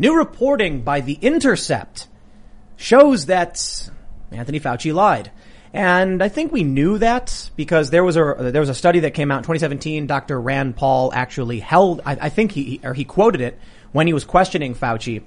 [0.00, 2.08] New reporting by The Intercept
[2.78, 3.90] shows that
[4.30, 5.30] Anthony Fauci lied.
[5.74, 9.12] And I think we knew that because there was a there was a study that
[9.12, 10.06] came out in 2017.
[10.06, 10.40] Dr.
[10.40, 13.58] Rand Paul actually held, I, I think he or he quoted it
[13.92, 15.22] when he was questioning Fauci.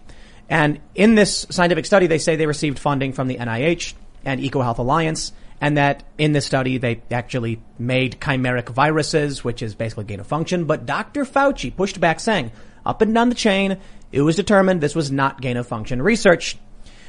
[0.49, 3.93] And in this scientific study, they say they received funding from the NIH
[4.25, 9.75] and EcoHealth Alliance, and that in this study they actually made chimeric viruses, which is
[9.75, 10.65] basically gain of function.
[10.65, 11.25] But Dr.
[11.25, 12.51] Fauci pushed back, saying
[12.83, 13.77] up and down the chain,
[14.13, 16.55] it was determined this was not gain of function research.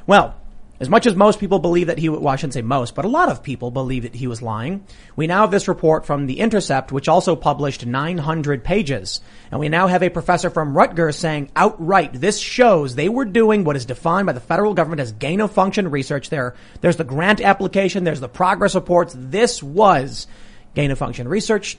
[0.07, 0.35] Well,
[0.81, 3.09] as much as most people believe that he, well, I shouldn't say most, but a
[3.09, 4.87] lot of people believe that he was lying.
[5.15, 9.21] We now have this report from The Intercept, which also published 900 pages.
[9.51, 13.65] And we now have a professor from Rutgers saying outright, this shows they were doing
[13.65, 16.31] what is defined by the federal government as gain of function research.
[16.31, 19.15] There, there's the grant application, there's the progress reports.
[19.17, 20.27] This was
[20.75, 21.77] gain of function research.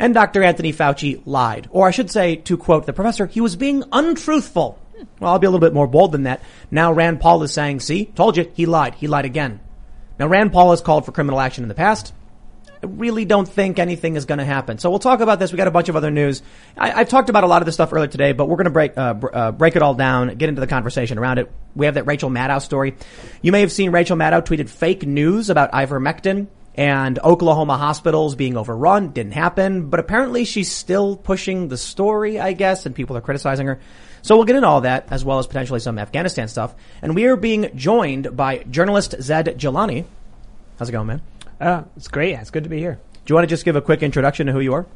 [0.00, 0.42] And Dr.
[0.42, 1.68] Anthony Fauci lied.
[1.70, 4.78] Or I should say, to quote the professor, he was being untruthful.
[5.20, 6.42] Well, I'll be a little bit more bold than that.
[6.70, 8.94] Now Rand Paul is saying, see, told you, he lied.
[8.94, 9.60] He lied again.
[10.18, 12.14] Now Rand Paul has called for criminal action in the past.
[12.82, 14.78] I really don't think anything is going to happen.
[14.78, 15.52] So we'll talk about this.
[15.52, 16.42] We got a bunch of other news.
[16.78, 18.70] I, have talked about a lot of this stuff earlier today, but we're going to
[18.70, 21.52] break uh, br- uh, break it all down, get into the conversation around it.
[21.74, 22.96] We have that Rachel Maddow story.
[23.42, 26.46] You may have seen Rachel Maddow tweeted fake news about ivermectin
[26.80, 29.10] and Oklahoma hospitals being overrun.
[29.10, 33.66] Didn't happen, but apparently she's still pushing the story, I guess, and people are criticizing
[33.66, 33.80] her.
[34.22, 36.74] So we'll get into all that as well as potentially some Afghanistan stuff.
[37.02, 40.06] And we are being joined by journalist Zaid Jilani.
[40.78, 41.22] How's it going, man?
[41.60, 42.32] Uh, it's great.
[42.36, 42.98] It's good to be here.
[43.12, 44.86] Do you want to just give a quick introduction to who you are?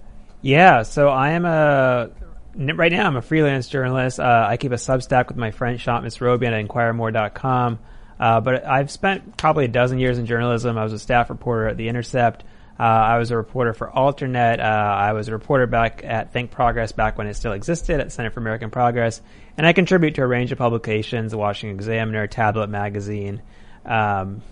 [0.41, 0.85] Yeah.
[0.85, 2.09] So I am a
[2.57, 4.19] right now I'm a freelance journalist.
[4.19, 7.79] Uh, I keep a Substack with my friend Shant Mesrobian at InquireMore.com.
[8.19, 10.79] Uh, but I've spent probably a dozen years in journalism.
[10.79, 12.45] I was a staff reporter at The Intercept.
[12.79, 14.59] Uh, I was a reporter for Alternet.
[14.59, 18.11] Uh, I was a reporter back at Think Progress back when it still existed at
[18.11, 19.21] Center for American Progress.
[19.57, 23.43] And I contribute to a range of publications, the Washington Examiner, Tablet Magazine.
[23.85, 24.43] Um,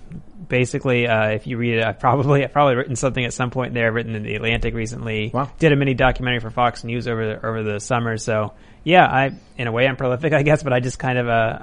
[0.46, 3.74] basically, uh, if you read it, I've probably, I've probably written something at some point
[3.74, 5.30] there, written in the Atlantic recently.
[5.34, 5.50] Wow.
[5.58, 8.18] Did a mini documentary for Fox News over the, over the summer.
[8.18, 8.52] So
[8.84, 11.58] yeah, I, in a way I'm prolific, I guess, but I just kind of, uh,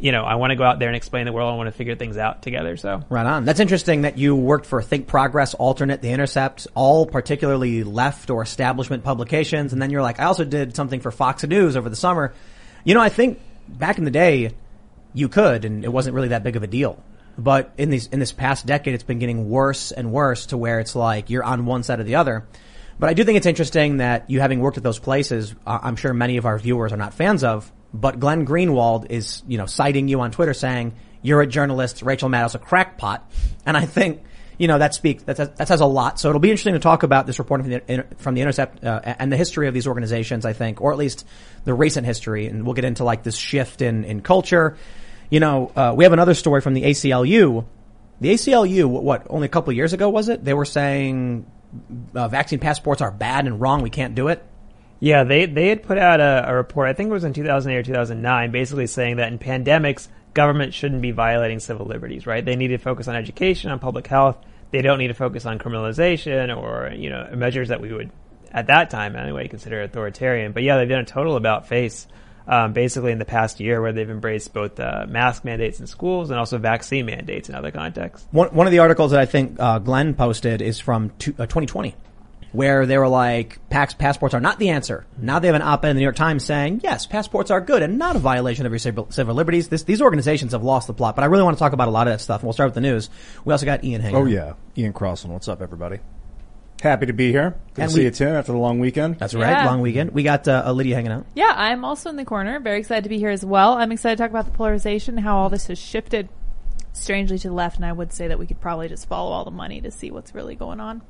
[0.00, 1.52] you know, I want to go out there and explain the world.
[1.52, 2.76] I want to figure things out together.
[2.76, 3.44] So right on.
[3.44, 8.42] That's interesting that you worked for Think Progress, Alternet, The Intercept, all particularly left or
[8.42, 11.96] establishment publications, and then you're like, I also did something for Fox News over the
[11.96, 12.32] summer.
[12.84, 14.52] You know, I think back in the day,
[15.14, 17.02] you could, and it wasn't really that big of a deal.
[17.36, 20.80] But in these in this past decade, it's been getting worse and worse to where
[20.80, 22.46] it's like you're on one side or the other.
[22.98, 25.94] But I do think it's interesting that you having worked at those places, uh, I'm
[25.94, 29.66] sure many of our viewers are not fans of, but Glenn Greenwald is, you know,
[29.66, 33.30] citing you on Twitter saying you're a journalist, Rachel Maddow's a crackpot.
[33.64, 34.22] And I think,
[34.58, 36.20] you know, that speaks, that, that says a lot.
[36.20, 39.00] So it'll be interesting to talk about this reporting from the, from the Intercept, uh,
[39.04, 41.26] and the history of these organizations, I think, or at least
[41.64, 42.46] the recent history.
[42.46, 44.76] And we'll get into like this shift in, in culture.
[45.30, 47.64] You know, uh, we have another story from the ACLU.
[48.20, 50.44] The ACLU, what, only a couple years ago was it?
[50.44, 51.46] They were saying
[52.14, 53.82] uh, vaccine passports are bad and wrong.
[53.82, 54.44] We can't do it.
[55.00, 56.88] Yeah, they they had put out a, a, report.
[56.88, 61.02] I think it was in 2008 or 2009, basically saying that in pandemics, government shouldn't
[61.02, 62.26] be violating civil liberties.
[62.26, 62.44] Right?
[62.44, 64.36] They need to focus on education, on public health.
[64.70, 68.10] They don't need to focus on criminalization or you know measures that we would
[68.50, 70.52] at that time anyway consider authoritarian.
[70.52, 72.06] But yeah, they've done a total about face.
[72.50, 76.30] Um, basically, in the past year, where they've embraced both uh, mask mandates in schools
[76.30, 78.26] and also vaccine mandates in other contexts.
[78.30, 81.44] One, one of the articles that I think uh, Glenn posted is from two, uh,
[81.44, 81.94] 2020
[82.52, 85.06] where they were like, Vax passports are not the answer.
[85.18, 87.82] Now they have an op-ed in the New York Times saying, yes, passports are good
[87.82, 89.68] and not a violation of your civil, civil liberties.
[89.68, 91.90] This, these organizations have lost the plot, but I really want to talk about a
[91.90, 92.40] lot of that stuff.
[92.40, 93.10] And we'll start with the news.
[93.44, 94.16] We also got Ian hanging.
[94.16, 95.34] Oh yeah, Ian Crossland.
[95.34, 95.98] What's up, everybody?
[96.80, 97.56] Happy to be here.
[97.74, 99.18] Good and to we, see you, Tim, after the long weekend.
[99.18, 99.66] That's right, yeah.
[99.66, 100.12] long weekend.
[100.12, 101.26] We got uh, Lydia hanging out.
[101.34, 102.60] Yeah, I'm also in the corner.
[102.60, 103.72] Very excited to be here as well.
[103.72, 106.28] I'm excited to talk about the polarization, how all this has shifted
[106.92, 109.44] strangely to the left, and I would say that we could probably just follow all
[109.44, 111.02] the money to see what's really going on.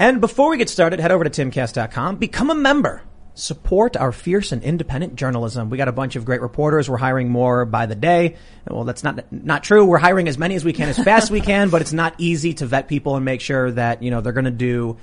[0.00, 3.02] And before we get started, head over to timcast.com, become a member.
[3.34, 5.68] Support our fierce and independent journalism.
[5.68, 6.88] We got a bunch of great reporters.
[6.88, 8.36] We're hiring more by the day.
[8.66, 9.84] Well, that's not not true.
[9.84, 12.14] We're hiring as many as we can, as fast as we can, but it's not
[12.16, 14.96] easy to vet people and make sure that you know they're going to do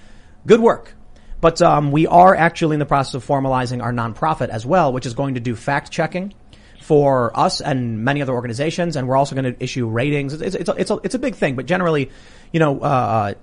[0.48, 0.95] good work.
[1.42, 5.06] But um, we are actually in the process of formalizing our nonprofit as well, which
[5.06, 6.33] is going to do fact checking
[6.81, 10.33] for us and many other organizations, and we're also going to issue ratings.
[10.33, 12.10] It's, it's, it's, a, it's a big thing, but generally,
[12.51, 13.33] you know, uh,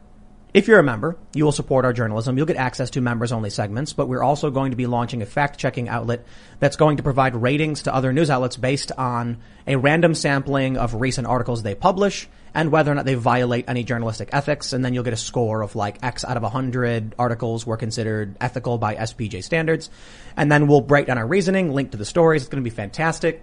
[0.55, 2.37] If you're a member, you will support our journalism.
[2.37, 5.27] You'll get access to members only segments, but we're also going to be launching a
[5.27, 6.25] fact checking outlet
[6.61, 10.95] that's going to provide ratings to other news outlets based on a random sampling of
[10.95, 14.73] recent articles they publish and whether or not they violate any journalistic ethics.
[14.73, 18.37] And then you'll get a score of like X out of 100 articles were considered
[18.41, 19.91] ethical by SPJ standards.
[20.37, 22.43] And then we'll break down our reasoning, link to the stories.
[22.43, 23.43] It's going to be fantastic.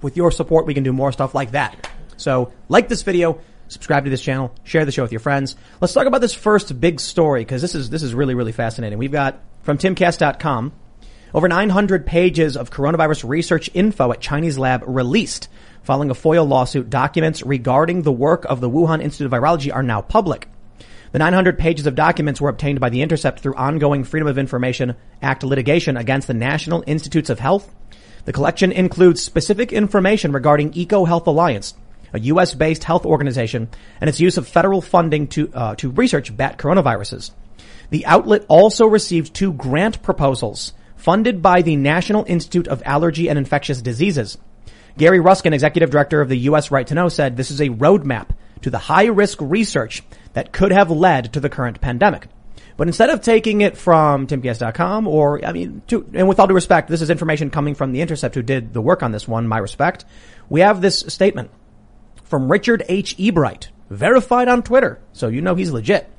[0.00, 1.90] With your support, we can do more stuff like that.
[2.18, 3.40] So like this video,
[3.72, 5.56] subscribe to this channel, share the show with your friends.
[5.80, 8.98] Let's talk about this first big story because this is, this is really, really fascinating.
[8.98, 10.72] We've got from timcast.com
[11.34, 15.48] over 900 pages of coronavirus research info at Chinese lab released
[15.82, 16.90] following a FOIA lawsuit.
[16.90, 20.48] Documents regarding the work of the Wuhan Institute of Virology are now public.
[21.12, 24.94] The 900 pages of documents were obtained by The Intercept through ongoing Freedom of Information
[25.20, 27.74] Act litigation against the National Institutes of Health.
[28.24, 31.74] The collection includes specific information regarding EcoHealth Alliance,
[32.12, 33.68] a U.S.-based health organization,
[34.00, 37.32] and its use of federal funding to uh, to research bat coronaviruses.
[37.90, 43.38] The outlet also received two grant proposals funded by the National Institute of Allergy and
[43.38, 44.38] Infectious Diseases.
[44.96, 46.70] Gary Ruskin, executive director of the U.S.
[46.70, 48.28] Right to Know, said this is a roadmap
[48.60, 50.02] to the high risk research
[50.34, 52.28] that could have led to the current pandemic.
[52.76, 56.54] But instead of taking it from timcast.com or, I mean, to, and with all due
[56.54, 59.46] respect, this is information coming from the Intercept who did the work on this one,
[59.46, 60.04] my respect.
[60.48, 61.50] We have this statement
[62.32, 63.14] from Richard H.
[63.18, 66.10] Ebright, verified on Twitter, so you know he's legit.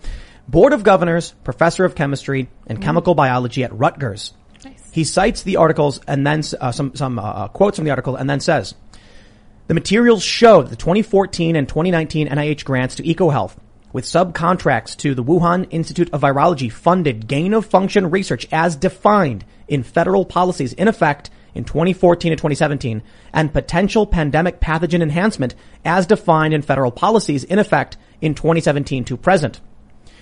[0.48, 4.32] Board of Governors, Professor of Chemistry and Chemical Biology at Rutgers.
[4.64, 4.92] Nice.
[4.92, 8.30] He cites the articles and then uh, some some uh, quotes from the article and
[8.30, 8.76] then says,
[9.66, 13.56] "The materials show that the 2014 and 2019 NIH grants to EcoHealth
[13.92, 19.46] with subcontracts to the Wuhan Institute of Virology funded gain of function research as defined
[19.68, 23.04] in federal policies in effect in 2014 and 2017
[23.34, 25.56] and potential pandemic pathogen enhancement
[25.86, 29.60] as defined in federal policies in effect in 2017 to present.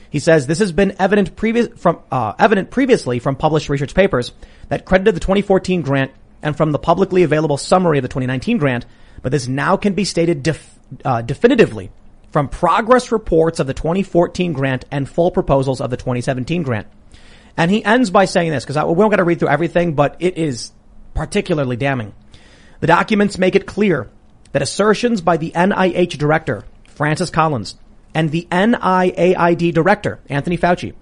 [0.10, 4.34] He says this has been evident previous from uh, evident previously from published research papers
[4.68, 6.12] that credited the 2014 grant
[6.44, 8.86] and from the publicly available summary of the 2019 grant,
[9.22, 11.92] but this now can be stated def- uh, definitively
[12.32, 16.88] from progress reports of the 2014 grant and full proposals of the 2017 grant.
[17.58, 20.16] And he ends by saying this because we don't got to read through everything, but
[20.20, 20.72] it is
[21.14, 22.14] particularly damning.
[22.80, 24.10] The documents make it clear
[24.52, 27.76] that assertions by the NIH director, Francis Collins,
[28.14, 30.94] and the NIAID director, Anthony Fauci,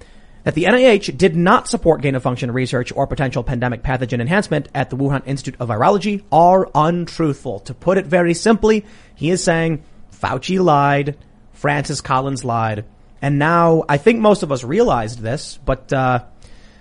[0.43, 4.67] that the NIH did not support gain of function research or potential pandemic pathogen enhancement
[4.73, 7.59] at the Wuhan Institute of Virology are untruthful.
[7.61, 8.85] To put it very simply,
[9.15, 11.17] he is saying Fauci lied,
[11.53, 12.85] Francis Collins lied,
[13.21, 16.23] and now I think most of us realized this, but uh,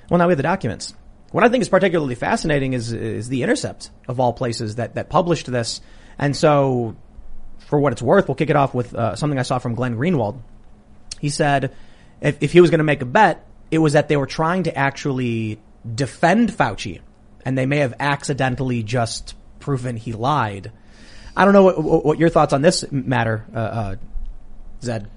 [0.09, 0.95] well, now we have the documents.
[1.31, 5.11] What I think is particularly fascinating is is the Intercept of all places that that
[5.11, 5.81] published this,
[6.19, 6.97] and so
[7.59, 9.97] for what it's worth, we'll kick it off with uh, something I saw from Glenn
[9.97, 10.41] Greenwald.
[11.21, 11.75] He said
[12.21, 14.65] if, if he was going to make a bet, it was that they were trying
[14.65, 15.61] to actually
[15.95, 17.01] defend Fauci,
[17.45, 20.73] and they may have accidentally just proven he lied.
[21.37, 23.97] I don't know what, what your thoughts on this matter, uh, uh,
[24.83, 25.11] Zed.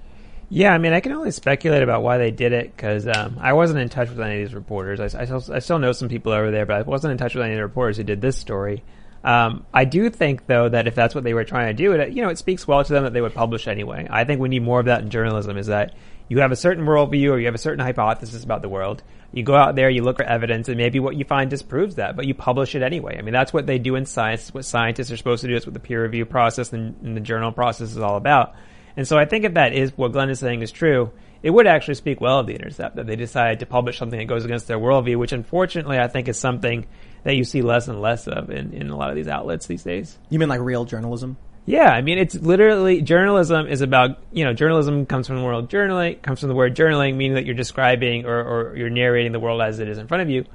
[0.54, 3.54] Yeah, I mean, I can only speculate about why they did it because um, I
[3.54, 5.00] wasn't in touch with any of these reporters.
[5.00, 7.34] I, I, still, I, still, know some people over there, but I wasn't in touch
[7.34, 8.84] with any of the reporters who did this story.
[9.24, 12.12] Um, I do think, though, that if that's what they were trying to do, it
[12.12, 14.08] you know it speaks well to them that they would publish anyway.
[14.10, 15.58] I think we need more of that in journalism.
[15.58, 15.96] Is that
[16.28, 19.04] you have a certain worldview or you have a certain hypothesis about the world.
[19.32, 22.18] You go out there, you look for evidence, and maybe what you find disproves that,
[22.18, 23.18] but you publish it anyway.
[23.18, 24.54] I mean, that's what they do in science.
[24.54, 25.56] What scientists are supposed to do.
[25.56, 28.54] It's what the peer review process and, and the journal process is all about.
[28.98, 31.12] And so I think if that is what Glenn is saying is true,
[31.44, 34.26] it would actually speak well of the Intercept that they decided to publish something that
[34.26, 36.86] goes against their worldview, which unfortunately I think is something
[37.24, 39.84] that you see less and less of in, in a lot of these outlets these
[39.84, 40.18] days.
[40.30, 41.38] You mean like real journalism?
[41.66, 45.70] Yeah, I mean it's literally journalism is about you know journalism comes from the word
[45.70, 49.40] journaling comes from the word journaling, meaning that you're describing or, or you're narrating the
[49.40, 50.46] world as it is in front of you.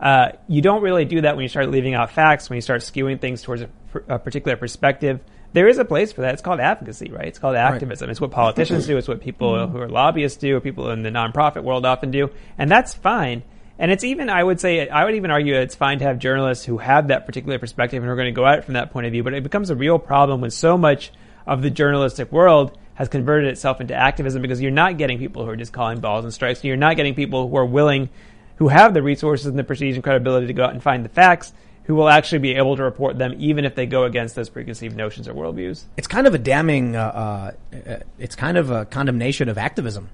[0.00, 2.82] Uh, you don't really do that when you start leaving out facts, when you start
[2.82, 3.68] skewing things towards a,
[4.08, 5.20] a particular perspective
[5.52, 6.34] there is a place for that.
[6.34, 7.26] It's called advocacy, right?
[7.26, 8.06] It's called activism.
[8.06, 8.10] Right.
[8.10, 8.96] It's what politicians do.
[8.98, 9.72] It's what people mm-hmm.
[9.72, 13.42] who are lobbyists do, or people in the nonprofit world often do, and that's fine.
[13.78, 16.64] And it's even, I would say, I would even argue it's fine to have journalists
[16.64, 18.90] who have that particular perspective and who are going to go at it from that
[18.90, 19.22] point of view.
[19.22, 21.12] But it becomes a real problem when so much
[21.46, 25.50] of the journalistic world has converted itself into activism because you're not getting people who
[25.50, 26.64] are just calling balls and strikes.
[26.64, 28.08] You're not getting people who are willing,
[28.56, 31.08] who have the resources and the prestige and credibility to go out and find the
[31.08, 31.52] facts
[31.88, 34.94] who will actually be able to report them even if they go against those preconceived
[34.94, 35.84] notions or worldviews.
[35.96, 40.10] It's kind of a damning, uh, uh, it's kind of a condemnation of activism.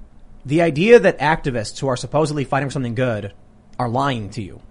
[0.46, 3.32] The idea that activists who are supposedly fighting for something good
[3.76, 4.62] are lying to you.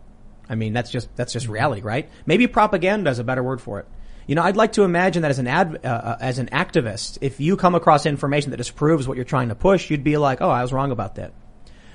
[0.47, 2.09] I mean, that's just, that's just reality, right?
[2.25, 3.87] Maybe propaganda is a better word for it.
[4.25, 7.17] You know, I'd like to imagine that as an ad, uh, uh, as an activist,
[7.19, 10.41] if you come across information that disproves what you're trying to push, you'd be like,
[10.41, 11.33] "Oh, I was wrong about that."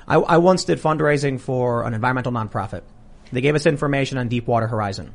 [0.06, 2.82] I, I once did fundraising for an environmental nonprofit.
[3.32, 5.14] They gave us information on Deepwater Horizon.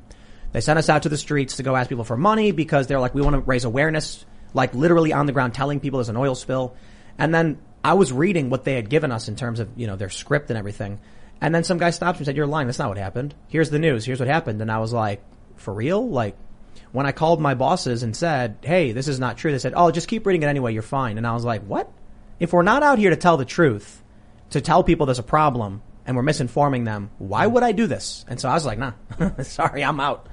[0.51, 2.99] They sent us out to the streets to go ask people for money because they're
[2.99, 6.17] like, "We want to raise awareness." Like literally on the ground, telling people there's an
[6.17, 6.75] oil spill,
[7.17, 9.95] and then I was reading what they had given us in terms of you know
[9.95, 10.99] their script and everything.
[11.41, 12.67] And then some guy stopped me and said, "You're lying.
[12.67, 13.33] That's not what happened.
[13.47, 14.05] Here's the news.
[14.05, 15.23] Here's what happened." And I was like,
[15.55, 16.37] "For real?" Like,
[16.91, 19.89] when I called my bosses and said, "Hey, this is not true," they said, "Oh,
[19.89, 20.73] just keep reading it anyway.
[20.73, 21.91] You're fine." And I was like, "What?
[22.39, 24.03] If we're not out here to tell the truth,
[24.51, 28.25] to tell people there's a problem, and we're misinforming them, why would I do this?"
[28.27, 28.93] And so I was like, "Nah,
[29.43, 30.27] sorry, I'm out."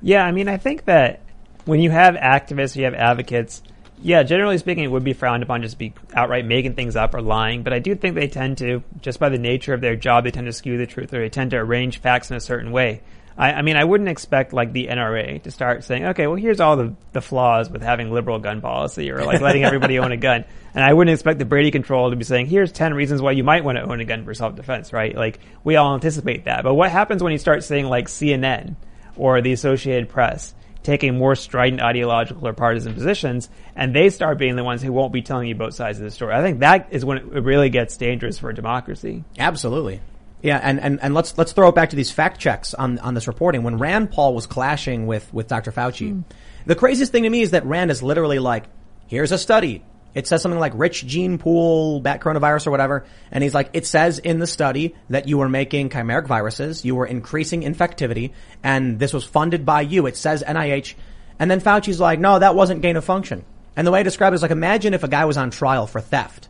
[0.00, 1.20] Yeah, I mean, I think that
[1.64, 3.62] when you have activists, you have advocates.
[4.00, 7.20] Yeah, generally speaking, it would be frowned upon just be outright making things up or
[7.20, 7.64] lying.
[7.64, 10.30] But I do think they tend to, just by the nature of their job, they
[10.30, 13.02] tend to skew the truth or they tend to arrange facts in a certain way.
[13.38, 16.60] I, I mean, I wouldn't expect like the NRA to start saying, okay, well, here's
[16.60, 20.16] all the, the flaws with having liberal gun policy or like letting everybody own a
[20.16, 20.44] gun.
[20.74, 23.42] And I wouldn't expect the Brady control to be saying, here's 10 reasons why you
[23.42, 25.16] might want to own a gun for self-defense, right?
[25.16, 26.62] Like, we all anticipate that.
[26.62, 28.76] But what happens when you start saying like CNN
[29.16, 30.54] or the Associated Press?
[30.82, 35.12] taking more strident ideological or partisan positions, and they start being the ones who won't
[35.12, 36.34] be telling you both sides of the story.
[36.34, 39.24] I think that is when it really gets dangerous for a democracy.
[39.38, 40.00] Absolutely.
[40.42, 43.14] Yeah, and, and, and let's let's throw it back to these fact checks on, on
[43.14, 43.64] this reporting.
[43.64, 45.72] When Rand Paul was clashing with, with Dr.
[45.72, 46.24] Fauci, mm.
[46.64, 48.64] the craziest thing to me is that Rand is literally like,
[49.08, 49.84] here's a study.
[50.14, 53.04] It says something like rich gene pool, bat coronavirus or whatever.
[53.30, 56.94] And he's like, it says in the study that you were making chimeric viruses, you
[56.94, 60.06] were increasing infectivity, and this was funded by you.
[60.06, 60.94] It says NIH.
[61.38, 63.44] And then Fauci's like, no, that wasn't gain of function.
[63.76, 65.86] And the way I describe it is like, imagine if a guy was on trial
[65.86, 66.48] for theft.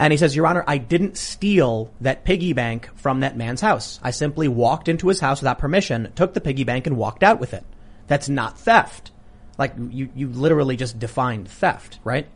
[0.00, 4.00] And he says, Your Honor, I didn't steal that piggy bank from that man's house.
[4.02, 7.38] I simply walked into his house without permission, took the piggy bank and walked out
[7.38, 7.64] with it.
[8.06, 9.10] That's not theft.
[9.58, 12.26] Like you, you literally just defined theft, right?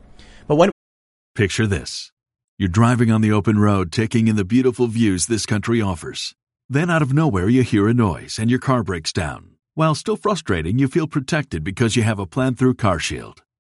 [0.47, 0.71] But when
[1.35, 2.12] Picture this.
[2.59, 6.35] You're driving on the open road, taking in the beautiful views this country offers.
[6.68, 9.56] Then out of nowhere you hear a noise and your car breaks down.
[9.73, 13.38] While still frustrating, you feel protected because you have a plan through CarShield.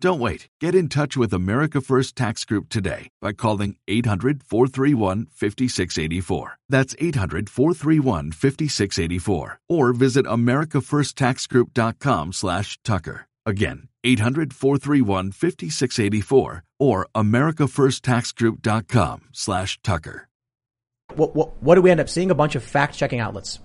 [0.00, 0.48] Don't wait.
[0.60, 6.56] Get in touch with America First Tax Group today by calling 800 431 5684.
[6.70, 9.60] That's 800 431 5684.
[9.68, 13.26] Or visit AmericaFirstTaxGroup.com slash Tucker.
[13.44, 20.28] Again, 800 431 5684 or AmericaFirstTaxGroup.com slash Tucker.
[21.14, 22.30] What, what, what do we end up seeing?
[22.30, 23.58] A bunch of fact checking outlets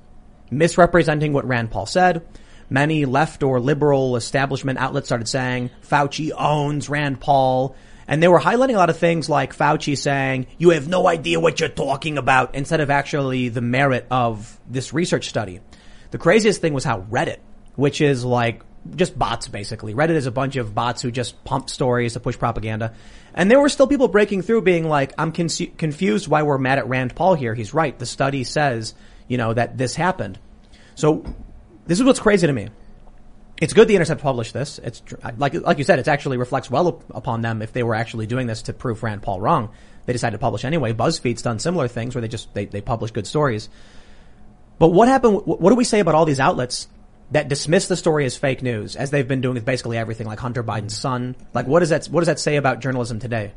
[0.51, 2.25] misrepresenting what Rand Paul said
[2.69, 7.75] many left or liberal establishment outlets started saying Fauci owns Rand Paul.
[8.07, 11.39] And they were highlighting a lot of things like Fauci saying, you have no idea
[11.39, 15.59] what you're talking about, instead of actually the merit of this research study.
[16.11, 17.39] The craziest thing was how Reddit,
[17.75, 18.61] which is like
[18.95, 19.95] just bots basically.
[19.95, 22.93] Reddit is a bunch of bots who just pump stories to push propaganda.
[23.33, 26.77] And there were still people breaking through being like, I'm con- confused why we're mad
[26.77, 27.55] at Rand Paul here.
[27.55, 27.97] He's right.
[27.97, 28.93] The study says,
[29.27, 30.37] you know, that this happened.
[30.93, 31.25] So
[31.85, 32.69] this is what's crazy to me.
[33.61, 34.79] It's good the Intercept published this.
[34.79, 35.01] It's
[35.37, 38.47] like like you said, it actually reflects well upon them if they were actually doing
[38.47, 39.69] this to prove Rand Paul wrong.
[40.05, 40.93] They decided to publish anyway.
[40.93, 43.69] BuzzFeed's done similar things where they just they, they publish good stories.
[44.77, 45.43] But what happened?
[45.45, 46.89] What do we say about all these outlets
[47.31, 50.39] that dismiss the story as fake news, as they've been doing with basically everything, like
[50.39, 51.35] Hunter Biden's son.
[51.53, 53.53] Like, what does that what does that say about journalism today?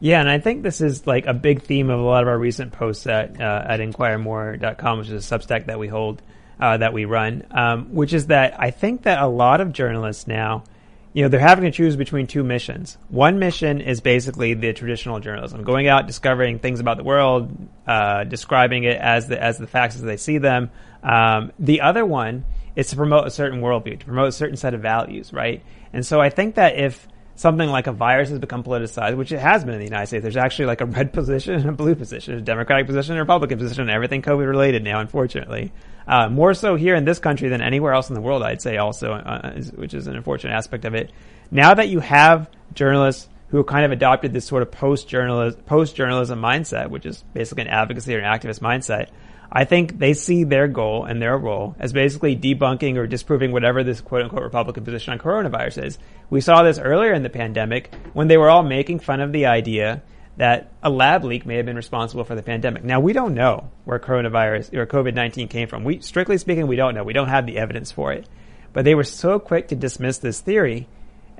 [0.00, 2.38] Yeah, and I think this is like a big theme of a lot of our
[2.38, 6.22] recent posts at uh, at inquiremore.com, which is a Substack that we hold,
[6.60, 10.26] uh, that we run, um, which is that I think that a lot of journalists
[10.26, 10.64] now,
[11.12, 12.96] you know, they're having to choose between two missions.
[13.08, 17.50] One mission is basically the traditional journalism, going out, discovering things about the world,
[17.86, 20.70] uh, describing it as the as the facts as they see them.
[21.02, 22.44] Um, the other one
[22.76, 25.64] is to promote a certain worldview, to promote a certain set of values, right?
[25.92, 27.08] And so I think that if
[27.40, 30.22] something like a virus has become politicized, which it has been in the United States.
[30.22, 33.58] There's actually like a red position and a blue position, a Democratic position a Republican
[33.58, 35.72] position, everything COVID related now, unfortunately.
[36.06, 38.76] Uh, more so here in this country than anywhere else in the world, I'd say
[38.76, 41.12] also, uh, is, which is an unfortunate aspect of it.
[41.50, 46.38] Now that you have journalists who have kind of adopted this sort of post-journalism, post-journalism
[46.38, 49.08] mindset, which is basically an advocacy or an activist mindset,
[49.52, 53.82] I think they see their goal and their role as basically debunking or disproving whatever
[53.82, 55.98] this quote unquote Republican position on coronavirus is.
[56.28, 59.46] We saw this earlier in the pandemic when they were all making fun of the
[59.46, 60.02] idea
[60.36, 62.84] that a lab leak may have been responsible for the pandemic.
[62.84, 65.82] Now we don't know where coronavirus or COVID-19 came from.
[65.82, 67.02] We, strictly speaking, we don't know.
[67.02, 68.28] We don't have the evidence for it.
[68.72, 70.86] But they were so quick to dismiss this theory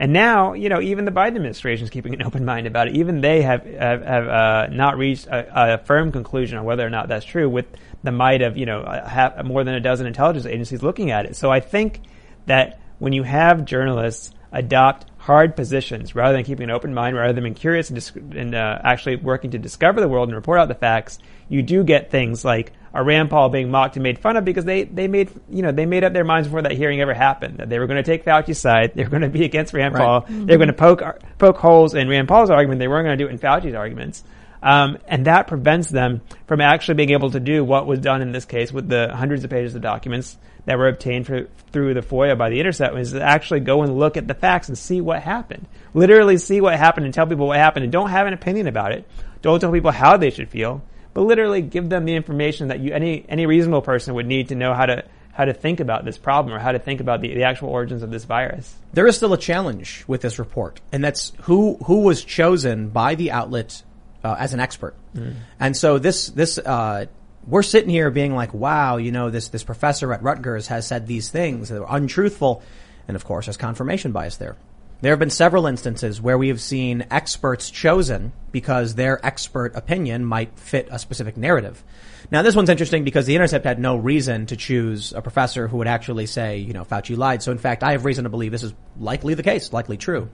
[0.01, 2.97] and now, you know, even the Biden administration is keeping an open mind about it.
[2.97, 6.89] Even they have have, have uh, not reached a, a, firm conclusion on whether or
[6.89, 7.67] not that's true, with
[8.03, 11.37] the might of you know half, more than a dozen intelligence agencies looking at it.
[11.37, 12.01] So I think
[12.47, 17.33] that when you have journalists adopt hard positions rather than keeping an open mind, rather
[17.33, 20.59] than being curious and, dis- and uh, actually working to discover the world and report
[20.59, 24.19] out the facts, you do get things like a Rand Paul being mocked and made
[24.19, 26.73] fun of because they, they made you know they made up their minds before that
[26.73, 29.29] hearing ever happened that they were going to take Fauci's side, they were going to
[29.29, 30.03] be against Rand right.
[30.03, 30.47] Paul, mm-hmm.
[30.47, 31.03] they were going to poke
[31.39, 34.25] poke holes in Rand Paul's argument, they weren't going to do it in Fauci's arguments.
[34.63, 38.33] Um, and that prevents them from actually being able to do what was done in
[38.33, 40.37] this case with the hundreds of pages of documents
[40.67, 43.99] that were obtained for, through the FOIA by the Intercept, is to actually go and
[43.99, 45.67] look at the facts and see what happened.
[45.95, 48.93] Literally see what happened and tell people what happened and don't have an opinion about
[48.93, 49.09] it.
[49.41, 50.83] Don't tell people how they should feel
[51.15, 54.55] but literally give them the information that you, any, any reasonable person would need to
[54.55, 57.35] know how to, how to think about this problem or how to think about the,
[57.35, 58.75] the actual origins of this virus.
[58.93, 63.15] There is still a challenge with this report, and that's who, who was chosen by
[63.15, 63.83] the outlet
[64.25, 64.95] uh, as an expert.
[65.15, 65.35] Mm.
[65.59, 67.07] And so this, this, uh,
[67.47, 71.07] we're sitting here being like, wow, you know, this, this professor at Rutgers has said
[71.07, 72.63] these things that are untruthful.
[73.09, 74.57] And of course, there's confirmation bias there.
[75.03, 80.27] There have been several instances where we have seen experts chosen because their expert opinion
[80.27, 81.83] might fit a specific narrative.
[82.31, 85.79] Now this one's interesting because the Intercept had no reason to choose a professor who
[85.79, 87.43] would actually say, you know, Fauci lied.
[87.43, 90.29] So in fact, I have reason to believe this is likely the case, likely true.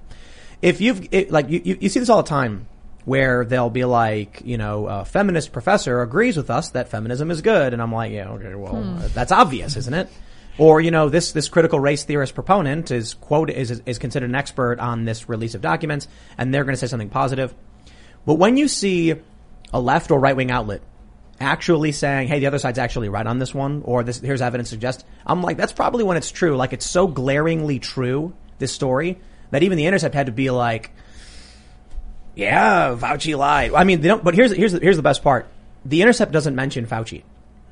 [0.60, 2.66] If you've, it, like, you, you, you see this all the time
[3.06, 7.40] where they'll be like, you know, a feminist professor agrees with us that feminism is
[7.40, 7.72] good.
[7.72, 8.98] And I'm like, yeah, okay, well, hmm.
[9.14, 10.08] that's obvious, isn't it?
[10.58, 14.34] Or, you know, this, this critical race theorist proponent is quote, is, is considered an
[14.34, 17.54] expert on this release of documents and they're going to say something positive.
[18.26, 19.14] But when you see
[19.72, 20.82] a left or right wing outlet
[21.38, 24.70] actually saying, hey, the other side's actually right on this one, or this, here's evidence
[24.70, 26.56] to suggest, I'm like, that's probably when it's true.
[26.56, 30.90] Like, it's so glaringly true, this story, that even the Intercept had to be like,
[32.36, 33.72] yeah, Fauci lied.
[33.72, 35.48] I mean, they don't, but here's, here's, here's the best part.
[35.84, 37.22] The Intercept doesn't mention Fauci.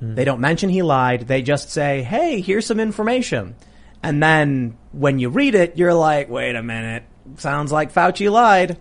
[0.01, 0.15] Hmm.
[0.15, 1.29] They don't mention he lied.
[1.29, 3.55] They just say, hey, here's some information.
[4.03, 7.05] And then when you read it, you're like, wait a minute.
[7.37, 8.79] Sounds like Fauci lied.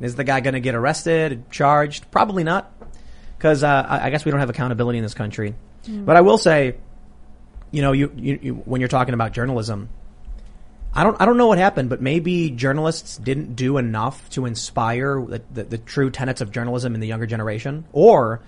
[0.00, 2.10] Is the guy going to get arrested, charged?
[2.10, 2.72] Probably not.
[3.36, 5.54] Because uh, I guess we don't have accountability in this country.
[5.86, 6.04] Mm.
[6.04, 6.76] But I will say,
[7.70, 9.88] you know, you, you, you, when you're talking about journalism,
[10.96, 15.22] I don't I don't know what happened, but maybe journalists didn't do enough to inspire
[15.22, 18.40] the, the, the true tenets of journalism in the younger generation, or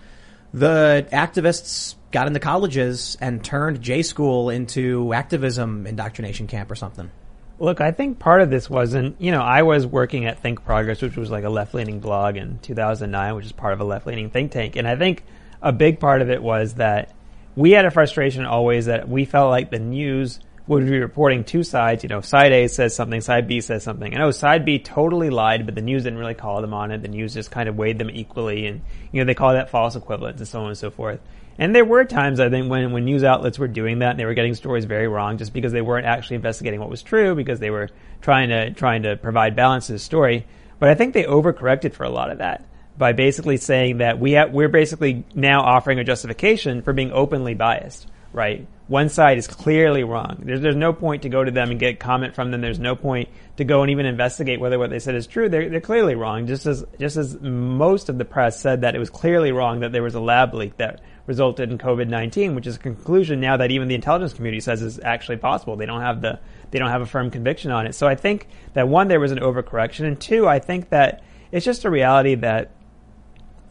[0.54, 7.10] the activists got into colleges and turned J school into activism indoctrination camp or something.
[7.58, 11.02] Look, I think part of this wasn't, you know, I was working at Think Progress,
[11.02, 14.06] which was like a left leaning blog in 2009, which is part of a left
[14.06, 14.76] leaning think tank.
[14.76, 15.22] And I think
[15.60, 17.12] a big part of it was that
[17.56, 21.62] we had a frustration always that we felt like the news would be reporting two
[21.62, 22.02] sides.
[22.02, 24.14] You know, side A says something, side B says something.
[24.14, 26.90] I know oh, side B totally lied, but the news didn't really call them on
[26.90, 27.02] it.
[27.02, 29.96] The news just kind of weighed them equally, and you know they call that false
[29.96, 31.20] equivalence and so on and so forth.
[31.60, 34.26] And there were times I think when when news outlets were doing that, and they
[34.26, 37.58] were getting stories very wrong just because they weren't actually investigating what was true because
[37.58, 37.88] they were
[38.20, 40.46] trying to trying to provide balance to the story.
[40.78, 42.64] But I think they overcorrected for a lot of that
[42.98, 47.54] by basically saying that we have, we're basically now offering a justification for being openly
[47.54, 48.66] biased, right?
[48.88, 50.40] One side is clearly wrong.
[50.42, 52.62] There's, there's no point to go to them and get comment from them.
[52.62, 55.50] There's no point to go and even investigate whether what they said is true.
[55.50, 56.46] They're, they're clearly wrong.
[56.46, 59.92] Just as, just as most of the press said that it was clearly wrong that
[59.92, 63.70] there was a lab leak that resulted in COVID-19, which is a conclusion now that
[63.70, 65.76] even the intelligence community says is actually possible.
[65.76, 67.94] They don't have the, they don't have a firm conviction on it.
[67.94, 70.06] So I think that one, there was an overcorrection.
[70.06, 71.22] And two, I think that
[71.52, 72.70] it's just a reality that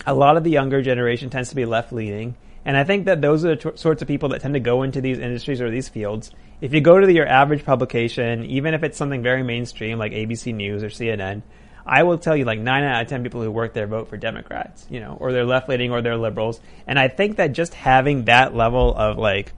[0.06, 2.36] a lot of the younger generation tends to be left leaning.
[2.68, 4.84] And I think that those are the t- sorts of people that tend to go
[4.84, 6.32] into these industries or these fields.
[6.60, 10.12] If you go to the, your average publication, even if it's something very mainstream like
[10.12, 11.44] ABC News or CNN,
[11.86, 14.18] I will tell you like nine out of ten people who work there vote for
[14.18, 16.60] Democrats, you know, or they're left leaning or they're liberals.
[16.86, 19.54] And I think that just having that level of like,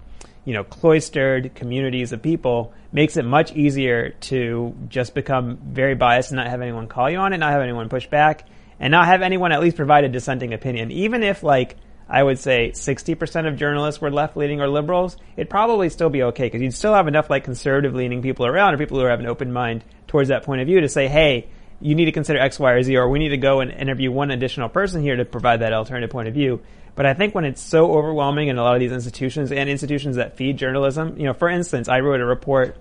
[0.45, 6.29] you know, cloistered communities of people makes it much easier to just become very biased
[6.29, 8.47] and not have anyone call you on it, not have anyone push back,
[8.79, 10.91] and not have anyone at least provide a dissenting opinion.
[10.91, 11.75] Even if like
[12.09, 16.23] I would say 60% of journalists were left leaning or liberals, it'd probably still be
[16.23, 19.19] okay because you'd still have enough like conservative leaning people around or people who have
[19.19, 21.47] an open mind towards that point of view to say, hey,
[21.79, 24.11] you need to consider X, Y, or Z, or we need to go and interview
[24.11, 26.61] one additional person here to provide that alternative point of view.
[26.95, 30.17] But I think when it's so overwhelming in a lot of these institutions and institutions
[30.17, 32.75] that feed journalism, you know, for instance, I wrote a report,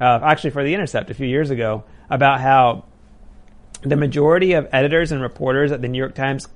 [0.00, 2.84] uh, actually for The Intercept a few years ago about how
[3.82, 6.46] the majority of editors and reporters at the New York Times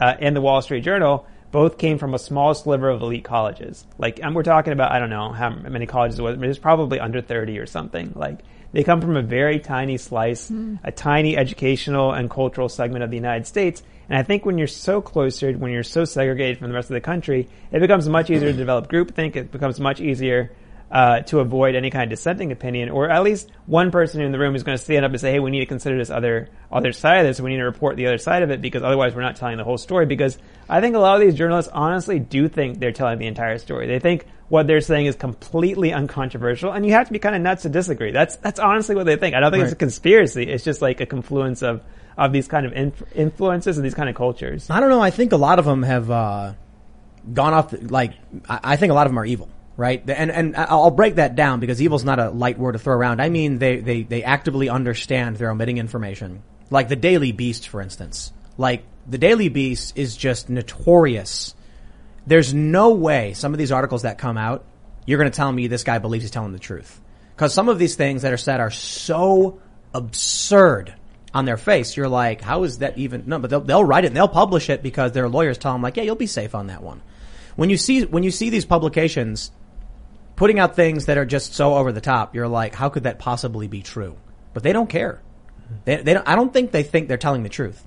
[0.00, 3.86] uh, and the Wall Street Journal both came from a small sliver of elite colleges.
[3.98, 6.58] Like, and we're talking about, I don't know how many colleges it was, but it's
[6.58, 8.12] probably under 30 or something.
[8.14, 8.40] Like,
[8.72, 10.78] they come from a very tiny slice, mm.
[10.84, 13.82] a tiny educational and cultural segment of the United States.
[14.08, 16.94] And I think when you're so cloistered, when you're so segregated from the rest of
[16.94, 19.36] the country, it becomes much easier to develop groupthink.
[19.36, 20.52] It becomes much easier
[20.90, 24.38] uh, to avoid any kind of dissenting opinion, or at least one person in the
[24.38, 26.48] room is going to stand up and say, "Hey, we need to consider this other
[26.72, 27.40] other side of this.
[27.40, 29.64] We need to report the other side of it because otherwise we're not telling the
[29.64, 33.18] whole story." Because I think a lot of these journalists honestly do think they're telling
[33.18, 33.86] the entire story.
[33.86, 37.42] They think what they're saying is completely uncontroversial, and you have to be kind of
[37.42, 38.10] nuts to disagree.
[38.10, 39.34] That's that's honestly what they think.
[39.34, 39.66] I don't think right.
[39.66, 40.44] it's a conspiracy.
[40.44, 41.82] It's just like a confluence of
[42.16, 44.70] of these kind of inf- influences and these kind of cultures.
[44.70, 45.00] I don't know.
[45.00, 46.54] I think a lot of them have uh,
[47.32, 47.70] gone off.
[47.72, 48.14] The, like
[48.48, 50.02] I, I think a lot of them are evil right?
[50.10, 53.22] And and I'll break that down because evil's not a light word to throw around.
[53.22, 56.42] I mean they they they actively understand they're omitting information.
[56.68, 58.32] Like the Daily Beast, for instance.
[58.58, 61.54] Like the Daily Beast is just notorious.
[62.26, 64.64] There's no way some of these articles that come out,
[65.06, 67.00] you're going to tell me this guy believes he's telling the truth.
[67.34, 69.60] Because some of these things that are said are so
[69.94, 70.92] absurd
[71.32, 71.96] on their face.
[71.96, 73.22] You're like, how is that even?
[73.26, 75.82] No, but they'll, they'll write it and they'll publish it because their lawyers tell them
[75.82, 77.00] like, yeah, you'll be safe on that one.
[77.54, 79.52] When you see when you see these publications
[80.38, 83.18] putting out things that are just so over the top, you're like, how could that
[83.18, 84.16] possibly be true?
[84.54, 85.20] But they don't care.
[85.84, 87.84] They, they don't, I don't think they think they're telling the truth.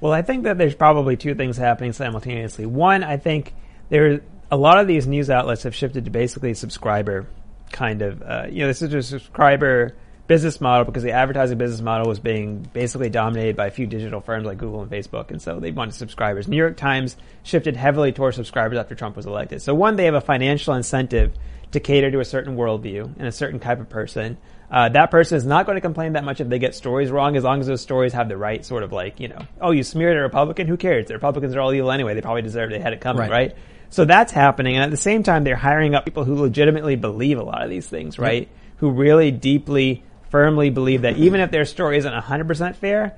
[0.00, 2.64] Well, I think that there's probably two things happening simultaneously.
[2.64, 3.54] One, I think
[3.90, 7.26] there a lot of these news outlets have shifted to basically subscriber
[7.70, 9.94] kind of, uh, you know, this is a subscriber
[10.26, 14.22] business model because the advertising business model was being basically dominated by a few digital
[14.22, 16.48] firms like Google and Facebook, and so they wanted subscribers.
[16.48, 19.60] New York Times shifted heavily towards subscribers after Trump was elected.
[19.60, 21.34] So one, they have a financial incentive
[21.74, 24.38] to cater to a certain worldview and a certain type of person.
[24.70, 27.36] Uh, that person is not going to complain that much if they get stories wrong,
[27.36, 29.84] as long as those stories have the right sort of like, you know, oh, you
[29.84, 31.06] smeared a Republican, who cares?
[31.06, 32.14] The Republicans are all evil anyway.
[32.14, 32.74] They probably deserve it.
[32.74, 33.30] They had it coming, right?
[33.30, 33.56] right?
[33.90, 37.38] So that's happening, and at the same time, they're hiring up people who legitimately believe
[37.38, 38.42] a lot of these things, right?
[38.42, 38.48] Yep.
[38.78, 43.16] Who really deeply, firmly believe that even if their story isn't 100% fair,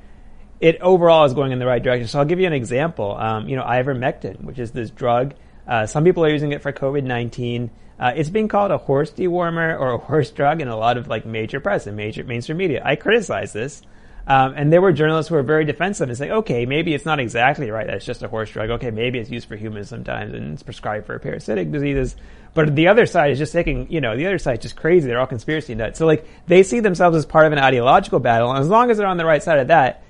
[0.60, 2.08] it overall is going in the right direction.
[2.08, 3.16] So I'll give you an example.
[3.16, 5.34] Um, you know, ivermectin, which is this drug.
[5.66, 7.70] Uh, some people are using it for COVID-19.
[7.98, 11.08] Uh, it's being called a horse dewormer or a horse drug in a lot of
[11.08, 12.82] like major press and major mainstream media.
[12.84, 13.82] I criticize this.
[14.28, 17.20] Um, and there were journalists who were very defensive and saying, okay, maybe it's not
[17.20, 17.86] exactly right.
[17.86, 18.70] That's just a horse drug.
[18.70, 22.16] Okay, maybe it's used for humans sometimes and it's prescribed for parasitic diseases.
[22.52, 25.06] But the other side is just taking, you know, the other side is just crazy.
[25.06, 25.98] They're all conspiracy nuts.
[25.98, 28.50] So like they see themselves as part of an ideological battle.
[28.50, 30.02] And as long as they're on the right side of that,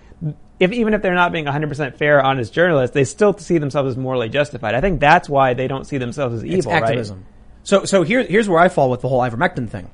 [0.59, 3.97] if even if they're not being 100% fair, honest journalists, they still see themselves as
[3.99, 4.75] morally justified.
[4.75, 7.19] I think that's why they don't see themselves as evil, it's activism.
[7.19, 7.36] Right?
[7.67, 9.91] So, so here, here's where I fall with the whole ivermectin thing.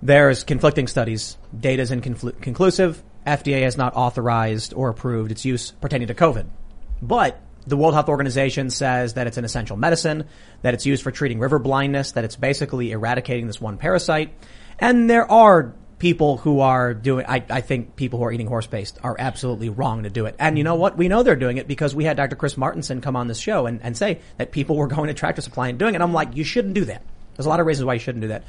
[0.00, 1.36] There's conflicting studies.
[1.54, 3.02] Data is inconclusive.
[3.26, 6.46] FDA has not authorized or approved its use pertaining to COVID.
[7.02, 10.24] But the World Health Organization says that it's an essential medicine,
[10.62, 14.32] that it's used for treating river blindness, that it's basically eradicating this one parasite.
[14.78, 18.66] And there are people who are doing, I, I think people who are eating horse
[18.66, 20.34] paste are absolutely wrong to do it.
[20.36, 20.98] And you know what?
[20.98, 22.34] We know they're doing it because we had Dr.
[22.34, 25.42] Chris Martenson come on this show and, and say that people were going to Tractor
[25.42, 25.98] Supply and doing it.
[25.98, 27.02] And I'm like, you shouldn't do that.
[27.36, 28.42] There's a lot of reasons why you shouldn't do that.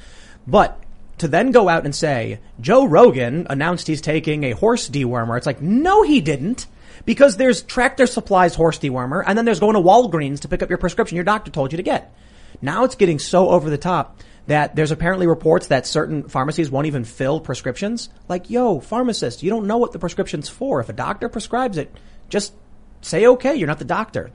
[0.48, 0.80] But
[1.20, 5.46] to then go out and say, Joe Rogan announced he's taking a horse dewormer, it's
[5.46, 6.66] like, no, he didn't.
[7.06, 10.70] Because there's Tractor Supply's horse dewormer, and then there's going to Walgreens to pick up
[10.70, 12.16] your prescription your doctor told you to get.
[12.64, 16.88] Now it's getting so over the top that there's apparently reports that certain pharmacies won't
[16.88, 18.10] even fill prescriptions.
[18.28, 20.80] Like, yo, pharmacist, you don't know what the prescription's for.
[20.80, 21.94] If a doctor prescribes it,
[22.30, 22.54] just
[23.02, 24.32] say okay, you're not the doctor.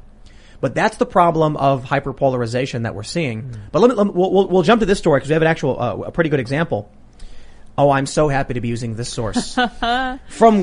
[0.61, 3.55] But that's the problem of hyperpolarization that we're seeing.
[3.71, 5.43] But let me, let me we'll, we'll, we'll jump to this story because we have
[5.43, 6.91] an actual, uh, a pretty good example.
[7.77, 9.55] Oh, I'm so happy to be using this source.
[9.55, 9.71] From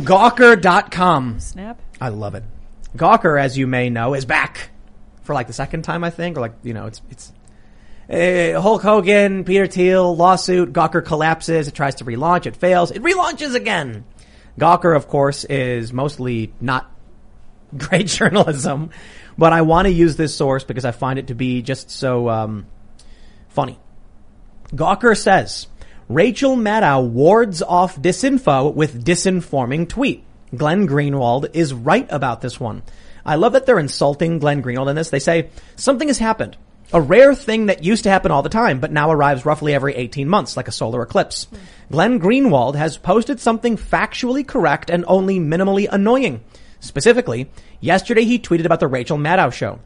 [0.03, 1.39] Gawker.com.
[1.39, 1.79] Snap.
[2.01, 2.43] I love it.
[2.97, 4.69] Gawker, as you may know, is back
[5.23, 7.31] for like the second time, I think, or like, you know, it's, it's,
[8.09, 13.01] uh, Hulk Hogan, Peter Thiel, lawsuit, Gawker collapses, it tries to relaunch, it fails, it
[13.01, 14.05] relaunches again.
[14.59, 16.89] Gawker, of course, is mostly not
[17.77, 18.91] great journalism,
[19.37, 22.29] but I want to use this source because I find it to be just so,
[22.29, 22.67] um,
[23.49, 23.79] funny.
[24.69, 25.67] Gawker says,
[26.07, 30.23] Rachel Maddow wards off disinfo with disinforming tweet.
[30.55, 32.83] Glenn Greenwald is right about this one.
[33.25, 35.09] I love that they're insulting Glenn Greenwald in this.
[35.09, 36.57] They say, something has happened.
[36.93, 39.95] A rare thing that used to happen all the time, but now arrives roughly every
[39.95, 41.48] 18 months, like a solar eclipse.
[41.91, 46.43] Glenn Greenwald has posted something factually correct and only minimally annoying.
[46.80, 49.80] Specifically, yesterday he tweeted about the Rachel Maddow show.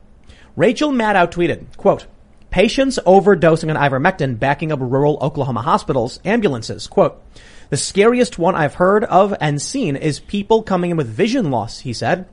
[0.56, 2.06] Rachel Maddow tweeted, quote,
[2.50, 7.24] patients overdosing on ivermectin backing up rural Oklahoma hospitals, ambulances, quote,
[7.70, 11.80] the scariest one I've heard of and seen is people coming in with vision loss,
[11.80, 12.28] he said.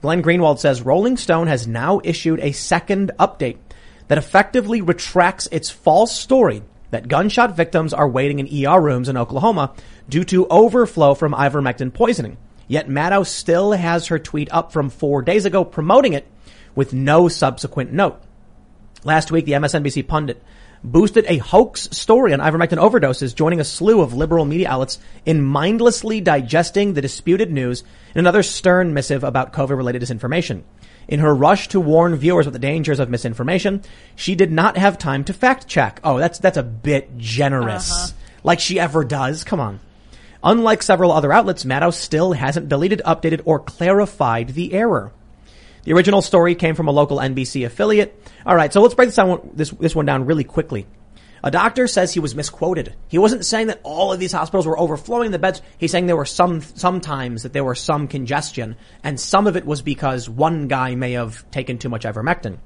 [0.00, 3.58] Glenn Greenwald says Rolling Stone has now issued a second update
[4.08, 9.16] that effectively retracts its false story that gunshot victims are waiting in ER rooms in
[9.16, 9.74] Oklahoma
[10.08, 12.36] due to overflow from ivermectin poisoning.
[12.68, 16.26] Yet Maddow still has her tweet up from four days ago promoting it
[16.74, 18.20] with no subsequent note.
[19.02, 20.42] Last week, the MSNBC pundit
[20.82, 25.42] boosted a hoax story on ivermectin overdoses, joining a slew of liberal media outlets in
[25.42, 27.82] mindlessly digesting the disputed news
[28.14, 30.62] in another stern missive about COVID-related disinformation.
[31.08, 33.82] In her rush to warn viewers of the dangers of misinformation,
[34.16, 36.00] she did not have time to fact check.
[36.02, 37.92] Oh, that's, that's a bit generous.
[37.92, 38.12] Uh-huh.
[38.42, 39.44] Like she ever does.
[39.44, 39.80] Come on.
[40.42, 45.10] Unlike several other outlets, Maddow still hasn't deleted, updated, or clarified the error.
[45.84, 48.18] The original story came from a local NBC affiliate.
[48.44, 50.86] All right, so let's break this down, this, this one down really quickly.
[51.44, 52.94] A doctor says he was misquoted.
[53.06, 55.60] He wasn't saying that all of these hospitals were overflowing the beds.
[55.76, 59.66] He's saying there were some, sometimes that there were some congestion and some of it
[59.66, 62.56] was because one guy may have taken too much ivermectin.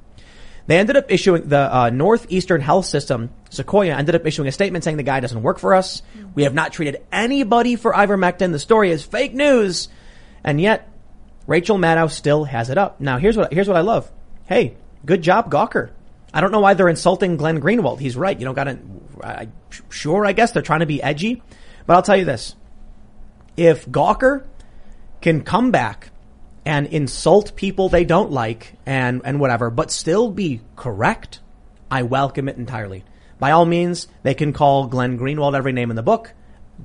[0.69, 4.85] They ended up issuing the uh, Northeastern Health System, Sequoyah, ended up issuing a statement
[4.85, 6.03] saying the guy doesn't work for us.
[6.37, 8.53] We have not treated anybody for ivermectin.
[8.53, 9.89] The story is fake news.
[10.45, 10.89] And yet,
[11.49, 13.01] Rachel Maddow still has it up.
[13.01, 14.09] Now, here's what here's what I love.
[14.45, 15.91] Hey, good job, Gawker.
[16.39, 17.99] I don't know why they're insulting Glenn Greenwald.
[17.99, 18.39] He's right.
[18.39, 18.79] You don't got to.
[19.91, 21.43] Sure, I guess they're trying to be edgy,
[21.85, 22.55] but I'll tell you this:
[23.57, 24.47] if Gawker
[25.21, 26.13] can come back
[26.65, 31.41] and insult people they don't like and and whatever, but still be correct,
[31.91, 33.03] I welcome it entirely.
[33.41, 36.33] By all means, they can call Glenn Greenwald every name in the book.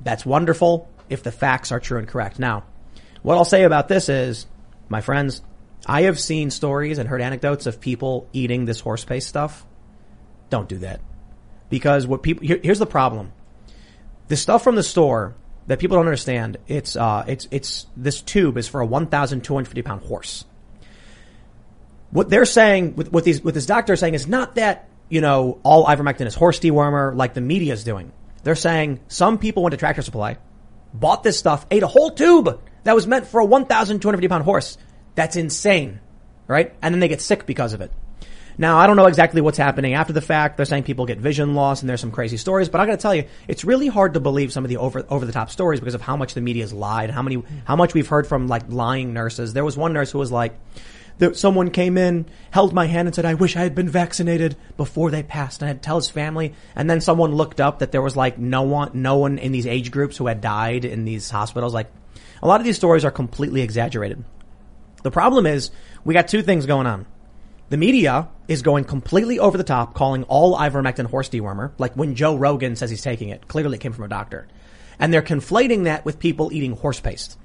[0.02, 2.40] That's wonderful if the facts are true and correct.
[2.40, 2.64] Now,
[3.22, 4.48] what I'll say about this is,
[4.88, 5.42] my friends,
[5.86, 9.66] I have seen stories and heard anecdotes of people eating this horse paste stuff.
[10.50, 11.00] Don't do that.
[11.68, 13.32] Because what people, here, here's the problem.
[14.28, 15.34] The stuff from the store
[15.66, 20.02] that people don't understand, it's, uh, it's, it's, this tube is for a 1,250 pound
[20.02, 20.44] horse.
[22.10, 25.20] What they're saying, with, what these, what this doctor is saying is not that, you
[25.20, 28.12] know, all ivermectin is horse dewormer like the media is doing.
[28.44, 30.36] They're saying some people went to Tractor Supply,
[30.92, 34.78] bought this stuff, ate a whole tube that was meant for a 1,250 pound horse.
[35.14, 36.00] That's insane,
[36.46, 36.74] right?
[36.82, 37.92] And then they get sick because of it.
[38.56, 40.56] Now, I don't know exactly what's happening after the fact.
[40.56, 43.14] They're saying people get vision loss and there's some crazy stories, but I gotta tell
[43.14, 45.94] you, it's really hard to believe some of the over, over the top stories because
[45.94, 49.12] of how much the media's lied, how many, how much we've heard from like lying
[49.12, 49.52] nurses.
[49.52, 50.54] There was one nurse who was like,
[51.18, 54.56] that someone came in, held my hand and said, I wish I had been vaccinated
[54.76, 55.62] before they passed.
[55.62, 56.54] And I had to tell his family.
[56.74, 59.66] And then someone looked up that there was like no one, no one in these
[59.66, 61.72] age groups who had died in these hospitals.
[61.72, 61.86] Like
[62.42, 64.24] a lot of these stories are completely exaggerated.
[65.04, 65.70] The problem is
[66.02, 67.04] we got two things going on.
[67.68, 72.14] The media is going completely over the top, calling all ivermectin horse dewormer, like when
[72.14, 73.46] Joe Rogan says he's taking it.
[73.46, 74.48] Clearly it came from a doctor.
[74.98, 77.36] And they're conflating that with people eating horse paste.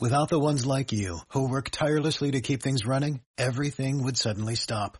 [0.00, 4.56] Without the ones like you, who work tirelessly to keep things running, everything would suddenly
[4.56, 4.98] stop.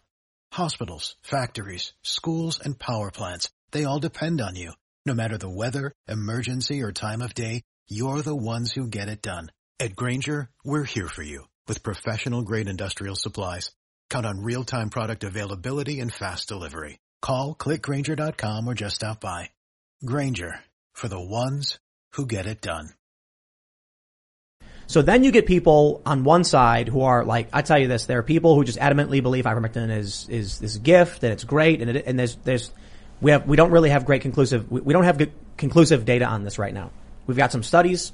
[0.53, 4.73] Hospitals, factories, schools, and power plants, they all depend on you.
[5.07, 9.23] No matter the weather, emergency, or time of day, you're the ones who get it
[9.23, 9.51] done.
[9.81, 13.71] At Grainger, we're here for you with professional grade industrial supplies.
[14.11, 16.99] Count on real-time product availability and fast delivery.
[17.23, 19.51] Call clickgrainger.com or just stop by.
[20.05, 20.59] Grainger
[20.95, 21.79] for the ones
[22.15, 22.89] who get it done.
[24.89, 28.07] So then you get people on one side who are like, I tell you this,
[28.07, 31.45] there are people who just adamantly believe ivermectin is, is, is a gift and it's
[31.45, 32.73] great and it, and there's, there's,
[33.21, 35.25] we have, we don't really have great conclusive, we, we don't have
[35.57, 36.91] conclusive data on this right now.
[37.29, 38.11] We've got some studies,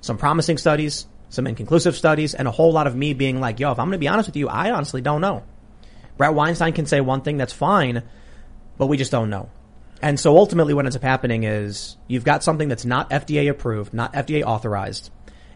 [0.00, 3.72] some promising studies, some inconclusive studies, and a whole lot of me being like, yo,
[3.72, 5.42] if I'm going to be honest with you, I honestly don't know.
[6.16, 8.02] Bret Weinstein can say one thing that's fine,
[8.78, 9.50] but we just don't know.
[10.02, 13.94] And so ultimately what ends up happening is you've got something that's not FDA approved,
[13.94, 15.10] not FDA authorized.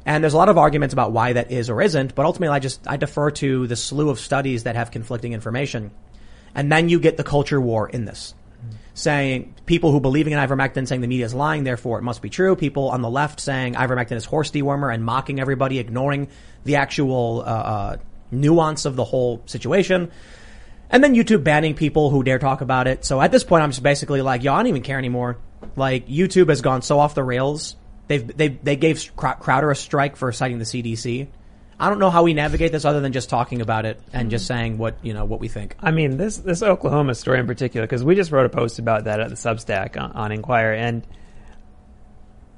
[0.07, 2.59] And there's a lot of arguments about why that is or isn't, but ultimately I
[2.59, 5.91] just, I defer to the slew of studies that have conflicting information.
[6.55, 8.35] And then you get the culture war in this.
[9.01, 12.29] Saying people who believing in ivermectin saying the media is lying, therefore it must be
[12.29, 12.55] true.
[12.55, 16.29] People on the left saying ivermectin is horse dewormer and mocking everybody, ignoring
[16.65, 17.97] the actual uh, uh,
[18.31, 20.11] nuance of the whole situation.
[20.91, 23.07] And then YouTube banning people who dare talk about it.
[23.07, 25.39] So at this point, I'm just basically like, yo, I don't even care anymore.
[25.77, 27.77] Like YouTube has gone so off the rails.
[28.09, 31.29] They've they they gave Crowder a strike for citing the CDC.
[31.81, 34.45] I don't know how we navigate this other than just talking about it and just
[34.45, 34.59] mm-hmm.
[34.59, 35.77] saying what you know what we think.
[35.81, 39.05] I mean, this this Oklahoma story in particular, because we just wrote a post about
[39.05, 41.07] that at the Substack on, on Inquirer, and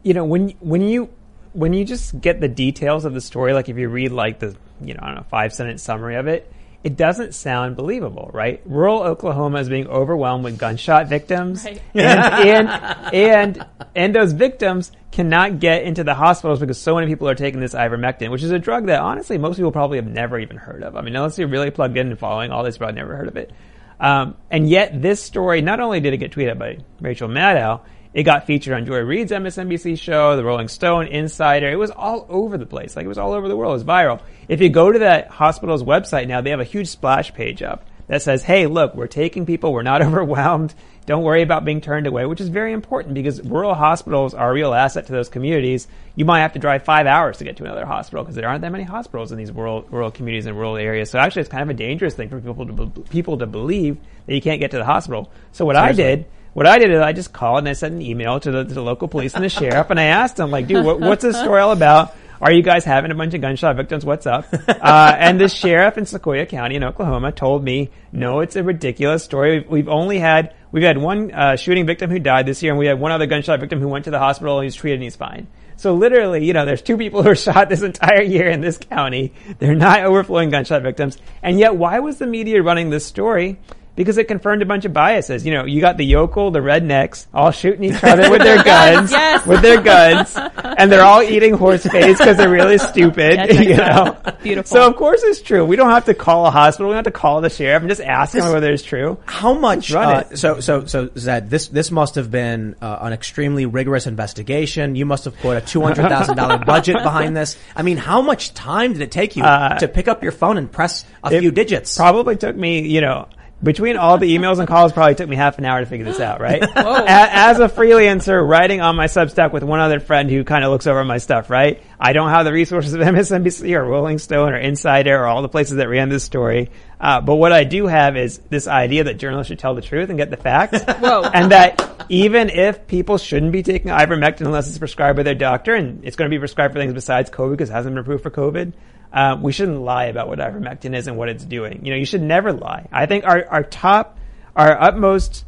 [0.02, 1.08] you know when when you
[1.52, 4.56] when you just get the details of the story, like if you read like the
[4.80, 6.51] you know I don't know five sentence summary of it,
[6.84, 8.60] it doesn't sound believable, right?
[8.64, 11.80] Rural Oklahoma is being overwhelmed with gunshot victims, right.
[11.94, 17.28] and, and and and those victims cannot get into the hospitals because so many people
[17.28, 20.38] are taking this ivermectin, which is a drug that honestly most people probably have never
[20.38, 20.96] even heard of.
[20.96, 23.36] I mean, unless you're really plugged in and following all this, probably never heard of
[23.36, 23.52] it.
[24.00, 27.82] Um, and yet, this story not only did it get tweeted by Rachel Maddow,
[28.14, 31.70] it got featured on Joy Reid's MSNBC show, The Rolling Stone, Insider.
[31.70, 32.94] It was all over the place.
[32.94, 33.70] Like it was all over the world.
[33.70, 34.20] It was viral.
[34.48, 37.86] If you go to that hospital's website now, they have a huge splash page up
[38.08, 39.72] that says, "Hey, look, we're taking people.
[39.72, 40.74] We're not overwhelmed.
[41.06, 44.52] Don't worry about being turned away," which is very important because rural hospitals are a
[44.52, 45.88] real asset to those communities.
[46.14, 48.60] You might have to drive five hours to get to another hospital because there aren't
[48.60, 51.08] that many hospitals in these rural rural communities and rural areas.
[51.08, 53.96] So actually, it's kind of a dangerous thing for people to people to believe
[54.26, 55.30] that you can't get to the hospital.
[55.52, 56.04] So what Seriously.
[56.04, 58.50] I did what I did is I just called and I sent an email to
[58.50, 61.00] the, to the local police and the sheriff and I asked them like, dude, what,
[61.00, 62.14] what's this story all about?
[62.40, 64.04] Are you guys having a bunch of gunshot victims?
[64.04, 64.46] What's up?
[64.52, 69.22] Uh, and the sheriff in Sequoyah County in Oklahoma told me, no, it's a ridiculous
[69.22, 69.60] story.
[69.60, 72.80] We've, we've only had, we've had one uh, shooting victim who died this year and
[72.80, 75.04] we had one other gunshot victim who went to the hospital and he's treated and
[75.04, 75.46] he's fine.
[75.76, 78.76] So literally, you know, there's two people who were shot this entire year in this
[78.76, 79.32] county.
[79.58, 81.18] They're not overflowing gunshot victims.
[81.42, 83.58] And yet, why was the media running this story?
[83.94, 85.44] Because it confirmed a bunch of biases.
[85.44, 89.10] You know, you got the yokel, the rednecks, all shooting each other with their guns,
[89.10, 89.46] yes.
[89.46, 93.34] with their guns, and they're all eating horse face because they're really stupid.
[93.34, 94.76] Yes, you know, beautiful.
[94.76, 95.64] So of course it's true.
[95.64, 96.88] We don't have to call a hospital.
[96.88, 99.18] We don't have to call the sheriff and just ask this, them whether it's true.
[99.26, 99.92] How much?
[99.92, 104.96] Uh, so so so Zaid, this this must have been uh, an extremely rigorous investigation.
[104.96, 107.58] You must have put a two hundred thousand dollar budget behind this.
[107.76, 110.56] I mean, how much time did it take you uh, to pick up your phone
[110.56, 111.96] and press a few digits?
[111.96, 113.28] Probably took me, you know
[113.62, 116.20] between all the emails and calls, probably took me half an hour to figure this
[116.20, 116.62] out, right?
[116.76, 120.86] As a freelancer writing on my Substack with one other friend who kind of looks
[120.86, 121.80] over my stuff, right?
[121.98, 125.48] I don't have the resources of MSNBC or Rolling Stone or Insider or all the
[125.48, 126.70] places that ran this story.
[127.00, 130.08] Uh, but what I do have is this idea that journalists should tell the truth
[130.08, 130.82] and get the facts.
[131.00, 131.22] Whoa.
[131.22, 135.74] And that even if people shouldn't be taking ivermectin unless it's prescribed by their doctor,
[135.74, 138.22] and it's going to be prescribed for things besides COVID because it hasn't been approved
[138.22, 138.72] for COVID,
[139.12, 141.84] um, we shouldn't lie about what ivermectin is and what it's doing.
[141.84, 142.88] You know, you should never lie.
[142.90, 144.18] I think our, our top,
[144.56, 145.44] our utmost,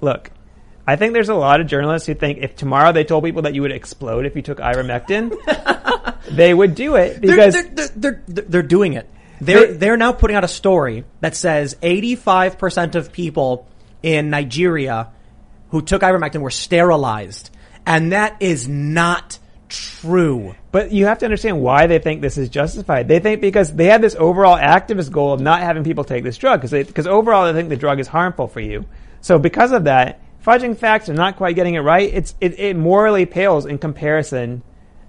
[0.00, 0.30] look,
[0.86, 3.54] I think there's a lot of journalists who think if tomorrow they told people that
[3.54, 5.34] you would explode if you took ivermectin,
[6.30, 9.08] they would do it because they're, they're, they're, they're, they're doing it.
[9.40, 13.66] They're, they're now putting out a story that says 85% of people
[14.02, 15.12] in Nigeria
[15.70, 17.50] who took ivermectin were sterilized.
[17.86, 19.38] And that is not
[19.70, 20.54] true.
[20.72, 23.08] But you have to understand why they think this is justified.
[23.08, 26.36] They think because they have this overall activist goal of not having people take this
[26.36, 28.84] drug because because overall they think the drug is harmful for you.
[29.20, 32.76] So because of that, fudging facts and not quite getting it right, it's it, it
[32.76, 34.62] morally pales in comparison,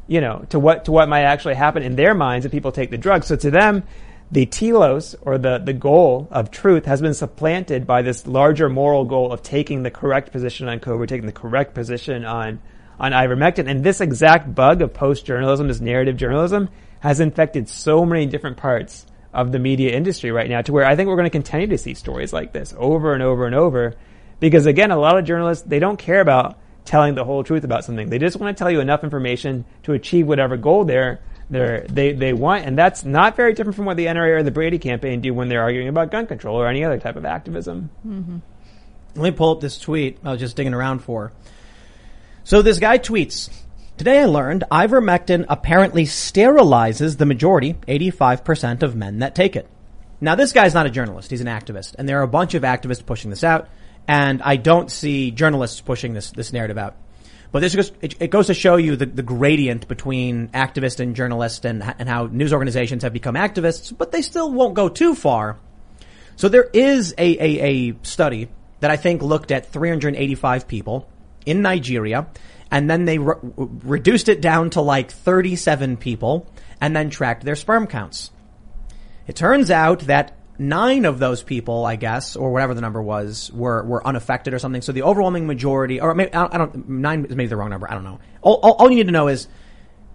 [0.07, 2.91] you know, to what to what might actually happen in their minds if people take
[2.91, 3.23] the drug.
[3.23, 3.83] So to them,
[4.31, 9.03] the telos or the, the goal of truth has been supplanted by this larger moral
[9.03, 12.61] goal of taking the correct position on COVID, taking the correct position on
[13.01, 13.67] on ivermectin.
[13.67, 18.57] And this exact bug of post journalism, this narrative journalism, has infected so many different
[18.57, 21.67] parts of the media industry right now to where I think we're going to continue
[21.67, 23.95] to see stories like this over and over and over.
[24.39, 27.83] Because again, a lot of journalists, they don't care about telling the whole truth about
[27.83, 28.07] something.
[28.09, 32.13] They just want to tell you enough information to achieve whatever goal they're, they're, they,
[32.13, 32.65] they want.
[32.65, 35.49] And that's not very different from what the NRA or the Brady campaign do when
[35.49, 37.89] they're arguing about gun control or any other type of activism.
[38.05, 38.37] Mm-hmm.
[39.15, 41.31] Let me pull up this tweet I was just digging around for.
[42.43, 43.49] So this guy tweets,
[43.97, 49.67] Today I learned ivermectin apparently sterilizes the majority, 85% of men that take it.
[50.19, 52.63] Now this guy's not a journalist, he's an activist, and there are a bunch of
[52.63, 53.69] activists pushing this out,
[54.07, 56.95] and I don't see journalists pushing this, this narrative out.
[57.51, 61.15] But this goes, it, it goes to show you the, the gradient between activist and
[61.15, 65.13] journalist and, and how news organizations have become activists, but they still won't go too
[65.13, 65.59] far.
[66.37, 68.49] So there is a, a, a study
[68.79, 71.07] that I think looked at 385 people
[71.45, 72.27] in Nigeria
[72.71, 77.55] and then they re- reduced it down to like 37 people and then tracked their
[77.55, 78.31] sperm counts.
[79.27, 83.51] It turns out that nine of those people, I guess, or whatever the number was,
[83.51, 84.81] were, were unaffected or something.
[84.81, 87.89] So the overwhelming majority, or maybe, I don't, nine is maybe the wrong number.
[87.91, 88.19] I don't know.
[88.41, 89.47] All, all, all you need to know is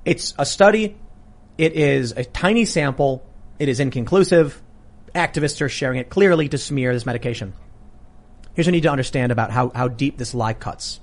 [0.05, 0.97] it's a study.
[1.59, 3.25] It is a tiny sample.
[3.59, 4.63] It is inconclusive.
[5.15, 7.55] Activists are sharing it clearly to smear this medication.
[8.55, 11.01] Here's what you need to understand about how, how deep this lie cuts.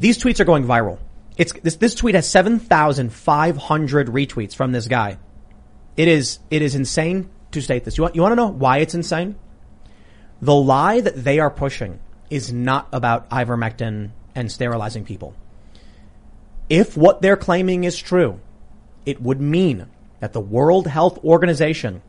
[0.00, 0.98] These tweets are going viral.
[1.36, 5.18] It's, this, this tweet has 7,500 retweets from this guy.
[5.96, 7.98] It is, it is insane to state this.
[7.98, 9.36] You want, you want to know why it's insane?
[10.40, 15.34] The lie that they are pushing is not about ivermectin and sterilizing people.
[16.70, 18.40] If what they're claiming is true,
[19.04, 19.86] it would mean
[20.20, 22.00] that the World Health Organization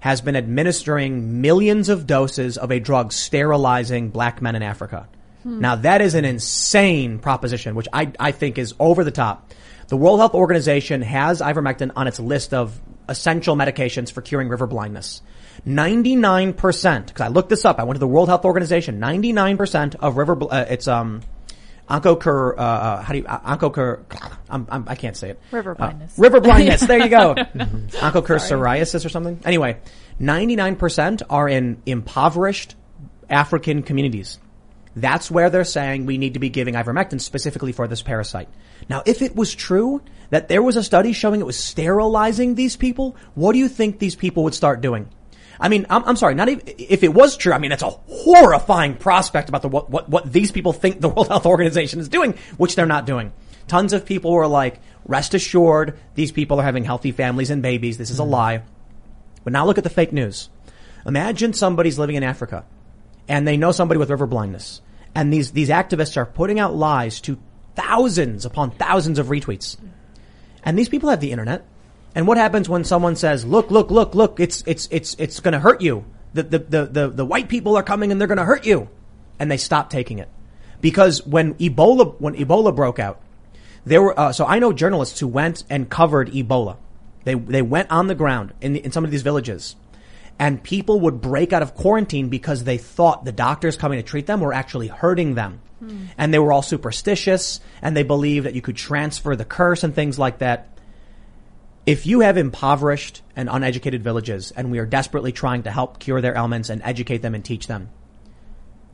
[0.00, 5.08] has been administering millions of doses of a drug sterilizing black men in Africa.
[5.42, 5.60] Hmm.
[5.60, 9.52] Now that is an insane proposition, which I, I think is over the top.
[9.88, 14.66] The World Health Organization has ivermectin on its list of essential medications for curing river
[14.66, 15.20] blindness.
[15.66, 20.16] 99%, because I looked this up, I went to the World Health Organization, 99% of
[20.16, 21.20] river, uh, it's, um,
[21.88, 24.04] Oncocur, uh, uh, how do you, uh, Oncocur,
[24.48, 25.40] I'm, I'm, I can not say it.
[25.50, 26.18] River blindness.
[26.18, 27.34] Uh, river blindness, there you go.
[27.54, 29.40] Oncocur psoriasis or something.
[29.44, 29.78] Anyway,
[30.20, 32.76] 99% are in impoverished
[33.28, 34.38] African communities.
[34.96, 38.48] That's where they're saying we need to be giving ivermectin specifically for this parasite.
[38.88, 42.76] Now, if it was true that there was a study showing it was sterilizing these
[42.76, 45.08] people, what do you think these people would start doing?
[45.60, 47.90] I mean, I'm, I'm sorry, not even, if it was true, I mean, it's a
[47.90, 52.08] horrifying prospect about the, what, what, what these people think the World Health Organization is
[52.08, 53.32] doing, which they're not doing.
[53.68, 57.98] Tons of people were like, rest assured, these people are having healthy families and babies.
[57.98, 58.30] This is a hmm.
[58.30, 58.62] lie.
[59.44, 60.48] But now look at the fake news.
[61.06, 62.64] Imagine somebody's living in Africa
[63.30, 64.82] and they know somebody with river blindness.
[65.14, 67.38] And these, these activists are putting out lies to
[67.76, 69.76] thousands upon thousands of retweets.
[70.64, 71.64] And these people have the internet.
[72.12, 75.60] And what happens when someone says, look, look, look, look, it's, it's, it's, it's gonna
[75.60, 76.04] hurt you.
[76.34, 78.88] The, the, the, the, the white people are coming and they're gonna hurt you.
[79.38, 80.28] And they stop taking it.
[80.80, 83.22] Because when Ebola, when Ebola broke out,
[83.84, 86.78] there were, uh, so I know journalists who went and covered Ebola.
[87.22, 89.76] They, they went on the ground in, the, in some of these villages
[90.40, 94.26] and people would break out of quarantine because they thought the doctors coming to treat
[94.26, 95.60] them were actually hurting them.
[95.80, 96.06] Hmm.
[96.16, 99.94] And they were all superstitious and they believed that you could transfer the curse and
[99.94, 100.78] things like that.
[101.84, 106.22] If you have impoverished and uneducated villages and we are desperately trying to help cure
[106.22, 107.90] their ailments and educate them and teach them,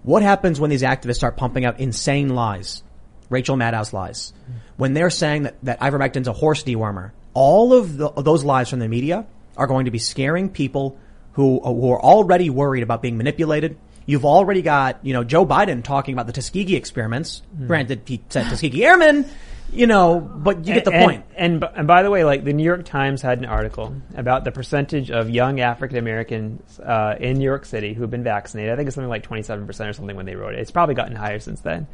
[0.03, 2.83] what happens when these activists start pumping out insane lies?
[3.31, 4.33] Rachel Maddow's lies.
[4.47, 4.53] Hmm.
[4.79, 8.81] When they're saying that, that ivermectin's a horse dewormer, all of the, those lies from
[8.81, 9.27] the media
[9.57, 10.99] are going to be scaring people
[11.37, 13.77] who, who are already worried about being manipulated.
[14.07, 17.43] You've already got, you know, Joe Biden talking about the Tuskegee experiments.
[17.55, 17.67] Mm.
[17.67, 19.29] Granted, he said Tuskegee Airmen,
[19.71, 21.25] you know, but you get the and, point.
[21.37, 24.45] And, and, and by the way, like the New York Times had an article about
[24.45, 28.73] the percentage of young African Americans uh, in New York City who've been vaccinated.
[28.73, 30.61] I think it's something like 27% or something when they wrote it.
[30.61, 31.87] It's probably gotten higher since then.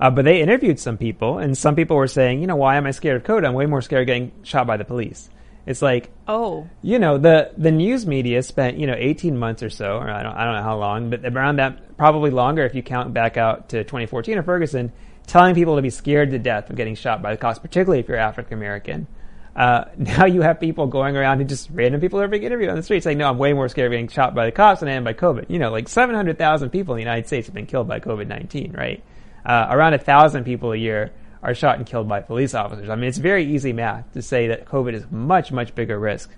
[0.00, 2.86] Uh, but they interviewed some people, and some people were saying, you know, why am
[2.86, 3.46] I scared of COVID?
[3.46, 5.30] I'm way more scared of getting shot by the police.
[5.68, 9.68] It's like, oh, you know, the the news media spent you know 18 months or
[9.68, 12.74] so, or I don't I don't know how long, but around that probably longer if
[12.74, 14.90] you count back out to 2014 or Ferguson,
[15.26, 18.08] telling people to be scared to death of getting shot by the cops, particularly if
[18.08, 19.06] you're African American.
[19.54, 22.76] Uh, now you have people going around and just random people are being interviewed on
[22.76, 24.88] the street saying, no, I'm way more scared of getting shot by the cops than
[24.88, 25.50] I am by COVID.
[25.50, 29.04] You know, like 700,000 people in the United States have been killed by COVID-19, right?
[29.44, 31.12] Uh, around a thousand people a year
[31.42, 32.88] are shot and killed by police officers.
[32.88, 36.30] I mean, it's very easy math to say that COVID is much, much bigger risk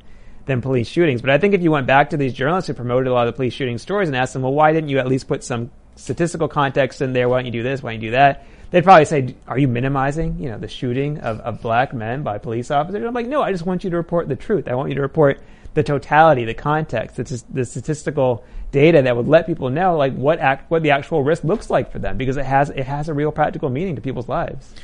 [0.47, 1.21] than police shootings.
[1.21, 3.35] But I think if you went back to these journalists who promoted a lot of
[3.35, 5.71] the police shooting stories and asked them, well, why didn't you at least put some
[5.97, 7.29] statistical context in there?
[7.29, 7.83] Why don't you do this?
[7.83, 8.47] Why don't you do that?
[8.71, 12.39] They'd probably say, are you minimizing, you know, the shooting of, of black men by
[12.39, 13.05] police officers?
[13.05, 14.69] I'm like, no, I just want you to report the truth.
[14.69, 15.41] I want you to report
[15.75, 20.39] the totality, the context, the, the statistical data that would let people know like what
[20.39, 23.15] act, what the actual risk looks like for them because it has it has a
[23.15, 24.75] real practical meaning to people's lives.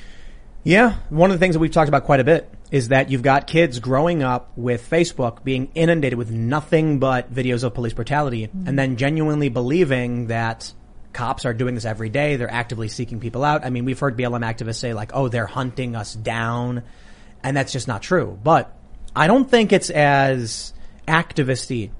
[0.64, 3.22] Yeah, one of the things that we've talked about quite a bit is that you've
[3.22, 8.48] got kids growing up with Facebook being inundated with nothing but videos of police brutality
[8.48, 8.66] mm-hmm.
[8.66, 10.72] and then genuinely believing that
[11.12, 12.34] cops are doing this every day.
[12.34, 13.64] They're actively seeking people out.
[13.64, 16.82] I mean, we've heard BLM activists say like, oh, they're hunting us down.
[17.44, 18.36] And that's just not true.
[18.42, 18.76] But
[19.14, 20.74] I don't think it's as
[21.06, 21.90] activisty.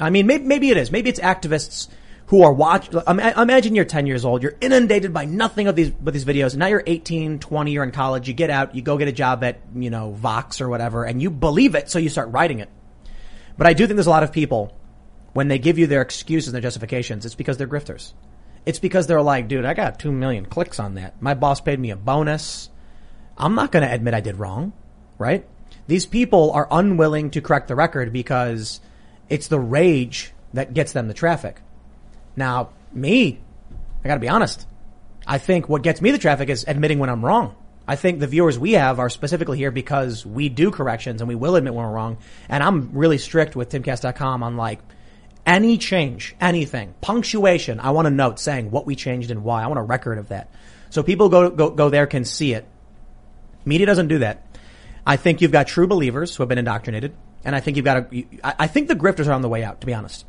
[0.00, 0.90] I mean, maybe, maybe it is.
[0.90, 1.88] Maybe it's activists
[2.26, 2.88] who are watch.
[3.08, 4.42] Imagine you're 10 years old.
[4.42, 6.50] You're inundated by nothing of these with these videos.
[6.50, 7.72] And now you're 18, 20.
[7.72, 8.28] You're in college.
[8.28, 8.74] You get out.
[8.74, 11.90] You go get a job at you know Vox or whatever, and you believe it,
[11.90, 12.68] so you start writing it.
[13.56, 14.78] But I do think there's a lot of people
[15.32, 18.12] when they give you their excuses and their justifications, it's because they're grifters.
[18.66, 21.22] It's because they're like, dude, I got two million clicks on that.
[21.22, 22.70] My boss paid me a bonus.
[23.36, 24.72] I'm not going to admit I did wrong,
[25.16, 25.46] right?
[25.88, 28.80] These people are unwilling to correct the record because
[29.28, 31.60] it's the rage that gets them the traffic.
[32.36, 33.40] Now, me,
[34.04, 34.66] I gotta be honest.
[35.26, 37.56] I think what gets me the traffic is admitting when I'm wrong.
[37.86, 41.34] I think the viewers we have are specifically here because we do corrections and we
[41.34, 42.18] will admit when we're wrong.
[42.50, 44.80] And I'm really strict with timcast.com on like
[45.46, 47.80] any change, anything, punctuation.
[47.80, 49.64] I want a note saying what we changed and why.
[49.64, 50.50] I want a record of that.
[50.90, 52.66] So people go, go, go there can see it.
[53.64, 54.44] Media doesn't do that.
[55.08, 57.14] I think you've got true believers who have been indoctrinated.
[57.44, 59.80] And I think you've got a, I think the grifters are on the way out,
[59.80, 60.26] to be honest.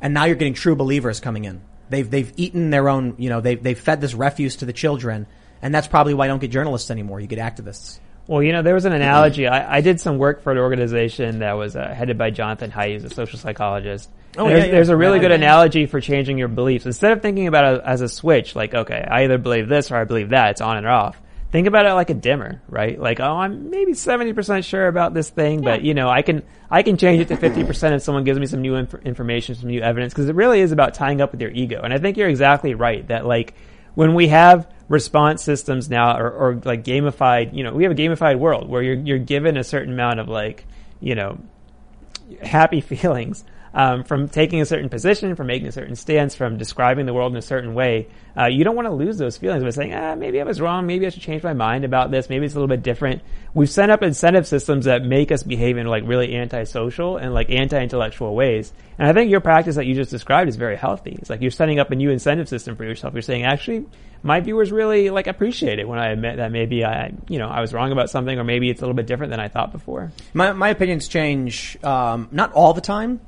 [0.00, 1.62] And now you're getting true believers coming in.
[1.90, 5.26] They've, they've eaten their own, you know, they've, they've fed this refuse to the children
[5.62, 7.20] and that's probably why you don't get journalists anymore.
[7.20, 8.00] You get activists.
[8.26, 9.46] Well, you know, there was an analogy.
[9.46, 13.04] I, I did some work for an organization that was uh, headed by Jonathan Haidt,
[13.04, 14.10] a social psychologist.
[14.36, 14.70] Oh, there's, yeah, yeah.
[14.72, 16.86] there's a really good analogy for changing your beliefs.
[16.86, 19.96] Instead of thinking about it as a switch, like, okay, I either believe this or
[19.96, 21.20] I believe that, it's on and off.
[21.52, 22.98] Think about it like a dimmer, right?
[22.98, 25.76] Like, oh, I'm maybe 70% sure about this thing, yeah.
[25.76, 28.46] but you know, I can, I can change it to 50% if someone gives me
[28.46, 31.42] some new inf- information, some new evidence, because it really is about tying up with
[31.42, 31.82] your ego.
[31.82, 33.54] And I think you're exactly right that like,
[33.94, 37.96] when we have response systems now or, or like gamified, you know, we have a
[37.96, 40.66] gamified world where you're, you're given a certain amount of like,
[41.00, 41.38] you know,
[42.42, 43.44] happy feelings
[43.74, 47.32] um, from taking a certain position, from making a certain stance, from describing the world
[47.32, 48.08] in a certain way.
[48.36, 50.86] Uh, you don't want to lose those feelings by saying, ah, maybe I was wrong.
[50.86, 52.28] Maybe I should change my mind about this.
[52.28, 53.22] Maybe it's a little bit different.
[53.54, 57.50] We've set up incentive systems that make us behave in like really antisocial and like
[57.50, 58.72] anti-intellectual ways.
[58.98, 61.16] And I think your practice that you just described is very healthy.
[61.20, 63.14] It's like you're setting up a new incentive system for yourself.
[63.14, 63.86] You're saying, actually,
[64.22, 67.60] my viewers really like appreciate it when I admit that maybe I, you know, I
[67.60, 70.12] was wrong about something, or maybe it's a little bit different than I thought before.
[70.32, 73.20] My my opinions change, um, not all the time,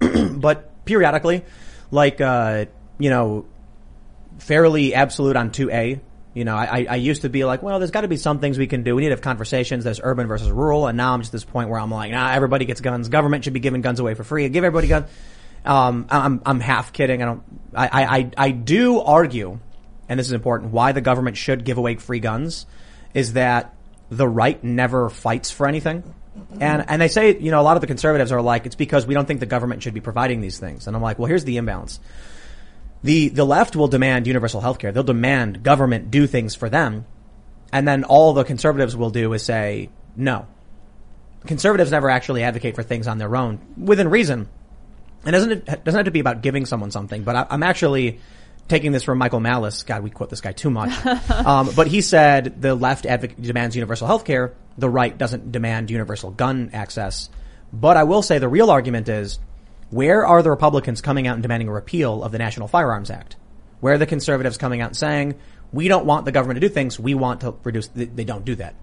[0.32, 1.44] but periodically,
[1.90, 2.66] like uh,
[2.98, 3.46] you know,
[4.38, 6.00] fairly absolute on two A.
[6.34, 8.58] You know, I, I used to be like, well, there's got to be some things
[8.58, 8.94] we can do.
[8.94, 9.84] We need to have conversations.
[9.84, 12.66] There's urban versus rural, and now I'm just this point where I'm like, nah, everybody
[12.66, 13.08] gets guns.
[13.08, 14.46] Government should be giving guns away for free.
[14.50, 15.08] Give everybody guns.
[15.64, 17.22] Um, I'm I'm half kidding.
[17.22, 17.42] I don't.
[17.74, 19.58] I I I do argue,
[20.08, 20.72] and this is important.
[20.72, 22.66] Why the government should give away free guns
[23.14, 23.74] is that
[24.10, 26.14] the right never fights for anything.
[26.60, 29.06] And, and they say, you know, a lot of the conservatives are like, it's because
[29.06, 30.86] we don't think the government should be providing these things.
[30.86, 32.00] And I'm like, well, here's the imbalance.
[33.02, 34.92] The, the left will demand universal health care.
[34.92, 37.06] They'll demand government do things for them.
[37.72, 40.46] And then all the conservatives will do is say, no.
[41.46, 44.48] Conservatives never actually advocate for things on their own within reason.
[45.24, 48.20] And doesn't it doesn't have to be about giving someone something, but I, I'm actually
[48.68, 49.82] taking this from Michael Malice.
[49.82, 50.92] God, we quote this guy too much.
[51.30, 54.54] um, but he said the left advoc- demands universal health care.
[54.78, 57.30] The right doesn't demand universal gun access.
[57.72, 59.38] But I will say the real argument is
[59.90, 63.36] where are the Republicans coming out and demanding a repeal of the National Firearms Act?
[63.80, 65.34] Where are the conservatives coming out and saying,
[65.72, 68.54] we don't want the government to do things, we want to reduce, they don't do
[68.56, 68.74] that.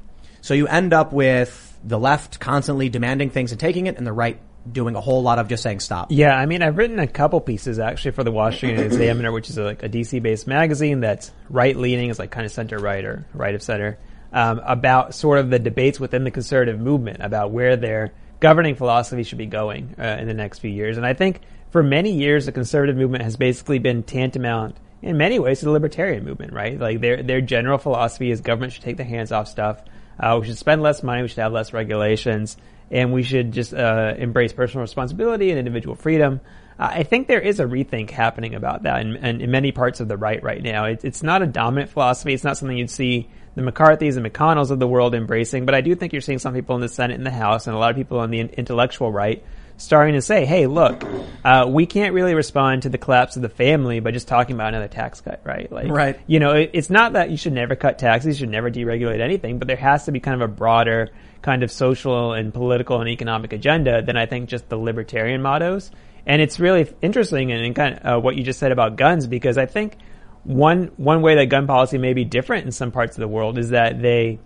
[0.41, 4.13] So you end up with the left constantly demanding things and taking it and the
[4.13, 4.39] right
[4.69, 6.07] doing a whole lot of just saying stop.
[6.11, 9.57] Yeah, I mean, I've written a couple pieces actually for the Washington Examiner, which is
[9.57, 13.03] a, like a DC based magazine that's right leaning, is like kind of center right
[13.03, 13.97] or right of center,
[14.33, 19.23] um, about sort of the debates within the conservative movement about where their governing philosophy
[19.23, 20.97] should be going uh, in the next few years.
[20.97, 25.39] And I think for many years, the conservative movement has basically been tantamount in many
[25.39, 26.79] ways to the libertarian movement, right?
[26.79, 29.81] Like their their general philosophy is government should take their hands off stuff.
[30.19, 31.21] Uh, we should spend less money.
[31.21, 32.57] We should have less regulations
[32.91, 36.39] and we should just uh, embrace personal responsibility and individual freedom.
[36.77, 39.99] Uh, I think there is a rethink happening about that in, in, in many parts
[39.99, 40.85] of the right right now.
[40.85, 42.33] It, it's not a dominant philosophy.
[42.33, 45.81] It's not something you'd see the McCarthy's and McConnells of the world embracing, but I
[45.81, 47.91] do think you're seeing some people in the Senate and the House and a lot
[47.91, 49.43] of people on the intellectual right
[49.77, 51.03] starting to say, hey, look,
[51.43, 54.69] uh, we can't really respond to the collapse of the family by just talking about
[54.69, 55.71] another tax cut, right?
[55.71, 56.19] Like, right.
[56.27, 59.19] You know, it, it's not that you should never cut taxes, you should never deregulate
[59.19, 61.09] anything, but there has to be kind of a broader
[61.41, 65.91] kind of social and political and economic agenda than I think just the libertarian mottos.
[66.25, 69.57] And it's really interesting and kind of uh, what you just said about guns because
[69.57, 69.97] I think
[70.43, 73.57] one one way that gun policy may be different in some parts of the world
[73.57, 74.39] is that they,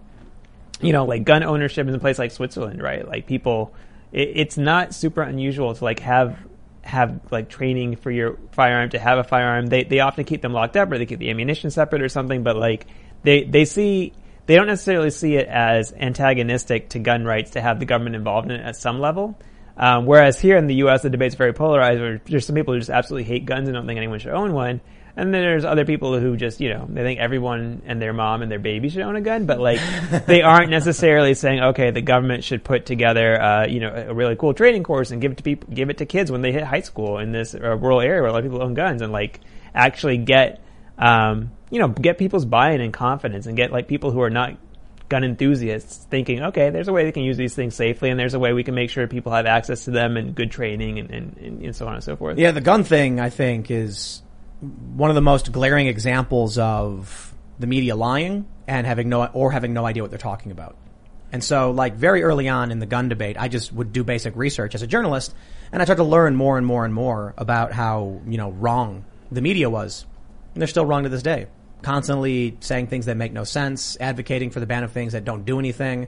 [0.82, 3.08] you know, like gun ownership in a place like Switzerland, right?
[3.08, 3.74] Like people,
[4.12, 6.38] it, it's not super unusual to like have
[6.84, 9.68] have like training for your firearm to have a firearm.
[9.68, 12.43] They they often keep them locked up or they keep the ammunition separate or something.
[12.43, 12.86] But like
[13.24, 14.14] they they see
[14.45, 18.50] they don't necessarily see it as antagonistic to gun rights to have the government involved
[18.50, 19.38] in it at some level.
[19.76, 22.02] Um, whereas here in the U.S., the debate's very polarized.
[22.02, 24.54] Where there's some people who just absolutely hate guns and don't think anyone should own
[24.54, 24.82] one,
[25.18, 28.43] and then there's other people who just you know they think everyone and their mom
[28.43, 29.80] and their baby should own a gun, but like
[30.28, 34.36] they aren't necessarily saying okay, the government should put together uh, you know a really
[34.36, 36.63] cool training course and give it to people, give it to kids when they hit
[36.63, 39.11] high school in this uh, rural area where a lot of people own guns and
[39.11, 39.41] like
[39.74, 40.61] actually get
[40.99, 44.55] um, you know get people's buy-in and confidence and get like people who are not
[45.09, 48.34] gun enthusiasts thinking, okay, there's a way they can use these things safely, and there's
[48.34, 51.09] a way we can make sure people have access to them and good training and,
[51.09, 52.38] and, and so on and so forth.
[52.38, 54.22] Yeah, the gun thing, I think, is
[54.62, 59.74] one of the most glaring examples of the media lying and having no, or having
[59.74, 60.76] no idea what they're talking about.
[61.32, 64.36] And so, like, very early on in the gun debate, I just would do basic
[64.36, 65.36] research as a journalist,
[65.72, 69.05] and I tried to learn more and more and more about how, you know, wrong
[69.32, 70.05] the media was.
[70.53, 71.47] And they're still wrong to this day
[71.82, 75.45] constantly saying things that make no sense, advocating for the ban of things that don't
[75.45, 76.08] do anything.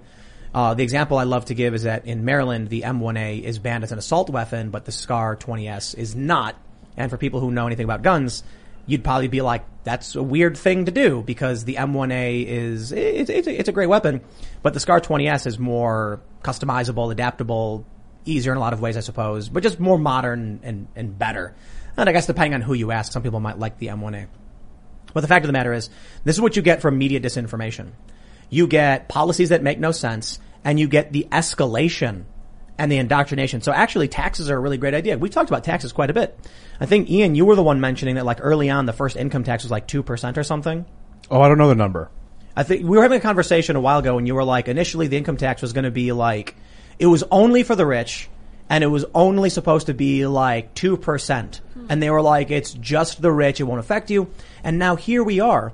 [0.54, 3.84] Uh, the example I love to give is that in Maryland, the M1A is banned
[3.84, 6.56] as an assault weapon, but the SCAR 20S is not.
[6.98, 8.44] And for people who know anything about guns,
[8.86, 13.30] you'd probably be like, that's a weird thing to do because the M1A is, it's,
[13.30, 14.22] it's, it's a great weapon,
[14.64, 17.86] but the SCAR 20S is more customizable, adaptable,
[18.26, 21.56] easier in a lot of ways, I suppose, but just more modern and, and better.
[21.96, 24.28] And I guess depending on who you ask, some people might like the M1A.
[25.14, 25.90] But the fact of the matter is,
[26.24, 27.92] this is what you get from media disinformation.
[28.50, 32.26] You get policies that make no sense, and you get the escalation
[32.80, 33.62] and the indoctrination.
[33.62, 35.18] So actually, taxes are a really great idea.
[35.18, 36.40] We talked about taxes quite a bit.
[36.80, 39.44] I think Ian, you were the one mentioning that like early on, the first income
[39.44, 40.86] tax was like two percent or something.
[41.30, 42.10] Oh, I don't know the number.
[42.56, 45.08] I think we were having a conversation a while ago, and you were like, initially
[45.08, 46.56] the income tax was going to be like,
[46.98, 48.30] it was only for the rich,
[48.70, 51.58] and it was only supposed to be like 2%.
[51.58, 51.86] Hmm.
[51.90, 54.30] And they were like, it's just the rich, it won't affect you.
[54.64, 55.74] And now here we are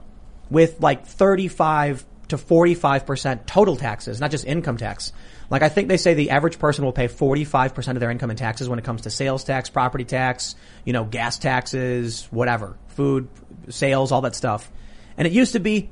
[0.49, 5.13] with like 35 to 45% total taxes, not just income tax.
[5.49, 8.37] Like I think they say the average person will pay 45% of their income in
[8.37, 13.27] taxes when it comes to sales tax, property tax, you know, gas taxes, whatever, food,
[13.69, 14.71] sales, all that stuff.
[15.17, 15.89] And it used to be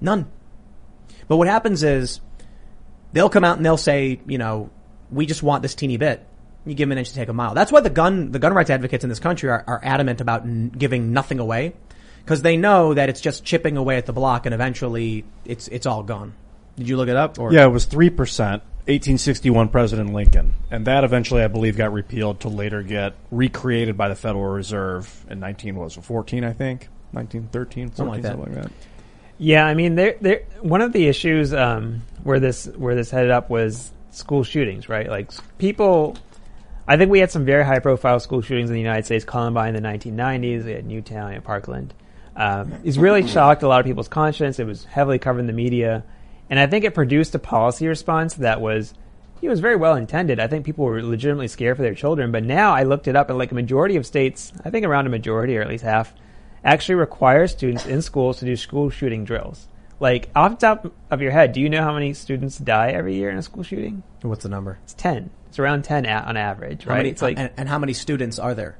[0.00, 0.30] none.
[1.28, 2.20] But what happens is
[3.12, 4.70] they'll come out and they'll say, you know,
[5.10, 6.26] we just want this teeny bit.
[6.66, 7.54] You give them an inch to take a mile.
[7.54, 10.42] That's why the gun, the gun rights advocates in this country are, are adamant about
[10.42, 11.74] n- giving nothing away.
[12.26, 15.86] Cause they know that it's just chipping away at the block and eventually it's, it's
[15.86, 16.34] all gone.
[16.76, 17.38] Did you look it up?
[17.38, 17.52] Or?
[17.52, 20.54] Yeah, it was 3%, 1861 President Lincoln.
[20.70, 25.26] And that eventually, I believe, got repealed to later get recreated by the Federal Reserve
[25.28, 26.88] in 19, was it 14, I think?
[27.12, 28.32] 1913, 14, something like that.
[28.32, 28.72] Something like that.
[29.38, 30.42] Yeah, I mean, there, there.
[30.60, 35.08] One of the issues um, where this where this headed up was school shootings, right?
[35.08, 36.18] Like people,
[36.86, 39.24] I think we had some very high profile school shootings in the United States.
[39.24, 41.94] Columbine in the 1990s, we had Newtown and Parkland.
[42.36, 44.58] Um, it's really shocked a lot of people's conscience.
[44.58, 46.04] It was heavily covered in the media,
[46.50, 48.94] and I think it produced a policy response that was.
[49.42, 50.38] It was very well intended.
[50.38, 52.30] I think people were legitimately scared for their children.
[52.30, 55.06] But now I looked it up, and like a majority of states, I think around
[55.06, 56.12] a majority or at least half,
[56.62, 59.66] actually require students in schools to do school shooting drills.
[59.98, 63.14] Like off the top of your head, do you know how many students die every
[63.14, 64.02] year in a school shooting?
[64.22, 64.78] What's the number?
[64.84, 65.30] It's ten.
[65.48, 66.98] It's around ten on average, right?
[66.98, 68.78] Many, it's like and, and, how many students are there?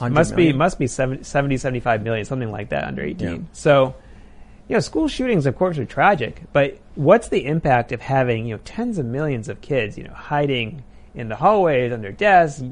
[0.00, 0.52] Must million?
[0.54, 3.28] be must be 70, 70, 75 million, something like that under eighteen.
[3.28, 3.48] Yeah.
[3.52, 3.94] So,
[4.68, 6.42] you know, school shootings, of course, are tragic.
[6.52, 10.14] But what's the impact of having you know tens of millions of kids, you know,
[10.14, 10.84] hiding
[11.14, 12.62] in the hallways, under desks,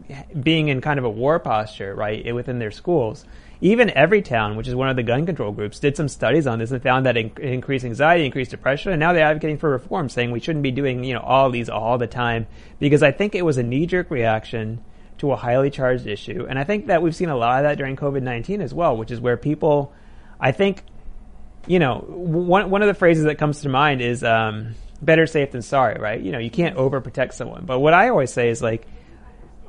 [0.40, 3.24] being in kind of a war posture, right, within their schools?
[3.60, 6.72] Even Everytown, which is one of the gun control groups, did some studies on this
[6.72, 10.32] and found that it increased anxiety, increased depression, and now they're advocating for reform, saying
[10.32, 12.46] we shouldn't be doing you know all these all the time
[12.80, 14.82] because I think it was a knee jerk reaction
[15.18, 17.78] to a highly charged issue, and I think that we've seen a lot of that
[17.78, 19.92] during COVID nineteen as well, which is where people,
[20.40, 20.82] I think,
[21.66, 25.52] you know, one one of the phrases that comes to mind is um, better safe
[25.52, 26.20] than sorry, right?
[26.20, 28.86] You know, you can't overprotect someone, but what I always say is like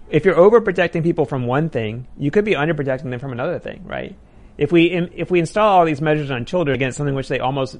[0.10, 3.84] if you're overprotecting people from one thing, you could be underprotecting them from another thing,
[3.86, 4.16] right?
[4.58, 7.78] If we if we install all these measures on children against something which they almost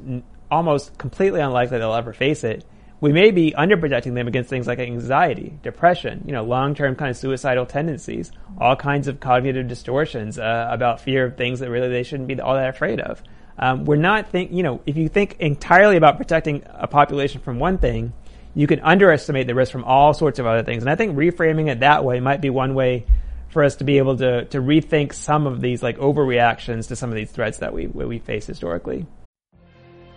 [0.50, 2.66] almost completely unlikely they'll ever face it,
[3.02, 7.18] we may be underprotecting them against things like anxiety, depression, you know, long-term kind of
[7.18, 12.04] suicidal tendencies, all kinds of cognitive distortions uh, about fear of things that really they
[12.04, 13.22] shouldn't be all that afraid of.
[13.58, 17.60] Um, we're not think, you know, if you think entirely about protecting a population from
[17.60, 18.14] one thing,
[18.56, 20.84] you can underestimate the risk from all sorts of other things.
[20.84, 23.06] And I think reframing it that way might be one way
[23.50, 27.10] for us to be able to, to rethink some of these like overreactions to some
[27.10, 29.06] of these threats that we, we face historically.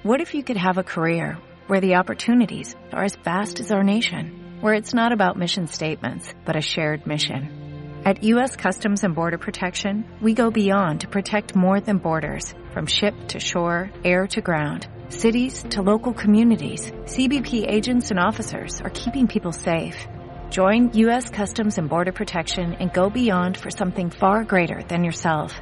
[0.03, 3.83] What if you could have a career where the opportunities are as vast as our
[3.83, 7.66] nation, where it's not about mission statements, but a shared mission?
[8.07, 8.55] At U.S.
[8.55, 13.41] Customs and Border Protection, we go beyond to protect more than borders, from ship to
[13.41, 19.51] shore, air to ground cities to local communities, CBP agents and officers are keeping people
[19.51, 20.07] safe.
[20.51, 21.31] Join U.S.
[21.31, 25.61] Customs and Border Protection and go beyond for something far greater than yourself.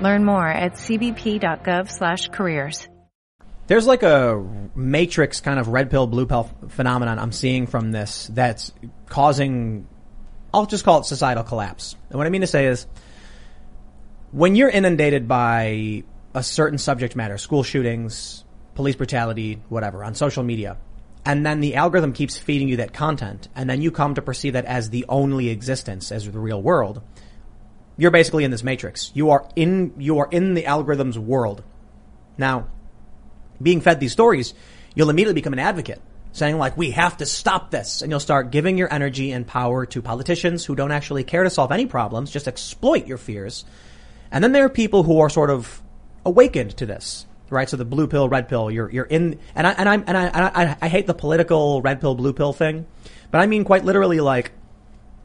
[0.00, 2.88] Learn more at cbp.gov/careers.
[3.66, 4.42] There's like a
[4.74, 8.72] matrix kind of red pill, blue pill phenomenon I'm seeing from this that's
[9.06, 9.86] causing,
[10.54, 11.96] I'll just call it societal collapse.
[12.10, 12.86] And what I mean to say is,
[14.30, 18.44] when you're inundated by a certain subject matter, school shootings,
[18.76, 20.78] police brutality, whatever, on social media,
[21.24, 24.52] and then the algorithm keeps feeding you that content, and then you come to perceive
[24.52, 27.02] that as the only existence, as the real world,
[27.96, 29.10] you're basically in this matrix.
[29.12, 31.64] You are in, you are in the algorithm's world.
[32.38, 32.68] Now,
[33.60, 34.54] being fed these stories,
[34.94, 36.00] you'll immediately become an advocate
[36.34, 38.02] saying like, we have to stop this.
[38.02, 41.48] And you'll start giving your energy and power to politicians who don't actually care to
[41.48, 43.64] solve any problems, just exploit your fears.
[44.30, 45.80] And then there are people who are sort of
[46.26, 47.68] awakened to this, right?
[47.68, 50.24] So the blue pill, red pill, you're, you're in, and I, and I'm, and I,
[50.26, 52.86] and I, I hate the political red pill, blue pill thing,
[53.30, 54.50] but I mean quite literally like,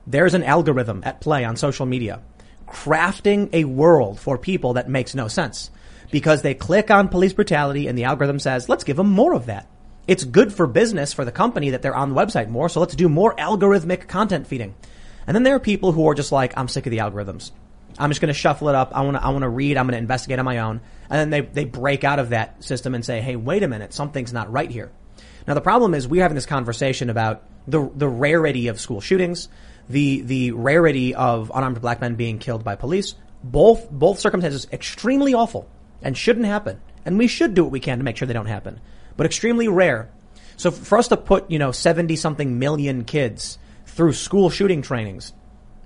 [0.06, 2.22] there's an algorithm at play on social media
[2.70, 5.72] crafting a world for people that makes no sense
[6.12, 9.48] because they click on police brutality and the algorithm says, let's give them more of
[9.48, 9.68] that.
[10.10, 12.96] It's good for business for the company that they're on the website more, so let's
[12.96, 14.74] do more algorithmic content feeding.
[15.28, 17.52] And then there are people who are just like, I'm sick of the algorithms.
[18.00, 18.92] I'm just going to shuffle it up.
[18.96, 19.78] I want to, I want to read.
[19.78, 20.82] I'm going to investigate on my own.
[21.12, 23.94] And then they, they break out of that system and say, hey, wait a minute,
[23.94, 24.92] something's not right here.
[25.48, 29.48] Now the problem is we're having this conversation about the, the rarity of school shootings,
[29.90, 33.14] the, the rarity of unarmed black men being killed by police.
[33.44, 35.70] Both, both circumstances extremely awful
[36.02, 36.82] and shouldn't happen.
[37.06, 38.82] And we should do what we can to make sure they don't happen,
[39.20, 40.10] but extremely rare.
[40.56, 45.34] So for us to put, you know, 70 something million kids through school shooting trainings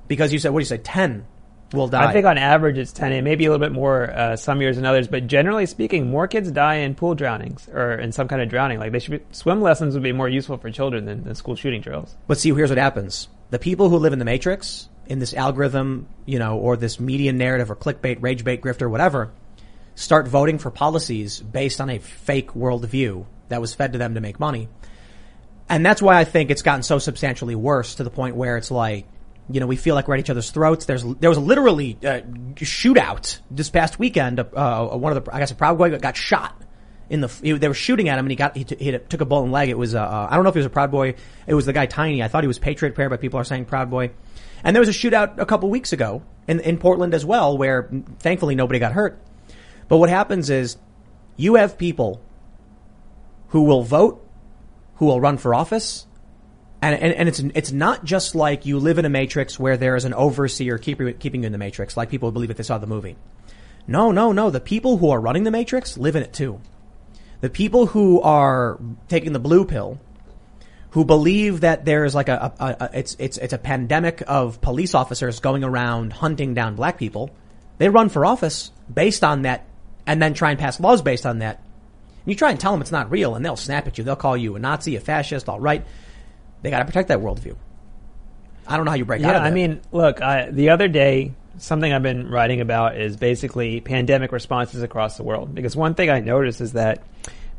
[0.08, 1.26] because you said, what do you say, 10
[1.74, 2.06] will die.
[2.10, 3.12] I think on average it's 10.
[3.12, 6.12] It may be a little bit more uh, some years than others, but generally speaking,
[6.12, 8.78] more kids die in pool drownings or in some kind of drowning.
[8.78, 11.56] Like they should be, swim lessons would be more useful for children than, than school
[11.56, 12.16] shooting drills.
[12.28, 13.30] But see, here's what happens.
[13.50, 17.34] The people who live in the matrix, in this algorithm, you know, or this media
[17.34, 19.32] narrative or clickbait, rage bait, grifter, whatever,
[19.96, 24.22] start voting for policies based on a fake worldview that was fed to them to
[24.22, 24.70] make money.
[25.70, 28.72] And that's why I think it's gotten so substantially worse to the point where it's
[28.72, 29.08] like,
[29.50, 30.86] you know, we feel like we're at each other's throats.
[30.86, 32.22] There's there was literally a
[32.56, 34.39] shootout this past weekend.
[34.39, 36.62] Uh, one of the I guess a Proud Boy got shot
[37.10, 37.28] in the.
[37.28, 39.50] They were shooting at him and he got he, t- he took a bullet in
[39.50, 39.70] the leg.
[39.70, 41.16] It was uh, uh, I don't know if he was a Proud Boy.
[41.46, 42.24] It was the guy Tiny.
[42.24, 44.12] I thought he was Patriot Prayer, but people are saying Proud Boy.
[44.64, 47.89] And there was a shootout a couple weeks ago in in Portland as well, where
[48.20, 49.20] thankfully nobody got hurt.
[49.88, 50.78] But what happens is
[51.36, 52.22] you have people
[53.50, 54.26] who will vote,
[54.96, 56.08] who will run for office,
[56.82, 59.96] and, and, and, it's, it's not just like you live in a matrix where there
[59.96, 62.78] is an overseer keeping, keeping you in the matrix, like people believe if they saw
[62.78, 63.16] the movie.
[63.88, 64.50] No, no, no.
[64.50, 66.60] The people who are running the matrix live in it too.
[67.42, 70.00] The people who are taking the blue pill,
[70.92, 74.94] who believe that there's like a, a, a, it's, it's, it's a pandemic of police
[74.94, 77.32] officers going around hunting down black people.
[77.78, 79.66] They run for office based on that
[80.06, 81.58] and then try and pass laws based on that.
[81.58, 84.04] And you try and tell them it's not real and they'll snap at you.
[84.04, 85.86] They'll call you a Nazi, a fascist, all right.
[86.62, 87.56] They got to protect that worldview.
[88.66, 89.47] I don't know how you break yeah, out of that.
[89.47, 94.32] I mean, look, I, the other day, something I've been writing about is basically pandemic
[94.32, 95.54] responses across the world.
[95.54, 97.04] Because one thing I noticed is that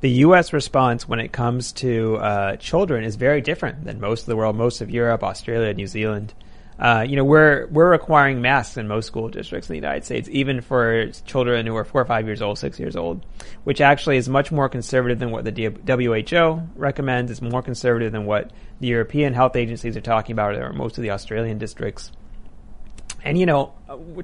[0.01, 0.53] the U.S.
[0.53, 4.57] response when it comes to uh, children is very different than most of the world,
[4.57, 6.35] most of Europe, Australia, New Zealand.
[6.79, 10.29] Uh, you know, we're we're requiring masks in most school districts in the United States,
[10.33, 13.25] even for children who are four or five years old, six years old,
[13.63, 17.31] which actually is much more conservative than what the WHO recommends.
[17.31, 18.51] It's more conservative than what
[18.81, 22.11] the European health agencies are talking about, or most of the Australian districts.
[23.23, 23.73] And you know,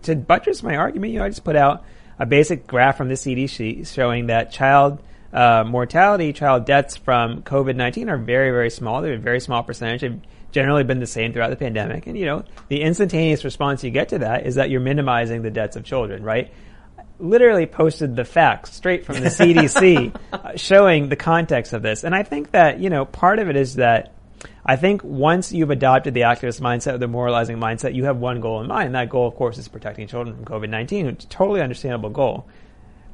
[0.03, 1.85] to buttress my argument, you know, I just put out
[2.19, 5.01] a basic graph from the CDC showing that child
[5.33, 9.03] uh, mortality, child deaths from COVID nineteen are very, very small.
[9.03, 10.21] They're a very small percentage.
[10.53, 12.07] Generally been the same throughout the pandemic.
[12.07, 15.51] And you know, the instantaneous response you get to that is that you're minimizing the
[15.51, 16.53] deaths of children, right?
[17.19, 22.05] Literally posted the facts straight from the CDC uh, showing the context of this.
[22.05, 24.13] And I think that, you know, part of it is that
[24.65, 28.61] I think once you've adopted the activist mindset, the moralizing mindset, you have one goal
[28.61, 28.87] in mind.
[28.87, 32.11] And that goal, of course, is protecting children from COVID-19, which is a totally understandable
[32.11, 32.47] goal.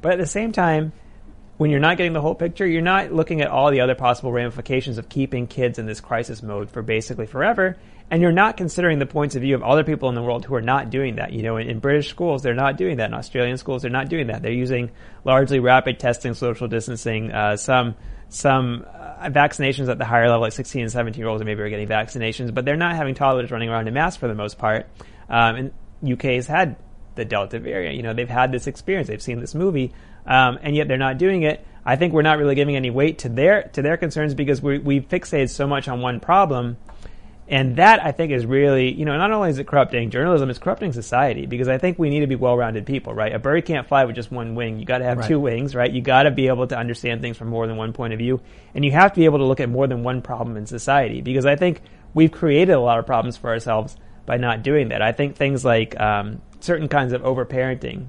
[0.01, 0.93] But at the same time,
[1.57, 4.31] when you're not getting the whole picture, you're not looking at all the other possible
[4.31, 7.77] ramifications of keeping kids in this crisis mode for basically forever.
[8.09, 10.55] And you're not considering the points of view of other people in the world who
[10.55, 11.33] are not doing that.
[11.33, 13.09] You know, in, in British schools, they're not doing that.
[13.09, 14.43] In Australian schools, they're not doing that.
[14.43, 14.91] They're using
[15.25, 17.95] largely rapid testing, social distancing, uh, some,
[18.29, 21.69] some uh, vaccinations at the higher level, like 16 and 17 year olds maybe are
[21.69, 24.87] getting vaccinations, but they're not having toddlers running around in masks for the most part.
[25.27, 26.77] Um, and UK has had
[27.15, 27.97] the Delta variant.
[27.97, 29.09] You know, they've had this experience.
[29.09, 29.91] They've seen this movie
[30.27, 31.65] um, and yet they're not doing it.
[31.85, 34.77] I think we're not really giving any weight to their to their concerns because we
[34.77, 36.77] we fixated so much on one problem.
[37.49, 40.59] And that I think is really, you know, not only is it corrupting journalism, it's
[40.59, 43.33] corrupting society because I think we need to be well-rounded people, right?
[43.33, 44.79] A bird can't fly with just one wing.
[44.79, 45.27] You got to have Right.
[45.29, 45.89] two wings, right?
[45.89, 48.41] You got to be able to understand things from more than one point of view,
[48.75, 51.21] and you have to be able to look at more than one problem in society
[51.21, 51.81] because I think
[52.13, 55.01] we've created a lot of problems for ourselves by not doing that.
[55.01, 58.07] I think things like um, certain kinds of overparenting,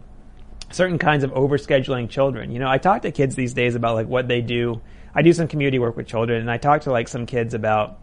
[0.70, 2.50] certain kinds of overscheduling children.
[2.50, 4.80] You know, I talk to kids these days about like what they do.
[5.14, 7.98] I do some community work with children, and I talk to like some kids about,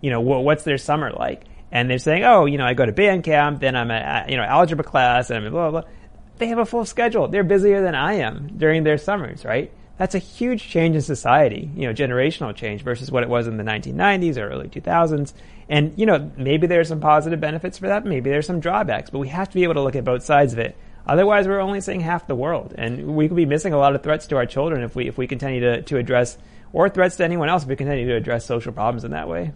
[0.00, 2.86] you know, wh- what's their summer like, and they're saying, oh, you know, I go
[2.86, 5.80] to band camp, then I'm at you know algebra class, and I'm blah blah.
[5.82, 5.90] blah.
[6.38, 7.28] They have a full schedule.
[7.28, 9.70] They're busier than I am during their summers, right?
[9.96, 13.56] That's a huge change in society, you know, generational change versus what it was in
[13.56, 15.32] the 1990s or early 2000s.
[15.68, 18.04] And, you know, maybe there's some positive benefits for that.
[18.04, 20.52] Maybe there's some drawbacks, but we have to be able to look at both sides
[20.52, 20.76] of it.
[21.06, 24.02] Otherwise, we're only seeing half the world, and we could be missing a lot of
[24.02, 26.38] threats to our children if we if we continue to, to address
[26.72, 29.52] or threats to anyone else if we continue to address social problems in that way.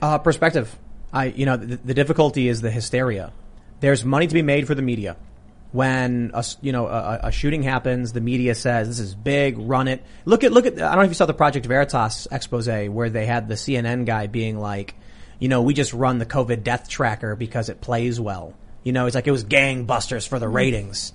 [0.00, 0.76] Uh, perspective.
[1.12, 3.32] I, you know, the, the difficulty is the hysteria.
[3.80, 5.16] There's money to be made for the media.
[5.72, 9.88] When a, you know a, a shooting happens, the media says this is big, run
[9.88, 10.02] it.
[10.24, 10.74] Look at look at.
[10.74, 14.06] I don't know if you saw the Project Veritas expose where they had the CNN
[14.06, 14.94] guy being like,
[15.38, 18.54] you know, we just run the COVID death tracker because it plays well.
[18.82, 21.12] You know, it's like it was gangbusters for the ratings.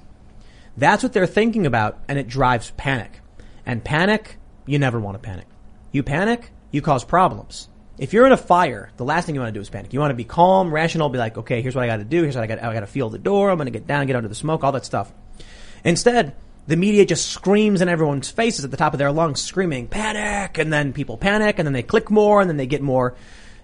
[0.77, 3.21] That's what they're thinking about, and it drives panic.
[3.65, 5.47] And panic, you never want to panic.
[5.91, 7.69] You panic, you cause problems.
[7.97, 9.93] If you're in a fire, the last thing you want to do is panic.
[9.93, 12.23] You want to be calm, rational, be like, okay, here's what I got to do.
[12.23, 12.63] Here's what I got.
[12.63, 13.51] I got to feel the door.
[13.51, 15.13] I'm going to get down, get under the smoke, all that stuff.
[15.83, 16.35] Instead,
[16.65, 20.57] the media just screams in everyone's faces at the top of their lungs, screaming panic,
[20.57, 23.15] and then people panic, and then they click more, and then they get more,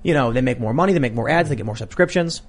[0.04, 2.42] you know, they make more money, they make more ads, they get more subscriptions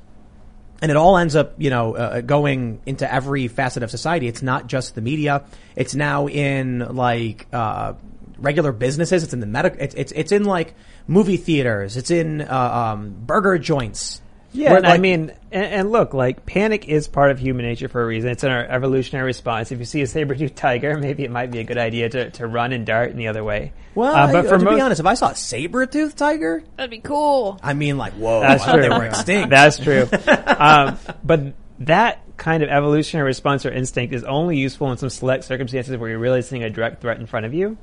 [0.83, 4.29] and it all ends up, you know, uh, going into every facet of society.
[4.29, 5.45] It's not just the media.
[5.77, 7.95] It's now in like uh,
[8.39, 9.23] regular businesses.
[9.23, 9.81] It's in the medical.
[9.81, 10.75] It's, it's it's in like
[11.07, 11.97] movie theaters.
[11.97, 14.23] It's in uh, um, burger joints.
[14.53, 17.89] Yeah, Where, and I mean, and, and look, like panic is part of human nature
[17.89, 18.31] for a reason.
[18.31, 19.71] It's in our evolutionary response.
[19.71, 22.47] If you see a saber-toothed tiger, maybe it might be a good idea to, to
[22.49, 23.73] run and dart in the other way.
[23.95, 26.65] well, Uh, but I- for to most, be honest, if I saw a saber-toothed tiger,
[26.77, 27.61] That'd be cool.
[27.63, 28.99] I mean, like, whoa, That's I thought they true.
[28.99, 29.51] were extinct.
[29.51, 30.09] That's true.
[30.47, 31.41] um, but
[31.81, 36.11] that kind of evolutionary response or instinct is only useful in some select circumstances where
[36.11, 37.77] you're really seeing a direct threat in front of you.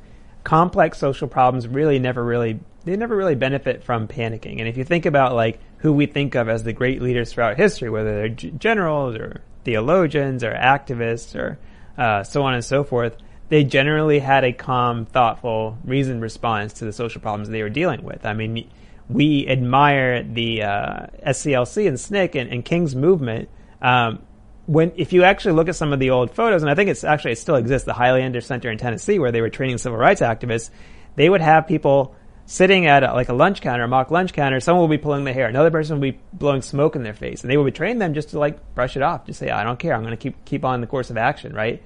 [0.43, 4.59] Complex social problems really never really they never really benefit from panicking.
[4.59, 7.57] And if you think about like who we think of as the great leaders throughout
[7.57, 11.59] history, whether they're generals or theologians or activists or
[11.97, 13.15] uh, so on and so forth,
[13.49, 18.03] they generally had a calm, thoughtful, reasoned response to the social problems they were dealing
[18.03, 18.25] with.
[18.25, 18.69] I mean,
[19.09, 23.49] we admire the uh, SCLC and SNCC and, and King's movement.
[23.81, 24.19] Um,
[24.65, 27.05] when if you actually look at some of the old photos, and I think it's
[27.05, 30.19] actually it still exists, the Highlander Center in Tennessee, where they were training civil rights
[30.19, 30.69] activists,
[31.15, 32.15] they would have people
[32.47, 34.59] sitting at a, like a lunch counter, a mock lunch counter.
[34.59, 37.41] Someone will be pulling their hair, another person will be blowing smoke in their face,
[37.41, 39.77] and they would train them just to like brush it off, just say, "I don't
[39.77, 41.83] care, I'm going to keep keep on the course of action." Right?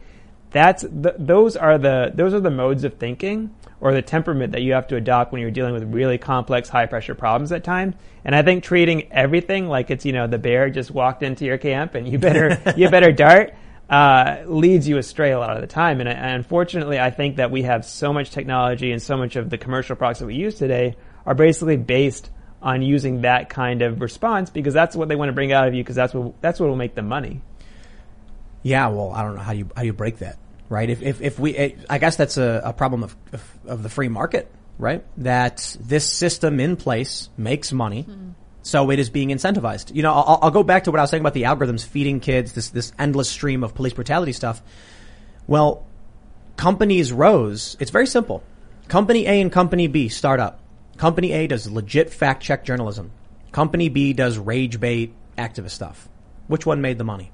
[0.52, 4.62] That's th- those are the those are the modes of thinking or the temperament that
[4.62, 7.96] you have to adopt when you're dealing with really complex, high pressure problems at times.
[8.24, 11.58] And I think treating everything like it's you know the bear just walked into your
[11.58, 13.56] camp and you better you better dart
[13.92, 16.00] uh, leads you astray a lot of the time.
[16.00, 19.50] And, and unfortunately, I think that we have so much technology and so much of
[19.50, 22.32] the commercial products that we use today are basically based
[22.62, 25.74] on using that kind of response because that's what they want to bring out of
[25.74, 27.42] you because that's what that's what will make them money.
[28.64, 30.38] Yeah, well, I don't know how you how you break that,
[30.70, 30.90] right?
[30.90, 33.90] If if, if we, it, I guess that's a, a problem of, of of the
[33.90, 35.04] free market, right?
[35.18, 38.06] That this system in place makes money,
[38.64, 39.94] so it is being incentivized.
[39.96, 42.20] You know, I'll, I'll go back to what I was saying about the algorithms feeding
[42.20, 44.62] kids this this endless stream of police brutality stuff.
[45.48, 45.86] Well,
[46.58, 47.76] companies rose.
[47.80, 48.44] It's very simple.
[48.88, 50.60] Company A and Company B start up.
[50.98, 53.12] Company A does legit fact check journalism.
[53.52, 56.08] Company B does rage bait activist stuff.
[56.48, 57.32] Which one made the money?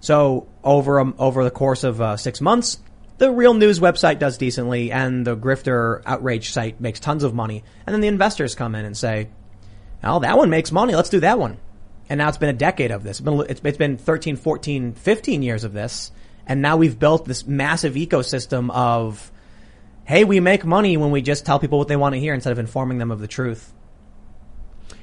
[0.00, 2.78] So over um, over the course of uh, six months,
[3.18, 7.62] the real news website does decently, and the grifter outrage site makes tons of money.
[7.86, 9.28] And then the investors come in and say,
[10.02, 10.94] "Oh, that one makes money.
[10.94, 11.58] Let's do that one."
[12.08, 13.20] And now it's been a decade of this.
[13.20, 16.10] It's been, it's, it's been 13, 14, 15 years of this.
[16.44, 19.30] And now we've built this massive ecosystem of,
[20.04, 22.50] hey, we make money when we just tell people what they want to hear instead
[22.50, 23.72] of informing them of the truth.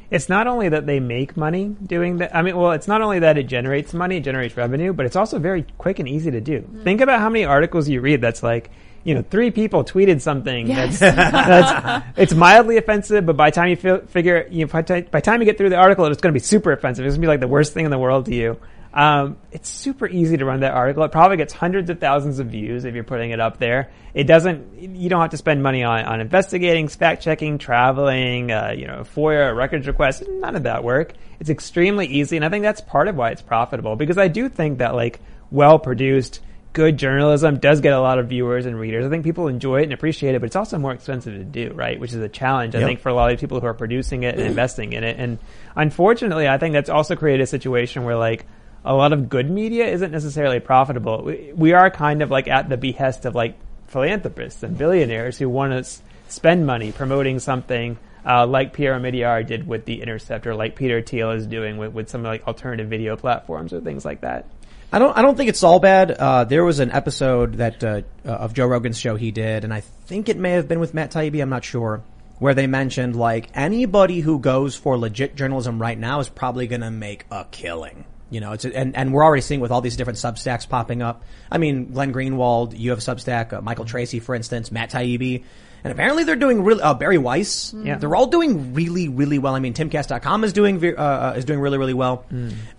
[0.09, 2.35] it's not only that they make money doing that.
[2.35, 5.15] I mean, well, it's not only that it generates money, it generates revenue, but it's
[5.15, 6.61] also very quick and easy to do.
[6.61, 6.83] Mm-hmm.
[6.83, 8.71] Think about how many articles you read that's like,
[9.07, 10.99] you know, three people tweeted something Yes.
[10.99, 14.81] that's, that's, it's mildly offensive, but by the time you fi- figure, you know, by,
[14.81, 17.05] ti- by the time you get through the article, it's going to be super offensive.
[17.05, 18.59] It's going to be like the worst thing in the world to you.
[18.93, 21.03] Um, it's super easy to run that article.
[21.03, 23.91] It probably gets hundreds of thousands of views if you're putting it up there.
[24.13, 24.95] It doesn't.
[24.95, 29.03] You don't have to spend money on, on investigating, fact checking, traveling, uh, you know,
[29.15, 30.23] FOIA records requests.
[30.27, 31.13] None of that work.
[31.39, 33.95] It's extremely easy, and I think that's part of why it's profitable.
[33.95, 35.19] Because I do think that like
[35.51, 36.39] well produced,
[36.77, 39.03] good journalism does get a lot of viewers and readers.
[39.03, 41.73] I think people enjoy it and appreciate it, but it's also more expensive to do,
[41.73, 41.99] right?
[41.99, 42.87] Which is a challenge, I Yep.
[42.87, 45.17] think, for a lot of people who are producing it and investing in it.
[45.19, 45.39] And
[45.75, 48.45] unfortunately, I think that's also created a situation where like
[48.85, 51.23] a lot of good media isn't necessarily profitable.
[51.23, 53.57] We, we are kind of like at the behest of like
[53.87, 59.45] philanthropists and billionaires who want to s- spend money promoting something uh, like Pierre Omidyar
[59.47, 62.87] did with The Intercept or like Peter Thiel is doing with, with some like alternative
[62.87, 64.45] video platforms or things like that.
[64.91, 65.17] I don't.
[65.17, 66.11] I don't think it's all bad.
[66.11, 69.81] Uh, there was an episode that uh, of Joe Rogan's show he did, and I
[69.81, 71.41] think it may have been with Matt Taibbi.
[71.41, 72.03] I'm not sure.
[72.39, 76.81] Where they mentioned like anybody who goes for legit journalism right now is probably going
[76.81, 78.05] to make a killing.
[78.29, 81.23] You know, it's and and we're already seeing with all these different Substacks popping up.
[81.51, 83.53] I mean, Glenn Greenwald, you have a Substack.
[83.53, 85.43] Uh, Michael Tracey, for instance, Matt Taibbi.
[85.83, 87.73] And apparently they're doing really, uh, Bari Weiss.
[87.73, 87.97] Yeah.
[87.97, 89.55] They're all doing really, really well.
[89.55, 92.25] I mean, timcast.com is doing, uh, uh, is doing really, really well.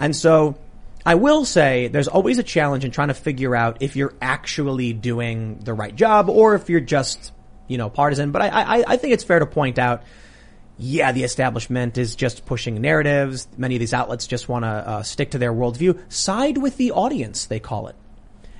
[0.00, 0.58] And so
[1.08, 4.92] I will say there's always a challenge in trying to figure out if you're actually
[4.92, 7.32] doing the right job or if you're just,
[7.66, 8.30] you know, partisan.
[8.30, 10.02] But I, I, I think it's fair to point out,
[10.76, 13.48] yeah, the establishment is just pushing narratives.
[13.56, 15.98] Many of these outlets just want to uh, stick to their worldview.
[16.12, 17.96] Side with the audience, they call it.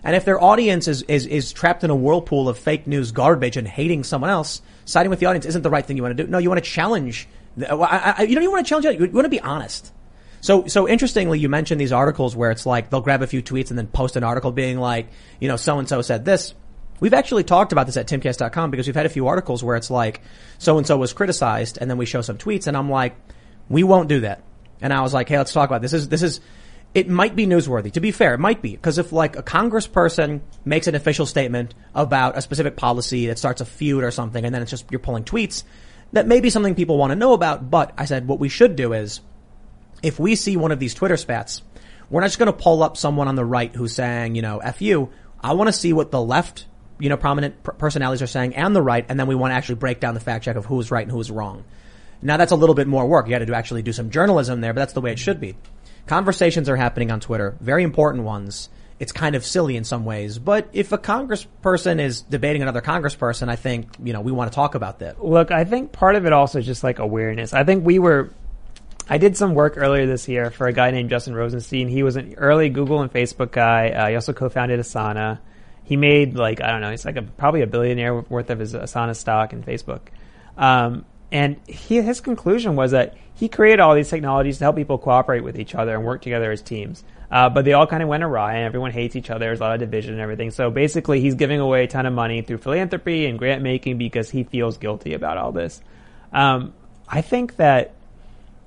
[0.02, 3.58] And if their audience is, is, is trapped in a whirlpool of fake news garbage
[3.58, 6.24] and hating someone else, siding with the audience isn't the right thing you want to
[6.24, 6.30] do.
[6.30, 7.28] No, you want to challenge.
[7.58, 8.98] The, I, I, you don't even want to challenge.
[8.98, 9.92] You want to be honest.
[10.40, 13.70] So, so interestingly, you mentioned these articles where it's like they'll grab a few tweets
[13.70, 15.08] and then post an article being like,
[15.40, 16.54] you know, so and so said this.
[17.00, 19.90] We've actually talked about this at timcast.com because we've had a few articles where it's
[19.90, 20.20] like,
[20.58, 23.16] so and so was criticized and then we show some tweets and I'm like,
[23.68, 24.42] we won't do that.
[24.80, 25.92] And I was like, hey, let's talk about this.
[25.92, 26.40] This is, this is,
[26.94, 27.92] it might be newsworthy.
[27.92, 28.70] To be fair, it might be.
[28.70, 33.60] Because if like a congressperson makes an official statement about a specific policy that starts
[33.60, 35.62] a feud or something and then it's just, you're pulling tweets,
[36.12, 37.70] that may be something people want to know about.
[37.70, 39.20] But I said, what we should do is,
[40.02, 41.62] if we see one of these Twitter spats,
[42.10, 44.58] we're not just going to pull up someone on the right who's saying, you know,
[44.58, 45.10] F you.
[45.40, 46.66] I want to see what the left,
[46.98, 49.56] you know, prominent per- personalities are saying and the right, and then we want to
[49.56, 51.64] actually break down the fact check of who's right and who's wrong.
[52.22, 53.26] Now that's a little bit more work.
[53.26, 55.56] You got to actually do some journalism there, but that's the way it should be.
[56.06, 58.70] Conversations are happening on Twitter, very important ones.
[58.98, 63.48] It's kind of silly in some ways, but if a congressperson is debating another congressperson,
[63.48, 65.24] I think, you know, we want to talk about that.
[65.24, 67.52] Look, I think part of it also is just like awareness.
[67.52, 68.30] I think we were,
[69.10, 71.88] I did some work earlier this year for a guy named Justin Rosenstein.
[71.88, 73.90] He was an early Google and Facebook guy.
[73.90, 75.38] Uh, he also co-founded Asana.
[75.84, 78.74] He made like, I don't know, he's like a, probably a billionaire worth of his
[78.74, 80.00] Asana stock and Facebook.
[80.58, 84.98] Um, and he, his conclusion was that he created all these technologies to help people
[84.98, 87.04] cooperate with each other and work together as teams.
[87.30, 89.46] Uh, but they all kind of went awry and everyone hates each other.
[89.46, 90.50] There's a lot of division and everything.
[90.50, 94.28] So basically he's giving away a ton of money through philanthropy and grant making because
[94.28, 95.80] he feels guilty about all this.
[96.32, 96.74] Um,
[97.06, 97.94] I think that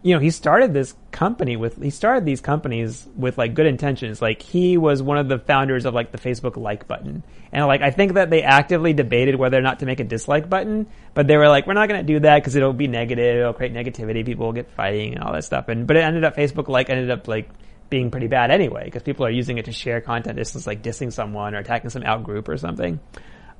[0.03, 4.21] you know, he started this company with, he started these companies with like good intentions.
[4.21, 7.23] Like he was one of the founders of like the Facebook like button.
[7.51, 10.49] And like, I think that they actively debated whether or not to make a dislike
[10.49, 13.37] button, but they were like, we're not going to do that because it'll be negative.
[13.37, 14.25] It'll create negativity.
[14.25, 15.67] People will get fighting and all that stuff.
[15.67, 17.49] And, but it ended up, Facebook like ended up like
[17.89, 20.35] being pretty bad anyway because people are using it to share content.
[20.35, 22.99] This is like dissing someone or attacking some out group or something.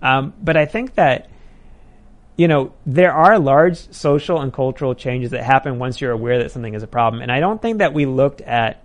[0.01, 1.29] Um, but I think that,
[2.37, 6.51] you know, there are large social and cultural changes that happen once you're aware that
[6.51, 7.21] something is a problem.
[7.21, 8.83] And I don't think that we looked at,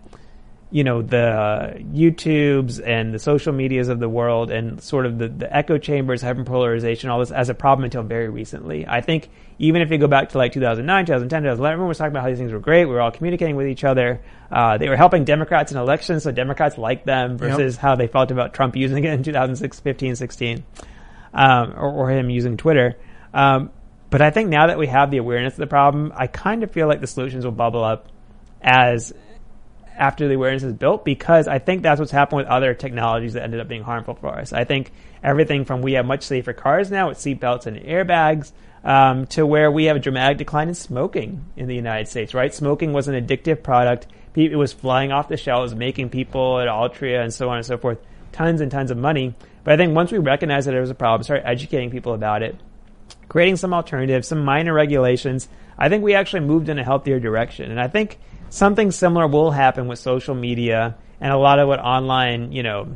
[0.70, 5.28] you know, the YouTubes and the social medias of the world and sort of the,
[5.28, 8.86] the echo chambers, hyperpolarization, all this as a problem until very recently.
[8.86, 12.12] I think even if you go back to like 2009, 2010, 2011, everyone was talking
[12.12, 12.84] about how these things were great.
[12.84, 14.20] We were all communicating with each other.
[14.50, 18.30] Uh, they were helping Democrats in elections, so Democrats liked them versus how they felt
[18.30, 20.64] about Trump using it in 2006, 15, 16,
[21.32, 22.96] um, or, or him using Twitter.
[23.36, 23.70] Um,
[24.08, 26.70] but I think now that we have the awareness of the problem, I kind of
[26.70, 28.08] feel like the solutions will bubble up
[28.62, 29.12] as
[29.94, 33.42] after the awareness is built because I think that's what's happened with other technologies that
[33.42, 34.54] ended up being harmful for us.
[34.54, 34.90] I think
[35.22, 38.52] everything from we have much safer cars now with seatbelts and airbags
[38.84, 42.54] um, to where we have a dramatic decline in smoking in the United States, right?
[42.54, 44.06] Smoking was an addictive product.
[44.34, 47.76] It was flying off the shelves, making people at Altria and so on and so
[47.76, 47.98] forth
[48.32, 49.34] tons and tons of money.
[49.64, 52.42] But I think once we recognize that it was a problem, start educating people about
[52.42, 52.56] it,
[53.28, 55.48] creating some alternatives, some minor regulations,
[55.78, 57.70] I think we actually moved in a healthier direction.
[57.70, 58.18] And I think
[58.50, 62.88] something similar will happen with social media and a lot of what online, you know,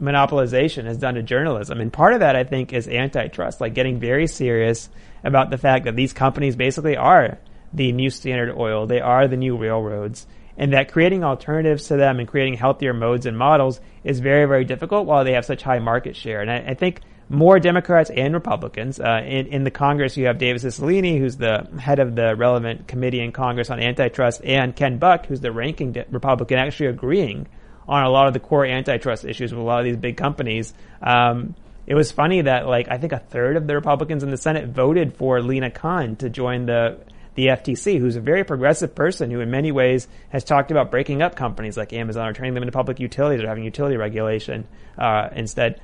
[0.00, 1.80] monopolization has done to journalism.
[1.80, 4.88] And part of that, I think, is antitrust, like getting very serious
[5.22, 7.38] about the fact that these companies basically are
[7.72, 8.86] the new Standard Oil.
[8.86, 10.26] They are the new railroads.
[10.60, 14.64] and that creating alternatives to them and creating healthier modes and models is very, very
[14.64, 16.42] difficult while they have such high market share.
[16.42, 17.00] And I, I think
[17.30, 18.98] more Democrats and Republicans.
[18.98, 22.88] Uh, in, in, the Congress, you have David Cicilline, who's the head of the relevant
[22.88, 27.46] committee in Congress on antitrust, and Ken Buck, who's the ranking de- Republican, actually agreeing
[27.88, 30.74] on a lot of the core antitrust issues with a lot of these big companies.
[31.00, 31.54] Um,
[31.86, 34.68] it was funny that, like, I think a third of the Republicans in the Senate
[34.68, 36.98] voted for Lina Khan to join the
[37.36, 41.22] the FTC, who's a very progressive person who in many ways has talked about breaking
[41.22, 44.66] up companies like Amazon or turning them into public utilities or having utility regulation
[44.98, 45.80] uh, instead.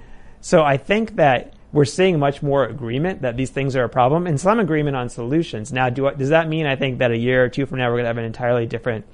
[0.46, 4.28] So I think that we're seeing much more agreement that these things are a problem
[4.28, 5.72] and some agreement on solutions.
[5.72, 7.96] Now, do, does that mean I think that a year or two from now we're
[7.96, 9.06] going to have an entirely different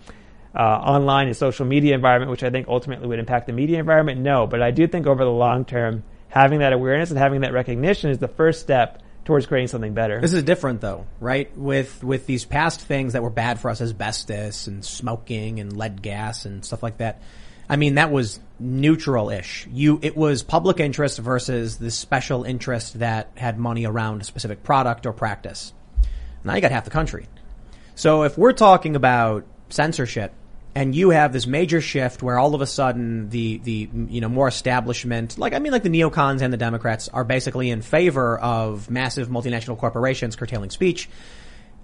[0.54, 4.20] uh, online and social media environment, which I think ultimately would impact the media environment?
[4.20, 7.54] No, but I do think over the long term, having that awareness and having that
[7.54, 10.20] recognition is the first step towards creating something better.
[10.20, 11.56] This is different though, right?
[11.56, 16.02] With with these past things that were bad for us, asbestos and smoking and lead
[16.02, 17.22] gas and stuff like that.
[17.72, 19.66] I mean, that was neutral-ish.
[19.72, 24.62] You, it was public interest versus the special interest that had money around a specific
[24.62, 25.72] product or practice.
[26.44, 27.28] Now you got half the country.
[27.94, 30.34] So if we're talking about censorship,
[30.74, 34.28] and you have this major shift where all of a sudden the the you know
[34.28, 38.38] more establishment like I mean like the neocons and the Democrats are basically in favor
[38.38, 41.10] of massive multinational corporations curtailing speech.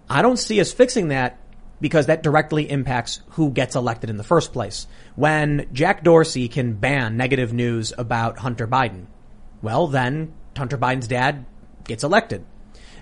[0.08, 1.38] I don't see us fixing that
[1.80, 4.86] because that directly impacts who gets elected in the first place.
[5.16, 9.06] When Jack Dorsey can ban negative news about Hunter Biden,
[9.62, 11.46] well then Hunter Biden's dad
[11.84, 12.44] gets elected.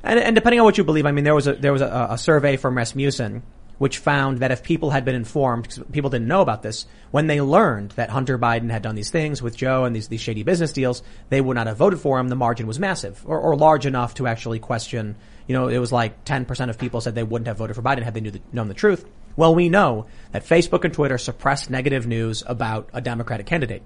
[0.02, 2.08] And, and depending on what you believe, I mean there was a there was a,
[2.10, 3.42] a survey from Rasmussen
[3.78, 7.26] which found that if people had been informed, because people didn't know about this, when
[7.26, 10.42] they learned that Hunter Biden had done these things with Joe and these, these shady
[10.42, 12.28] business deals, they would not have voted for him.
[12.28, 15.16] The margin was massive or, or large enough to actually question,
[15.46, 18.02] you know, it was like 10% of people said they wouldn't have voted for Biden
[18.02, 19.04] had they knew the, known the truth.
[19.36, 23.82] Well, we know that Facebook and Twitter suppressed negative news about a Democratic candidate.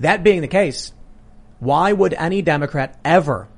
[0.00, 0.92] That being the case,
[1.58, 3.48] why would any Democrat ever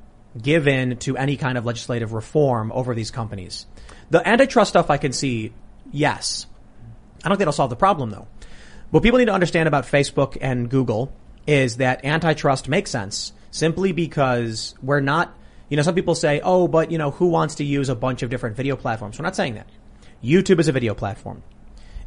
[0.41, 3.67] give in to any kind of legislative reform over these companies?
[4.11, 5.53] The antitrust stuff I can see,
[5.91, 6.47] yes.
[7.25, 8.29] I don't think it'll solve the problem though.
[8.91, 11.13] What people need to understand about Facebook and Google
[11.47, 15.37] is that antitrust makes sense simply because we're not,
[15.69, 18.23] you know, some people say, oh, but you know, who wants to use a bunch
[18.23, 19.19] of different video platforms?
[19.19, 19.69] We're not saying that.
[20.23, 21.43] YouTube is a video platform.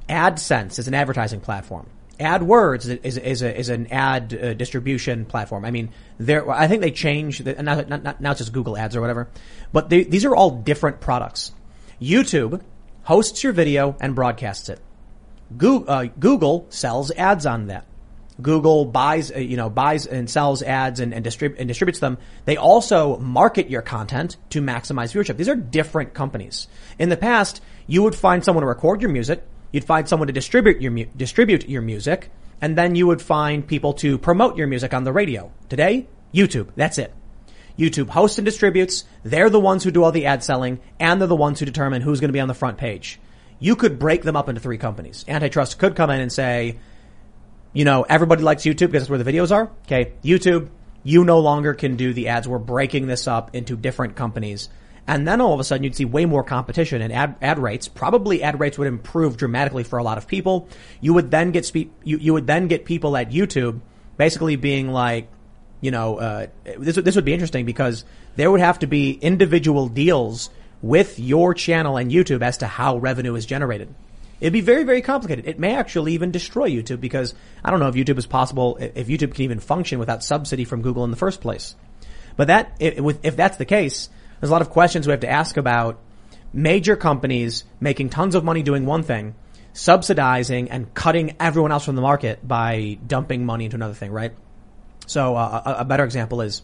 [0.10, 1.88] AdSense is an advertising platform.
[2.20, 5.66] AdWords is, is, a, is an ad uh, distribution platform.
[5.66, 8.96] I mean, there, I think they changed, the, now, not, now it's just Google ads
[8.96, 9.30] or whatever,
[9.72, 11.52] but they, these are all different products.
[12.02, 12.62] YouTube
[13.04, 14.80] hosts your video and broadcasts it.
[15.56, 17.86] Google, uh, Google sells ads on that.
[18.42, 22.18] Google buys, uh, you know, buys and sells ads and, and, distrib- and distributes them.
[22.46, 25.38] They also market your content to maximize viewership.
[25.38, 26.68] These are different companies.
[27.00, 29.44] In the past, you would find someone to record your music.
[29.72, 32.30] You'd find someone to distribute your, mu- distribute your music.
[32.62, 35.52] And then you would find people to promote your music on the radio.
[35.70, 36.70] Today, YouTube.
[36.76, 37.14] That's it.
[37.78, 39.06] YouTube hosts and distributes.
[39.24, 42.02] They're the ones who do all the ad selling and they're the ones who determine
[42.02, 43.20] who's going to be on the front page.
[43.60, 45.26] You could break them up into three companies.
[45.28, 46.78] Antitrust could come in and say,
[47.78, 49.70] you know, everybody likes YouTube because that's where the videos are.
[49.86, 50.14] Okay.
[50.24, 50.70] YouTube,
[51.04, 52.48] you no longer can do the ads.
[52.48, 54.70] We're breaking this up into different companies.
[55.06, 57.88] And then all of a sudden you'd see way more competition and ad, ad rates.
[57.88, 60.68] Probably ad rates would improve dramatically for a lot of people.
[61.02, 63.80] You would then get spe- you, you would then get people at YouTube
[64.18, 65.30] basically being like,
[65.80, 66.48] you know, uh,
[66.80, 68.06] this this would be interesting because
[68.38, 70.50] there would have to be individual deals
[70.82, 73.94] with your channel and YouTube as to how revenue is generated.
[74.40, 75.48] It'd be very, very complicated.
[75.48, 77.34] It may actually even destroy YouTube because
[77.64, 80.82] I don't know if YouTube is possible, if YouTube can even function without subsidy from
[80.82, 81.76] Google in the first place.
[82.36, 84.10] But that, if that's the case,
[84.40, 86.00] there's a lot of questions we have to ask about
[86.54, 89.34] major companies making tons of money doing one thing,
[89.74, 94.34] subsidizing and cutting everyone else from the market by dumping money into another thing, right?
[95.08, 96.62] So uh, a, a better example is,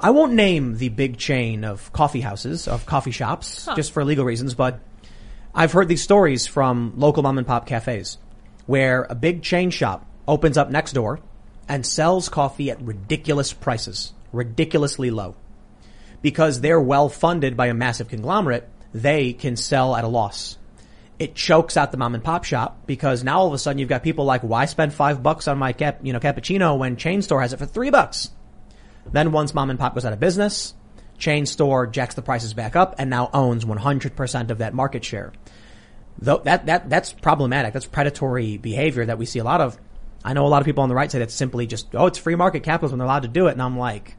[0.00, 3.74] I won't name the big chain of coffee houses, of coffee shops, huh.
[3.74, 4.78] just for legal reasons, but
[5.58, 8.16] I've heard these stories from local mom and pop cafes
[8.66, 11.20] where a big chain shop opens up next door
[11.68, 15.34] and sells coffee at ridiculous prices, ridiculously low.
[16.22, 20.58] Because they're well funded by a massive conglomerate, they can sell at a loss
[21.18, 23.88] it chokes out the mom and pop shop because now all of a sudden you've
[23.88, 27.22] got people like, why spend five bucks on my cap, you know, cappuccino when chain
[27.22, 28.30] store has it for three bucks?
[29.10, 30.74] Then once mom and pop goes out of business,
[31.18, 35.32] chain store jacks the prices back up and now owns 100% of that market share.
[36.18, 37.72] Though that, that, that's problematic.
[37.72, 39.78] That's predatory behavior that we see a lot of.
[40.24, 42.18] I know a lot of people on the right say that's simply just, oh, it's
[42.18, 42.98] free market capitalism.
[42.98, 43.52] They're allowed to do it.
[43.52, 44.16] And I'm like,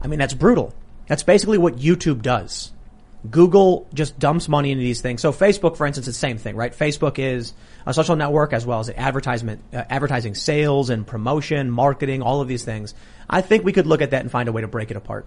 [0.00, 0.72] I mean, that's brutal.
[1.08, 2.72] That's basically what YouTube does.
[3.28, 5.20] Google just dumps money into these things.
[5.20, 6.72] So Facebook, for instance, is the same thing, right?
[6.72, 7.52] Facebook is
[7.84, 12.48] a social network as well as advertisement, uh, advertising sales and promotion, marketing, all of
[12.48, 12.94] these things.
[13.28, 15.26] I think we could look at that and find a way to break it apart.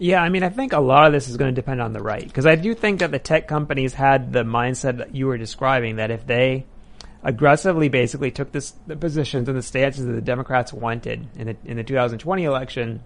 [0.00, 2.02] Yeah, I mean, I think a lot of this is going to depend on the
[2.02, 5.36] right because I do think that the tech companies had the mindset that you were
[5.36, 6.64] describing that if they
[7.22, 11.56] aggressively basically took this, the positions and the stances that the Democrats wanted in the,
[11.66, 13.02] in the 2020 election,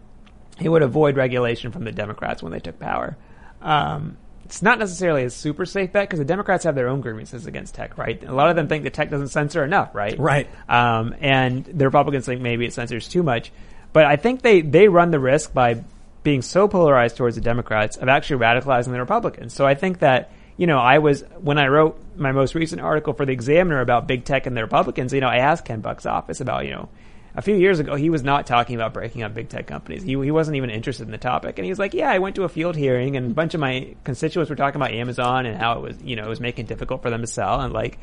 [0.60, 3.16] it would avoid regulation from the Democrats when they took power.
[3.60, 7.46] Um, it's not necessarily a super safe bet because the Democrats have their own grievances
[7.46, 8.22] against tech, right?
[8.22, 10.16] A lot of them think that tech doesn't censor enough, right?
[10.16, 10.48] Right.
[10.68, 13.50] Um, and the Republicans think maybe it censors too much.
[13.92, 15.82] But I think they, they run the risk by
[16.24, 19.54] being so polarized towards the Democrats of actually radicalizing the Republicans.
[19.54, 23.12] So I think that, you know, I was, when I wrote my most recent article
[23.12, 26.06] for the Examiner about big tech and the Republicans, you know, I asked Ken Buck's
[26.06, 26.88] office about, you know,
[27.36, 30.02] a few years ago, he was not talking about breaking up big tech companies.
[30.02, 31.58] He, he wasn't even interested in the topic.
[31.58, 33.60] And he was like, yeah, I went to a field hearing and a bunch of
[33.60, 36.66] my constituents were talking about Amazon and how it was, you know, it was making
[36.66, 37.60] it difficult for them to sell.
[37.60, 37.98] And like,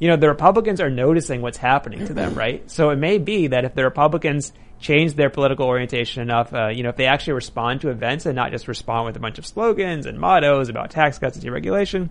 [0.00, 2.68] you know, the Republicans are noticing what's happening to them, right?
[2.68, 4.52] So it may be that if the Republicans
[4.82, 8.36] change their political orientation enough, uh, you know, if they actually respond to events and
[8.36, 12.10] not just respond with a bunch of slogans and mottos about tax cuts and deregulation,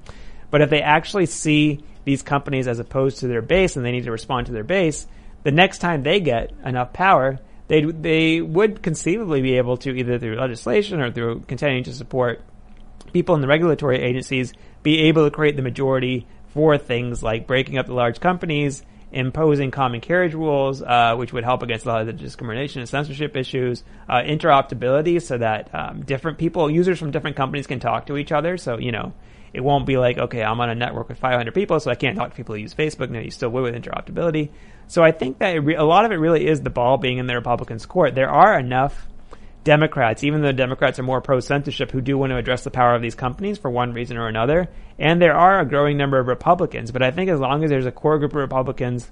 [0.49, 4.06] but if they actually see these companies as opposed to their base and they need
[4.06, 5.06] to respond to their base,
[5.43, 10.18] the next time they get enough power, they they would conceivably be able to either
[10.18, 12.41] through legislation or through continuing to support
[13.14, 14.53] people in the regulatory agencies
[14.84, 19.71] be able to create the majority for things like breaking up the large companies, imposing
[19.71, 23.35] common carriage rules, uh, which would help against a lot of the discrimination and censorship
[23.35, 28.17] issues, uh, interoperability so that um, different people, users from different companies can talk to
[28.17, 28.57] each other.
[28.57, 29.13] So, you know,
[29.53, 32.17] it won't be like, okay, I'm on a network with 500 people, so I can't
[32.17, 33.09] talk to people who use Facebook.
[33.09, 34.49] No, you still will with interoperability.
[34.88, 37.27] So I think that re- a lot of it really is the ball being in
[37.27, 38.15] the Republicans' court.
[38.15, 39.07] There are enough
[39.63, 42.95] Democrats, even though Democrats are more pro censorship, who do want to address the power
[42.95, 44.69] of these companies for one reason or another.
[44.97, 46.91] And there are a growing number of Republicans.
[46.91, 49.09] But I think as long as there's a core group of Republicans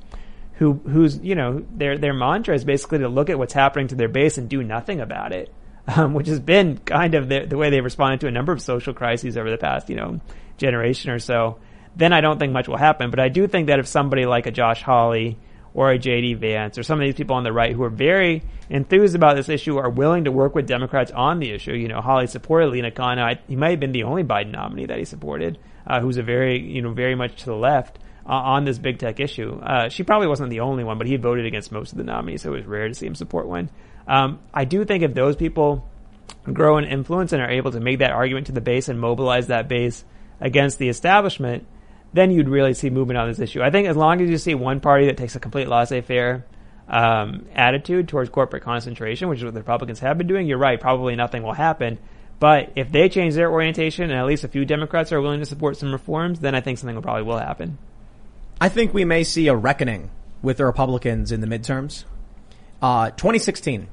[0.54, 3.96] who whose you know their their mantra is basically to look at what's happening to
[3.96, 5.54] their base and do nothing about it,
[5.88, 8.62] um, which has been kind of the, the way they've responded to a number of
[8.62, 10.20] social crises over the past you know
[10.58, 11.60] generation or so.
[11.96, 13.10] Then I don't think much will happen.
[13.10, 15.38] But I do think that if somebody like a Josh Hawley
[15.74, 18.44] or a JD Vance or some of these people on the right who are very
[18.70, 21.74] enthused about this issue are willing to work with Democrats on the issue.
[21.74, 23.20] You know, Hawley supported Lina Khan.
[23.20, 26.24] I, he might have been the only Biden nominee that he supported, uh, who's a
[26.24, 29.60] very, you know, very much to the left uh, on this big tech issue.
[29.60, 32.42] Uh, she probably wasn't the only one, but he voted against most of the nominees,
[32.42, 33.70] so it was rare to see him support one.
[34.08, 35.88] Um, I do think if those people
[36.52, 39.48] grow in influence and are able to make that argument to the base and mobilize
[39.48, 40.04] that base
[40.40, 41.66] against the establishment–
[42.14, 43.62] then you'd really see movement on this issue.
[43.62, 46.46] I think as long as you see one party that takes a complete laissez-faire
[46.88, 50.80] um, attitude towards corporate concentration, which is what the Republicans have been doing, you're right.
[50.80, 52.00] Probably nothing will happen.
[52.40, 55.46] But if they change their orientation and at least a few Democrats are willing to
[55.46, 57.78] support some reforms, then I think something will probably will happen.
[58.62, 60.10] I think we may see a reckoning
[60.42, 62.06] with the Republicans in the midterms.
[62.82, 63.88] Uh, 2016,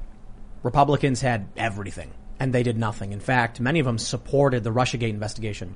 [0.63, 3.11] Republicans had everything and they did nothing.
[3.11, 5.75] In fact, many of them supported the Russiagate investigation.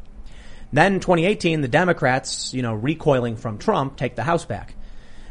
[0.73, 4.76] Then 2018, the Democrats, you know, recoiling from Trump, take the House back.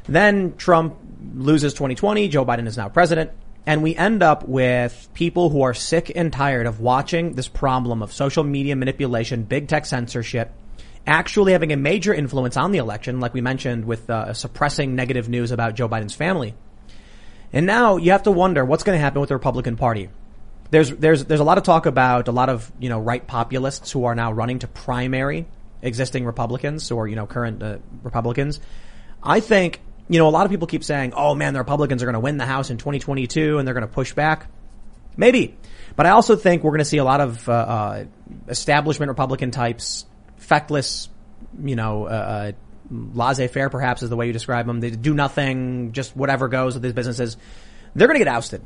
[0.04, 0.96] Then Trump
[1.34, 2.28] loses 2020.
[2.28, 3.30] Joe Biden is now president.
[3.66, 8.02] And we end up with people who are sick and tired of watching this problem
[8.02, 10.52] of social media manipulation, big tech censorship,
[11.06, 15.28] actually having a major influence on the election, like we mentioned with uh, suppressing negative
[15.28, 16.54] news about Joe Biden's family.
[17.52, 20.08] And now you have to wonder what's going to happen with the Republican Party
[20.70, 23.90] there's there's there's a lot of talk about a lot of you know right populists
[23.90, 25.46] who are now running to primary
[25.82, 28.60] existing Republicans or you know current uh, Republicans.
[29.22, 32.06] I think you know a lot of people keep saying, "Oh man, the Republicans are
[32.06, 34.46] going to win the House in 2022 and they're going to push back."
[35.16, 35.56] Maybe,
[35.96, 38.04] but I also think we're going to see a lot of uh, uh,
[38.48, 40.06] establishment Republican types,
[40.36, 41.08] feckless,
[41.62, 42.52] you know, uh, uh,
[42.90, 44.78] laissez-faire perhaps is the way you describe them.
[44.80, 47.36] They do nothing, just whatever goes with these businesses.
[47.94, 48.62] They're going to get ousted.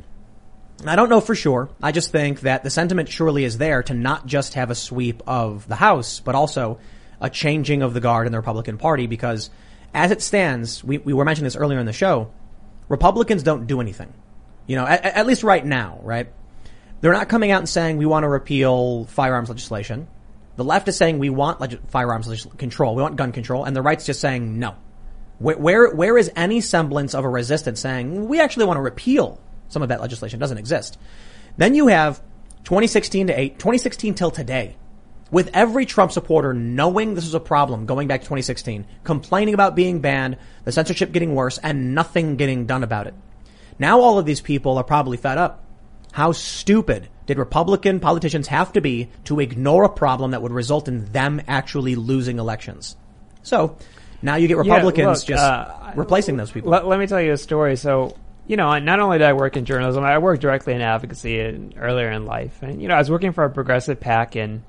[0.86, 1.70] I don't know for sure.
[1.82, 5.22] I just think that the sentiment surely is there to not just have a sweep
[5.26, 6.78] of the House, but also
[7.20, 9.50] a changing of the guard in the Republican Party because
[9.94, 12.30] as it stands, we, we were mentioning this earlier in the show,
[12.88, 14.12] Republicans don't do anything.
[14.66, 16.28] You know, at, at least right now, right?
[17.00, 20.08] They're not coming out and saying we want to repeal firearms legislation.
[20.56, 23.74] The left is saying we want leg- firearms leg- control, we want gun control, and
[23.74, 24.74] the right's just saying no.
[25.38, 29.40] Where, where, where is any semblance of a resistance saying we actually want to repeal
[29.68, 30.98] some of that legislation doesn't exist.
[31.56, 32.20] Then you have
[32.64, 34.76] 2016 to 8, 2016 till today,
[35.30, 39.74] with every Trump supporter knowing this is a problem going back to 2016, complaining about
[39.74, 43.14] being banned, the censorship getting worse, and nothing getting done about it.
[43.78, 45.64] Now all of these people are probably fed up.
[46.12, 50.86] How stupid did Republican politicians have to be to ignore a problem that would result
[50.86, 52.96] in them actually losing elections?
[53.42, 53.76] So
[54.22, 56.70] now you get Republicans look, just uh, replacing those people.
[56.70, 57.76] Let, let me tell you a story.
[57.76, 58.16] So,
[58.46, 61.74] you know, not only did I work in journalism, I worked directly in advocacy in,
[61.78, 62.62] earlier in life.
[62.62, 64.62] And, you know, I was working for a progressive PAC in,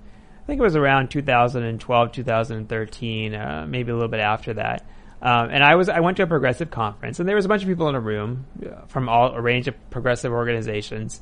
[0.43, 4.85] I think it was around 2012, 2013, uh, maybe a little bit after that.
[5.21, 7.63] Um, and I was I went to a progressive conference, and there was a bunch
[7.63, 11.19] of people in a room uh, from all a range of progressive organizations,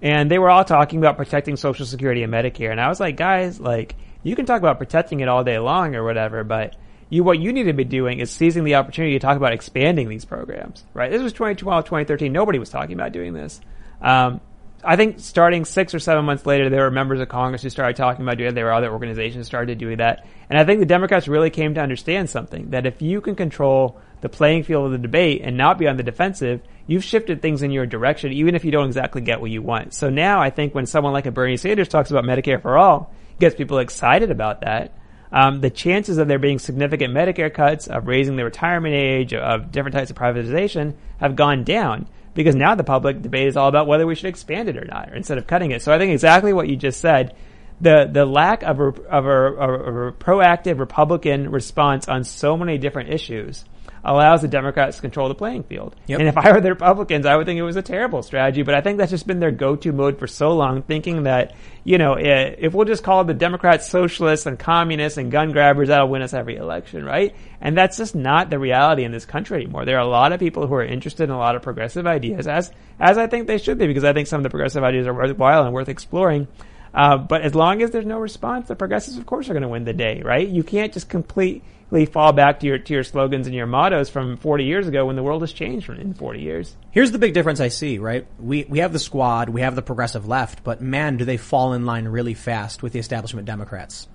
[0.00, 2.70] and they were all talking about protecting Social Security and Medicare.
[2.70, 5.94] And I was like, guys, like you can talk about protecting it all day long
[5.94, 6.76] or whatever, but
[7.12, 10.08] you what you need to be doing is seizing the opportunity to talk about expanding
[10.08, 10.82] these programs.
[10.94, 11.10] Right?
[11.10, 12.32] This was 2012, 2013.
[12.32, 13.60] Nobody was talking about doing this.
[14.00, 14.40] Um,
[14.82, 17.96] I think starting six or seven months later, there were members of Congress who started
[17.96, 18.54] talking about doing it.
[18.54, 20.26] There were other organizations started doing that.
[20.48, 24.00] And I think the Democrats really came to understand something that if you can control
[24.22, 27.60] the playing field of the debate and not be on the defensive, you've shifted things
[27.60, 29.92] in your direction, even if you don't exactly get what you want.
[29.92, 33.12] So now I think when someone like a Bernie Sanders talks about Medicare for all,
[33.38, 34.94] gets people excited about that.
[35.32, 39.72] Um, the chances of there being significant Medicare cuts, of raising the retirement age, of
[39.72, 43.86] different types of privatization have gone down because now the public debate is all about
[43.86, 45.82] whether we should expand it or not, instead of cutting it.
[45.82, 47.34] So I think exactly what you just said.
[47.80, 52.78] The, the lack of a, of, a, of a proactive Republican response on so many
[52.78, 53.64] different issues
[54.04, 55.94] allows the Democrats to control the playing field.
[56.06, 56.20] Yep.
[56.20, 58.62] And if I were the Republicans, I would think it was a terrible strategy.
[58.62, 61.54] But I think that's just been their go-to mode for so long, thinking that
[61.84, 65.88] you know eh, if we'll just call the Democrats socialists and communists and gun grabbers,
[65.88, 67.34] that'll win us every election, right?
[67.60, 69.84] And that's just not the reality in this country anymore.
[69.84, 72.46] There are a lot of people who are interested in a lot of progressive ideas,
[72.46, 75.06] as as I think they should be, because I think some of the progressive ideas
[75.06, 76.48] are worthwhile and worth exploring.
[76.94, 79.68] Uh, but as long as there's no response, the progressives, of course, are going to
[79.68, 80.46] win the day, right?
[80.46, 81.62] You can't just completely
[82.06, 85.16] fall back to your to your slogans and your mottos from 40 years ago when
[85.16, 86.74] the world has changed in 40 years.
[86.90, 88.26] Here's the big difference I see, right?
[88.40, 91.74] We we have the squad, we have the progressive left, but man, do they fall
[91.74, 94.08] in line really fast with the establishment Democrats.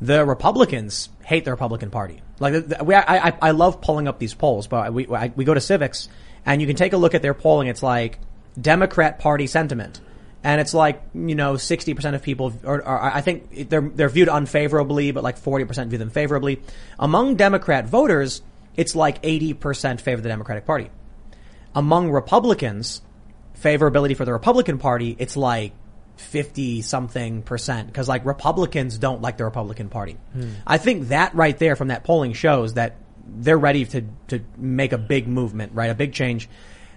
[0.00, 2.22] The Republicans hate the Republican Party.
[2.40, 5.54] Like we, I, I I love pulling up these polls, but we I, we go
[5.54, 6.08] to Civiqs
[6.46, 7.68] and you can take a look at their polling.
[7.68, 8.18] It's like
[8.58, 10.00] Democrat Party sentiment
[10.48, 14.30] and it's like you know 60% of people or, or, I think they're they're viewed
[14.30, 16.62] unfavorably but like 40% view them favorably.
[16.98, 18.40] Among democrat voters
[18.74, 20.90] it's like 80% favor the democratic party.
[21.74, 23.02] Among republicans
[23.60, 25.72] favorability for the republican party it's like
[26.16, 30.16] 50 something percent because like republicans don't like the republican party.
[30.32, 30.52] Hmm.
[30.66, 32.96] I think that right there from that polling shows that
[33.26, 35.90] they're ready to to make a big movement right?
[35.90, 36.48] A big change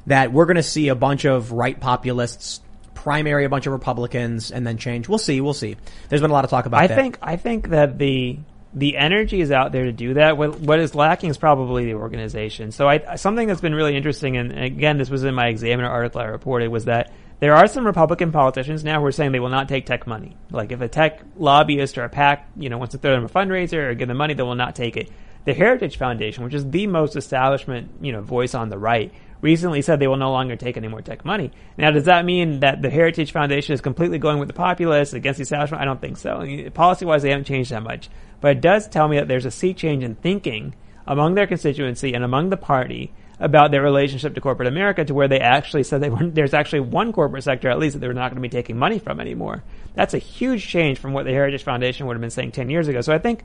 [0.07, 2.61] that we're going to see a bunch of right populists
[3.01, 5.09] primary a bunch of Republicans and then change.
[5.09, 5.41] We'll see.
[5.41, 5.75] We'll see.
[6.09, 6.95] There's been a lot of talk about I that.
[6.95, 8.39] think I think that the
[8.73, 10.37] the energy is out there to do that.
[10.37, 12.71] What, what is lacking is probably the organization.
[12.71, 16.21] So I, something that's been really interesting, and again, this was in my Examiner article
[16.21, 17.11] I reported, was that
[17.41, 20.37] there are some Republican politicians now who are saying they will not take tech money.
[20.51, 23.29] Like if a tech lobbyist or a PAC, you know, wants to throw them a
[23.29, 25.09] fundraiser or give them money, they will not take it.
[25.43, 29.11] The Heritage Foundation, which is the most establishment, you know, voice on the right,
[29.41, 31.51] recently said they will no longer take any more tech money.
[31.77, 35.37] Now, does that mean that the Heritage Foundation is completely going with the populace against
[35.37, 35.81] the establishment?
[35.81, 36.45] I don't think so.
[36.73, 38.09] Policy-wise, they haven't changed that much.
[38.39, 40.75] But it does tell me that there's a sea change in thinking
[41.07, 45.27] among their constituency and among the party about their relationship to corporate America to where
[45.27, 48.35] they actually said they there's actually one corporate sector at least that they're not going
[48.35, 49.63] to be taking money from anymore.
[49.95, 52.87] That's a huge change from what the Heritage Foundation would have been saying 10 years
[52.87, 53.01] ago.
[53.01, 53.43] So I think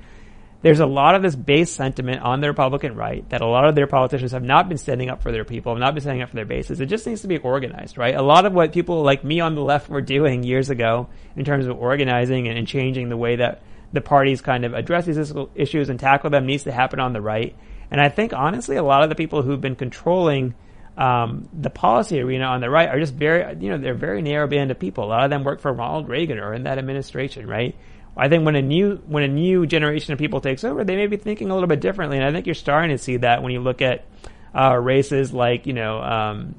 [0.62, 3.74] there's a lot of this base sentiment on the Republican right that a lot of
[3.74, 6.30] their politicians have not been standing up for their people, have not been standing up
[6.30, 6.80] for their bases.
[6.80, 8.14] It just needs to be organized, right?
[8.14, 11.44] A lot of what people like me on the left were doing years ago in
[11.44, 13.62] terms of organizing and, and changing the way that
[13.92, 17.20] the parties kind of address these issues and tackle them needs to happen on the
[17.20, 17.54] right.
[17.90, 20.54] And I think honestly, a lot of the people who've been controlling
[20.96, 24.46] um, the policy arena on the right are just very, you know, they're very narrow
[24.48, 25.04] band of people.
[25.04, 27.76] A lot of them work for Ronald Reagan or in that administration, right?
[28.16, 31.06] I think when a new when a new generation of people takes over, they may
[31.06, 33.52] be thinking a little bit differently, and I think you're starting to see that when
[33.52, 34.04] you look at
[34.54, 36.54] uh, races like you know um,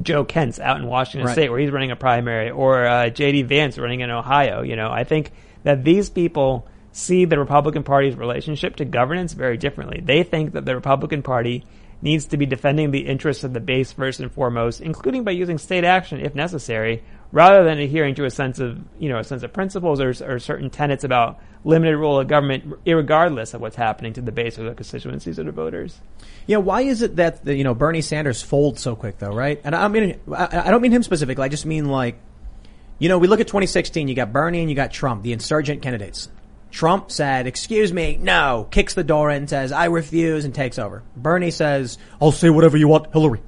[0.00, 1.32] Joe Kent's out in Washington Right.
[1.32, 3.42] State, where he's running a primary, or uh, J.D.
[3.42, 4.62] Vance running in Ohio.
[4.62, 5.32] You know, I think
[5.62, 10.00] that these people see the Republican Party's relationship to governance very differently.
[10.02, 11.64] They think that the Republican Party
[12.00, 15.58] needs to be defending the interests of the base first and foremost, including by using
[15.58, 17.02] state action if necessary,
[17.32, 20.38] rather than adhering to a sense of you know a sense of principles or, or
[20.38, 24.64] certain tenets about limited role of government, regardless of what's happening to the base or
[24.64, 26.00] the constituencies of the voters.
[26.46, 29.60] Yeah, why is it that the, you know Bernie Sanders folds so quick though, right?
[29.64, 31.44] And I mean, I, I don't mean him specifically.
[31.44, 32.18] I just mean like,
[32.98, 34.08] you know, we look at 2016.
[34.08, 36.28] You got Bernie and you got Trump, the insurgent candidates.
[36.70, 41.02] Trump said, "Excuse me, no," kicks the door in, says, "I refuse," and takes over.
[41.16, 43.40] Bernie says, "I'll say whatever you want, Hillary."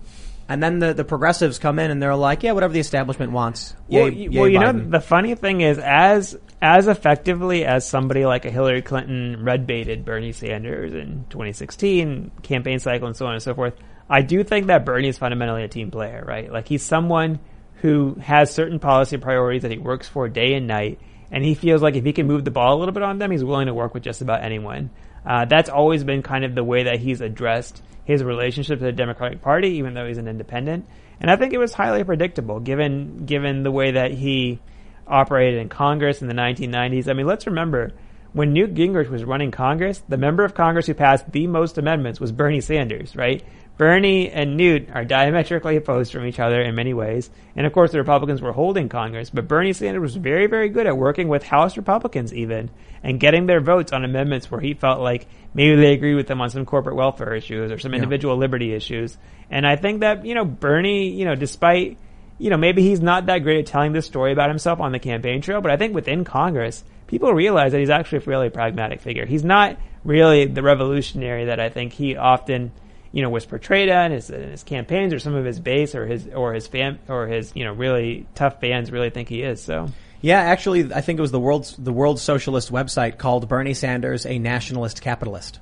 [0.51, 3.77] And then the, the progressives come in and they're like, yeah, whatever the establishment wants.
[3.87, 8.27] Yay, well, yay well, you know, the funny thing is, as as effectively as somebody
[8.27, 13.35] like a Hillary Clinton red baited Bernie Sanders in 2016 campaign cycle and so on
[13.35, 13.75] and so forth,
[14.09, 16.51] I do think that Bernie is fundamentally a team player, right?
[16.53, 17.39] Like he's someone
[17.75, 20.99] who has certain policy priorities that he works for day and night,
[21.31, 23.31] and he feels like if he can move the ball a little bit on them,
[23.31, 24.91] he's willing to work with just about anyone.
[25.25, 28.93] Uh, that's always been kind of the way that he's addressed his relationship to the
[28.93, 30.87] Democratic Party, even though he's an independent.
[31.21, 34.59] And I think it was highly predictable, given given the way that he
[35.07, 37.09] operated in Congress in the 1990s.
[37.09, 37.93] I mean, let's remember
[38.33, 42.21] when Newt Gingrich was running Congress, the member of Congress who passed the most amendments
[42.21, 43.45] was Bernie Sanders, right?
[43.81, 47.31] Bernie and Newt are diametrically opposed from each other in many ways.
[47.57, 50.87] And of course, the Republicans were holding Congress, but Bernie Sanders was very, very good
[50.87, 52.69] at working with House Republicans even
[53.03, 56.43] and getting their votes on amendments where he felt like maybe they agree with them
[56.43, 59.17] on some corporate welfare issues or some individual liberty issues.
[59.51, 61.97] And I think that, you know, Bernie, you know, despite,
[62.37, 64.99] you know, maybe he's not that great at telling this story about himself on the
[64.99, 69.01] campaign trail, but I think within Congress, people realize that he's actually a fairly pragmatic
[69.01, 69.25] figure.
[69.25, 72.73] He's not really the revolutionary that I think he often,
[73.13, 76.29] you know, was portrayed in his, his campaigns or some of his base or his,
[76.29, 79.63] or his fan, or his, you know, really tough fans really think he is.
[79.63, 79.89] So.
[80.21, 84.27] Yeah, actually, I think it was the world's the World Socialist website called Bernie Sanders
[84.27, 85.61] a nationalist capitalist,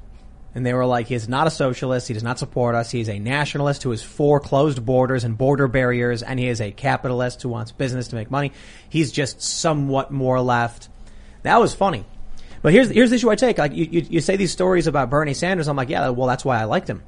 [0.53, 2.09] and they were like, he is not a socialist.
[2.09, 2.91] He does not support us.
[2.91, 6.61] He is a nationalist who is for closed borders and border barriers, and he is
[6.61, 8.51] a capitalist who wants business to make money.
[8.89, 10.89] He's just somewhat more left."
[11.45, 12.05] That was funny,
[12.61, 13.59] but here's here's the issue I take.
[13.59, 16.45] Like you, you, you say these stories about Bernie Sanders, I'm like, yeah, well, that's
[16.45, 17.05] why I liked him.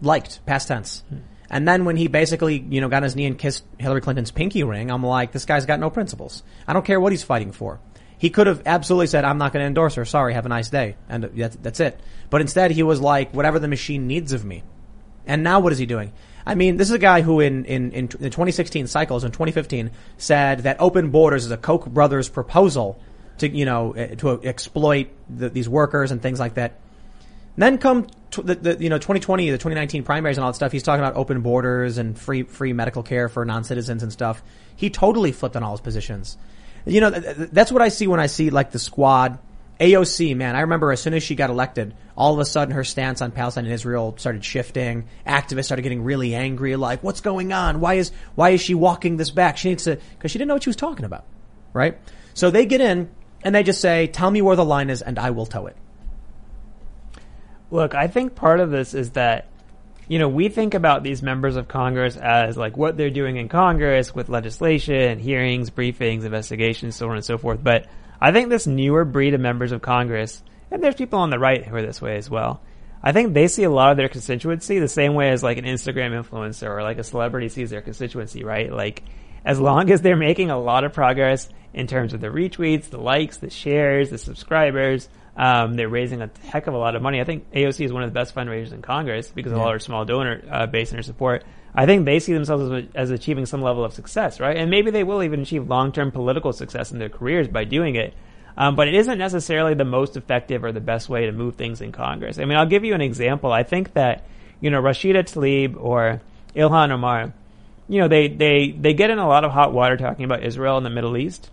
[0.00, 1.02] Liked past tense.
[1.48, 4.30] And then when he basically, you know, got on his knee and kissed Hillary Clinton's
[4.30, 6.42] pinky ring, I'm like, this guy's got no principles.
[6.66, 7.80] I don't care what he's fighting for.
[8.18, 10.04] He could have absolutely said, I'm not going to endorse her.
[10.04, 10.96] Sorry, have a nice day.
[11.08, 12.00] And that's, that's it.
[12.30, 14.64] But instead he was like, whatever the machine needs of me.
[15.26, 16.12] And now what is he doing?
[16.46, 19.90] I mean, this is a guy who in, in, in the 2016 cycles in 2015
[20.16, 23.00] said that open borders is a Koch brothers proposal
[23.38, 26.78] to, you know, eh, to exploit the, these workers and things like that.
[27.56, 30.72] Then come t- the, the you know 2020, the 2019 primaries and all that stuff.
[30.72, 34.42] He's talking about open borders and free free medical care for non citizens and stuff.
[34.76, 36.36] He totally flipped on all his positions.
[36.84, 39.38] You know, th- th- that's what I see when I see like the squad.
[39.80, 42.82] AOC, man, I remember as soon as she got elected, all of a sudden her
[42.82, 45.06] stance on Palestine and Israel started shifting.
[45.26, 47.80] Activists started getting really angry, like, what's going on?
[47.80, 49.58] Why is, why is she walking this back?
[49.58, 51.26] She needs to, cause she didn't know what she was talking about.
[51.74, 51.98] Right?
[52.32, 53.10] So they get in
[53.42, 55.76] and they just say, tell me where the line is and I will toe it.
[57.70, 59.46] Look, I think part of this is that,
[60.08, 63.48] you know, we think about these members of Congress as like what they're doing in
[63.48, 67.62] Congress with legislation, hearings, briefings, investigations, so on and so forth.
[67.62, 67.86] But
[68.20, 71.64] I think this newer breed of members of Congress, and there's people on the right
[71.64, 72.60] who are this way as well.
[73.02, 75.64] I think they see a lot of their constituency the same way as like an
[75.64, 78.72] Instagram influencer or like a celebrity sees their constituency, right?
[78.72, 79.02] Like,
[79.44, 82.98] as long as they're making a lot of progress in terms of the retweets, the
[82.98, 87.20] likes, the shares, the subscribers, um, they're raising a heck of a lot of money.
[87.20, 89.78] I think AOC is one of the best fundraisers in Congress because of all her
[89.78, 91.44] small donor uh, base and her support.
[91.74, 94.56] I think they see themselves as, as achieving some level of success, right?
[94.56, 98.14] And maybe they will even achieve long-term political success in their careers by doing it.
[98.56, 101.82] Um, but it isn't necessarily the most effective or the best way to move things
[101.82, 102.38] in Congress.
[102.38, 103.52] I mean, I'll give you an example.
[103.52, 104.24] I think that,
[104.62, 106.22] you know, Rashida Tlaib or
[106.54, 107.34] Ilhan Omar,
[107.86, 110.78] you know, they, they, they get in a lot of hot water talking about Israel
[110.78, 111.50] and the Middle East.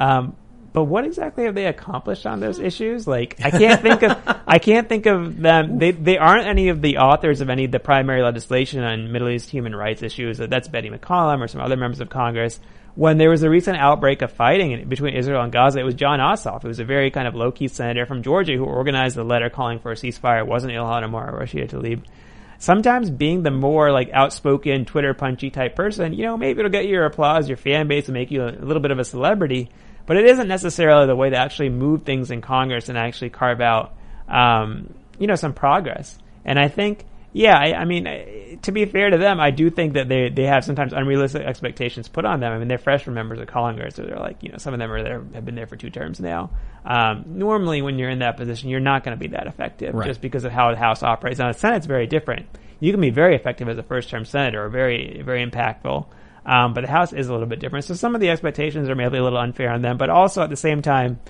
[0.00, 0.34] Um,
[0.72, 3.06] but what exactly have they accomplished on those issues?
[3.06, 5.78] Like, I can't think of, I can't think of them.
[5.78, 9.28] They, they aren't any of the authors of any of the primary legislation on Middle
[9.28, 10.38] East human rights issues.
[10.38, 12.60] That's Betty McCollum or some other members of Congress.
[12.94, 16.18] When there was a recent outbreak of fighting between Israel and Gaza, it was Jon
[16.18, 16.64] Ossoff.
[16.64, 19.78] It was a very kind of low-key senator from Georgia who organized the letter calling
[19.78, 20.40] for a ceasefire.
[20.40, 22.02] It wasn't Ilhan Omar or Rashida Tlaib
[22.60, 26.84] sometimes being the more like outspoken Twitter punchy type person, you know, maybe it'll get
[26.84, 29.70] you your applause, your fan base, and make you a little bit of a celebrity.
[30.10, 33.60] But it isn't necessarily the way to actually move things in Congress and actually carve
[33.60, 33.94] out,
[34.28, 36.18] um, you know, some progress.
[36.44, 39.92] And I think, yeah, I, I mean, to be fair to them, I do think
[39.92, 42.52] that they they have sometimes unrealistic expectations put on them.
[42.52, 44.90] I mean, they're freshman members of Congress, so they're like, you know, some of them
[44.90, 46.50] are there have been there for two terms now.
[46.84, 50.08] Um, normally, when you're in that position, you're not going to be that effective Right.
[50.08, 51.38] just because of how the House operates.
[51.38, 52.46] Now, the Senate's very different.
[52.80, 56.06] You can be very effective as a first-term senator, or very very impactful.
[56.50, 57.84] Um, but the House is a little bit different.
[57.84, 60.50] So some of the expectations are maybe a little unfair on them, but also at
[60.50, 61.20] the same time,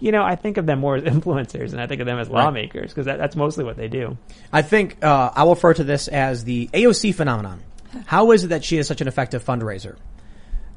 [0.00, 2.28] you know, I think of them more as influencers and I think of them as
[2.28, 4.18] lawmakers because that, that's mostly what they do.
[4.52, 7.62] I think uh, I will refer to this as the AOC phenomenon.
[8.06, 9.96] How is it that she is such an effective fundraiser?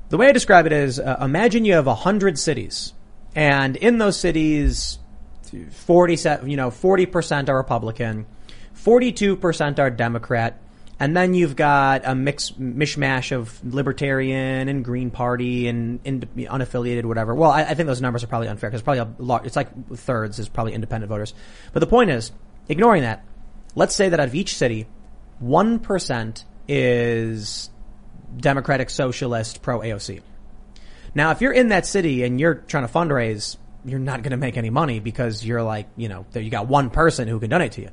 [0.10, 2.94] The way I describe it is, uh, imagine you have a hundred cities,
[3.36, 4.99] and in those cities,
[5.72, 8.28] 40, you know, forty percent are Republican,
[8.74, 10.61] forty-two percent are Democrat,
[10.99, 17.36] And then you've got a mix, mishmash of libertarian and Green Party and unaffiliated, whatever.
[17.36, 19.69] Well, I, I, think those numbers are probably unfair because probably a lot, it's like
[19.95, 21.36] thirds is probably independent voters.
[21.72, 22.32] But the point is,
[22.68, 23.24] ignoring that,
[23.76, 24.88] let's say that out of each city,
[25.44, 27.69] 1% is
[28.36, 30.22] Democratic Socialist pro AOC.
[31.14, 34.38] Now, if you're in that city and you're trying to fundraise, you're not going to
[34.38, 37.74] make any money because you're like, you know, you got one person who can donate
[37.74, 37.90] to you.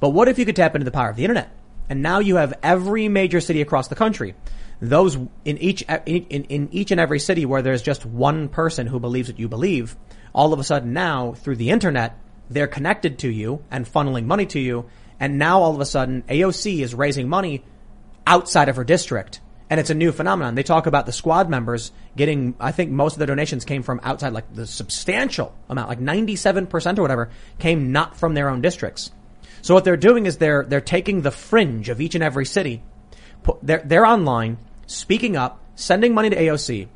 [0.00, 1.50] But what if you could tap into the power of the internet?
[1.88, 4.34] And now you have every major city across the country.
[4.80, 8.98] Those in each, in, in each and every city where there's just one person who
[8.98, 9.96] believes what you believe,
[10.34, 12.18] all of a sudden now through the internet,
[12.50, 14.86] they're connected to you and funneling money to you.
[15.20, 17.64] And now all of a sudden AOC is raising money
[18.26, 19.40] outside of her district.
[19.70, 20.54] And it's a new phenomenon.
[20.54, 24.00] They talk about the squad members getting, I think most of the donations came from
[24.02, 29.12] outside, like the substantial amount, like 97% or whatever came not from their own districts.
[29.62, 32.82] So what they're doing is they're, they're taking the fringe of each and every city.
[33.62, 36.88] They're, they're online, speaking up, sending money to AOC.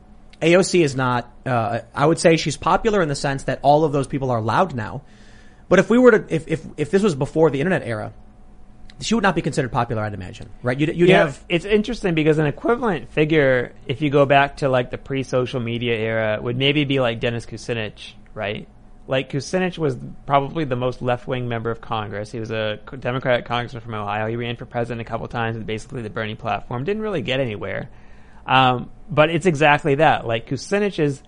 [0.42, 3.92] AOC is not, uh, I would say she's popular in the sense that all of
[3.92, 5.02] those people are loud now.
[5.68, 8.12] But if we were to, if, if, if this was before the internet era,
[9.00, 10.78] she would not be considered popular, I'd imagine, right?
[10.78, 11.44] You'd, you'd yeah, have.
[11.48, 15.94] It's interesting because an equivalent figure, if you go back to like the pre-social media
[15.94, 18.68] era, would maybe be like Dennis Kucinich, right?
[19.08, 19.96] Like Kucinich was
[20.26, 22.32] probably the most left-wing member of Congress.
[22.32, 24.26] He was a Democratic congressman from Ohio.
[24.26, 26.84] He ran for president a couple times with basically the Bernie platform.
[26.84, 27.88] Didn't really get anywhere.
[28.46, 30.26] Um, but it's exactly that.
[30.26, 31.22] Like Kucinich's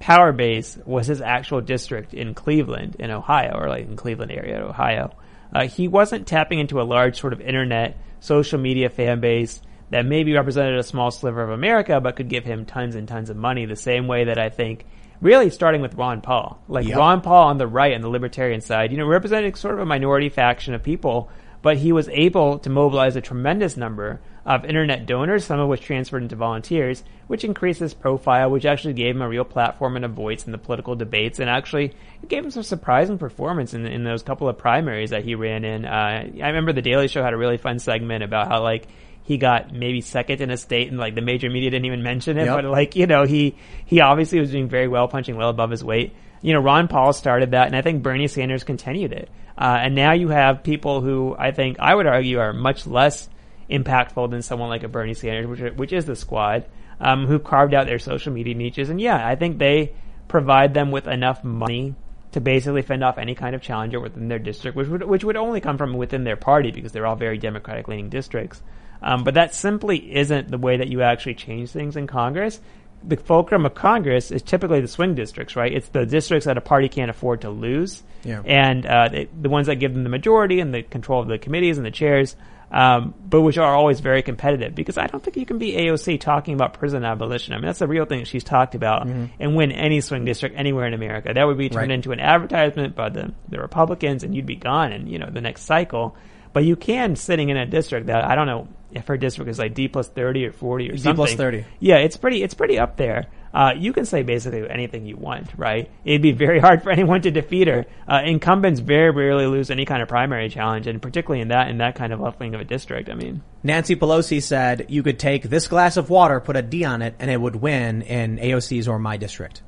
[0.00, 4.64] power base was his actual district in Cleveland, in Ohio, or like in Cleveland area,
[4.64, 5.14] Ohio.
[5.52, 9.60] Uh, he wasn't tapping into a large sort of internet, social media fan base
[9.90, 13.30] that maybe represented a small sliver of America, but could give him tons and tons
[13.30, 13.64] of money.
[13.64, 14.84] The same way that I think,
[15.20, 16.98] really starting with Ron Paul, like yep.
[16.98, 19.86] Ron Paul on the right and the libertarian side, you know, represented sort of a
[19.86, 21.30] minority faction of people,
[21.62, 25.82] but he was able to mobilize a tremendous number of internet donors, some of which
[25.82, 30.04] transferred into volunteers, which increased his profile, which actually gave him a real platform and
[30.06, 31.92] a voice in the political debates, and actually
[32.26, 35.84] gave him some surprising performance in, in those couple of primaries that he ran in.
[35.84, 38.88] Uh, I remember the Daily Show had a really fun segment about how like
[39.28, 42.38] he got maybe second in a state and like the major media didn't even mention
[42.38, 42.56] it, yep.
[42.56, 45.84] but like, you know, he, he obviously was doing very well, punching well above his
[45.84, 46.16] weight.
[46.40, 49.28] You know, Ron Paul started that and I think Bernie Sanders continued it.
[49.58, 53.28] Uh, and now you have people who I think I would argue are much less
[53.68, 56.64] impactful than someone like a Bernie Sanders, which, which is the squad,
[56.98, 58.88] um, who carved out their social media niches.
[58.88, 59.92] And yeah, I think they
[60.26, 61.94] provide them with enough money
[62.32, 65.36] to basically fend off any kind of challenger within their district, which would, which would
[65.36, 68.62] only come from within their party because they're all very Democratic leaning districts.
[69.02, 72.60] Um, but that simply isn't the way that you actually change things in Congress.
[73.04, 75.72] The fulcrum of Congress is typically the swing districts, right?
[75.72, 78.42] It's the districts that a party can't afford to lose, yeah.
[78.44, 81.76] and uh, the ones that give them the majority and the control of the committees
[81.76, 82.34] and the chairs
[82.70, 86.20] um, but which are always very competitive because I don't think you can be AOC
[86.20, 87.54] talking about prison abolition.
[87.54, 89.26] I mean, that's the real thing she's talked about mm-hmm.
[89.40, 91.32] and win any swing district anywhere in America.
[91.32, 91.94] That would be turned right.
[91.94, 95.40] into an advertisement by the, the Republicans and you'd be gone in, you know, the
[95.40, 96.16] next cycle.
[96.52, 99.58] But you can sitting in a district that I don't know if her district is
[99.58, 101.12] like D plus 30 or 40 or D something.
[101.12, 101.64] D plus 30.
[101.80, 105.48] Yeah, it's pretty, it's pretty up there uh, you can say basically anything you want,
[105.56, 105.90] right?
[106.04, 107.86] It'd be very hard for anyone to defeat her.
[108.06, 111.78] Uh, incumbents very rarely lose any kind of primary challenge, and particularly in that in
[111.78, 113.08] that kind of left wing of a district.
[113.08, 116.84] I mean, Nancy Pelosi said you could take this glass of water, put a D
[116.84, 119.62] on it, and it would win in AOC's or my district.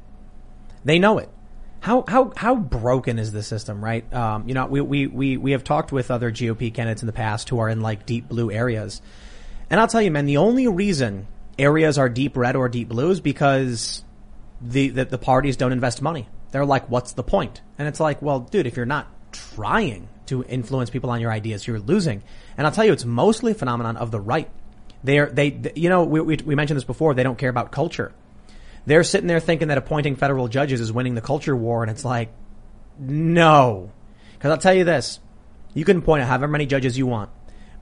[0.85, 1.29] They know it.
[1.81, 4.13] How how how broken is the system, right?
[4.13, 7.13] Um, you know, we, we we we have talked with other GOP candidates in the
[7.13, 9.01] past who are in like deep blue areas,
[9.71, 11.27] and I'll tell you, man, the only reason
[11.61, 14.03] areas are deep red or deep blues because
[14.61, 16.29] the, the, the parties don't invest money.
[16.51, 17.61] They're like, what's the point?
[17.79, 21.67] And it's like, well, dude, if you're not trying to influence people on your ideas,
[21.67, 22.23] you're losing.
[22.57, 24.51] And I'll tell you, it's mostly a phenomenon of the right.
[25.05, 27.15] They're, they, they you know, we, we, we mentioned this before.
[27.15, 28.13] They don't care about culture.
[28.91, 31.85] They're sitting there thinking that appointing federal judges is winning the culture war.
[31.85, 32.33] And it's like,
[32.99, 33.93] no.
[34.41, 35.21] Cause I'll tell you this.
[35.75, 37.31] You can appoint however many judges you want.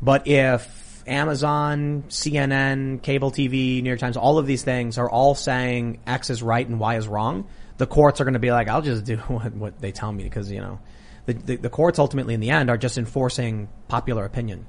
[0.02, 5.34] But if Amazon, CNN, cable TV, New York Times, all of these things are all
[5.34, 7.48] saying X is right and Y is wrong.
[7.78, 10.24] The courts are going to be like, I'll just do what, what they tell me
[10.24, 10.78] because, you know,
[11.24, 14.66] the, the, the, courts ultimately in the end are just enforcing popular opinion.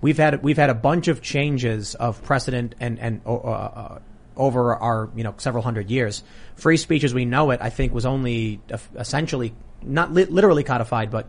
[0.00, 3.98] We've had, we've had a bunch of changes of precedent and, and, uh, uh,
[4.36, 6.22] over our, you know, several hundred years.
[6.56, 8.60] Free speech as we know it, I think was only
[8.96, 11.28] essentially, not li- literally codified, but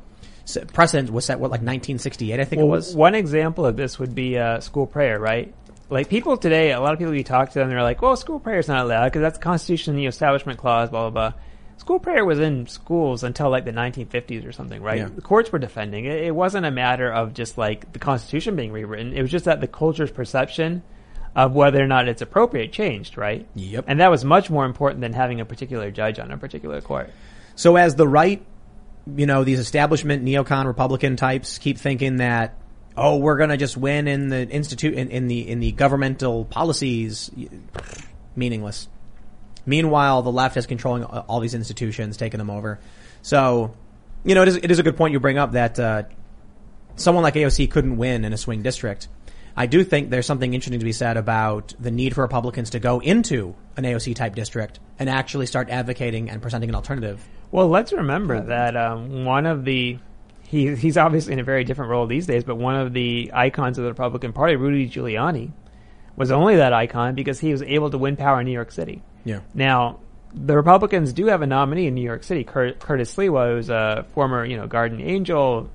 [0.74, 2.96] precedent was set what like 1968 I think well, it was.
[2.96, 5.54] One example of this would be uh, school prayer, right?
[5.90, 8.40] Like people today, a lot of people you talk to them, they're like, "Well, school
[8.40, 11.40] prayer is not allowed because that's the Constitution, the Establishment Clause, blah blah blah."
[11.78, 15.00] school prayer was in schools until like the 1950s or something, right?
[15.00, 15.10] Yeah.
[15.14, 16.24] The courts were defending it.
[16.24, 19.14] It wasn't a matter of just like the Constitution being rewritten.
[19.14, 20.84] It was just that the culture's perception
[21.36, 23.48] of whether or not it's appropriate changed, right?
[23.56, 23.86] Yep.
[23.88, 27.10] And that was much more important than having a particular judge on a particular court.
[27.56, 28.46] So as the right,
[29.16, 32.58] you know, these establishment neocon Republican types keep thinking that,
[32.96, 36.46] oh, we're going to just win in the institute in, in the in the governmental
[36.46, 37.32] policies,
[38.36, 38.88] meaningless.
[39.66, 42.80] Meanwhile, the left is controlling all these institutions, taking them over.
[43.22, 43.74] So,
[44.24, 46.04] you know, it is, it is a good point you bring up that uh,
[46.96, 49.08] someone like AOC couldn't win in a swing district.
[49.56, 52.80] I do think there's something interesting to be said about the need for Republicans to
[52.80, 57.24] go into an AOC type district and actually start advocating and presenting an alternative.
[57.52, 60.00] Well, let's remember that um, one of the
[60.54, 63.78] he, he's obviously in a very different role these days, but one of the icons
[63.78, 65.52] of the Republican Party, Rudy Giuliani,
[66.16, 69.02] was only that icon because he was able to win power in New York City.
[69.26, 69.40] Yeah.
[69.56, 70.00] Now,
[70.34, 74.06] the Republicans do have a nominee in New York City, Cur- Curtis Sliwa, who's a
[74.14, 75.70] former, you know, Guardian Angel.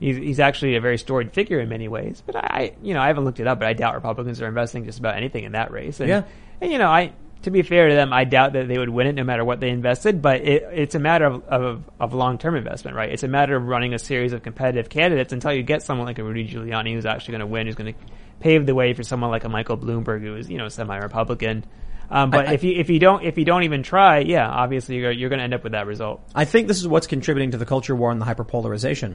[0.00, 2.22] He's, he's actually a very storied figure in many ways.
[2.24, 4.84] But I, you know, I haven't looked it up, but I doubt Republicans are investing
[4.84, 6.00] just about anything in that race.
[6.00, 6.22] And, Yeah.
[6.60, 7.12] And you know, I
[7.42, 9.60] to be fair to them, I doubt that they would win it no matter what
[9.60, 10.20] they invested.
[10.20, 13.10] But it, it's a matter of of, of long term investment, right?
[13.10, 16.18] It's a matter of running a series of competitive candidates until you get someone like
[16.18, 18.00] a Rudy Giuliani who's actually going to win, who's going to
[18.40, 21.64] pave the way for someone like a Michael Bloomberg who is you know semi Republican.
[22.10, 24.48] Um, but I- I- if you if you don't if you don't even try, yeah,
[24.48, 26.22] obviously you're you're going to end up with that result.
[26.34, 29.14] I think this is what's contributing to the culture war and the hyperpolarization.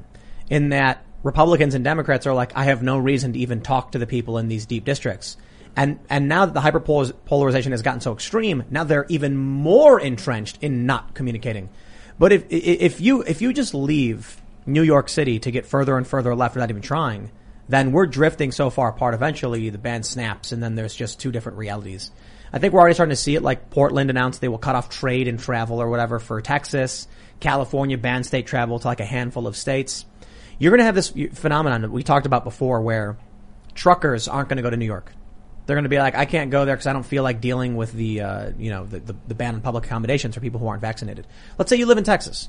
[0.51, 3.99] In that Republicans and Democrats are like, I have no reason to even talk to
[3.99, 5.37] the people in these deep districts.
[5.77, 10.59] And, and now that the hyperpolarization has gotten so extreme, now they're even more entrenched
[10.61, 11.69] in not communicating.
[12.19, 16.05] But if, if you, if you just leave New York City to get further and
[16.05, 17.31] further left without even trying,
[17.69, 21.31] then we're drifting so far apart eventually the band snaps and then there's just two
[21.31, 22.11] different realities.
[22.51, 24.89] I think we're already starting to see it like Portland announced they will cut off
[24.89, 27.07] trade and travel or whatever for Texas.
[27.39, 30.03] California banned state travel to like a handful of states.
[30.61, 33.17] You're going to have this phenomenon that we talked about before where
[33.73, 35.11] truckers aren't going to go to New York.
[35.65, 37.75] They're going to be like, I can't go there because I don't feel like dealing
[37.75, 40.67] with the, uh, you know, the, the, the ban on public accommodations for people who
[40.67, 41.25] aren't vaccinated.
[41.57, 42.47] Let's say you live in Texas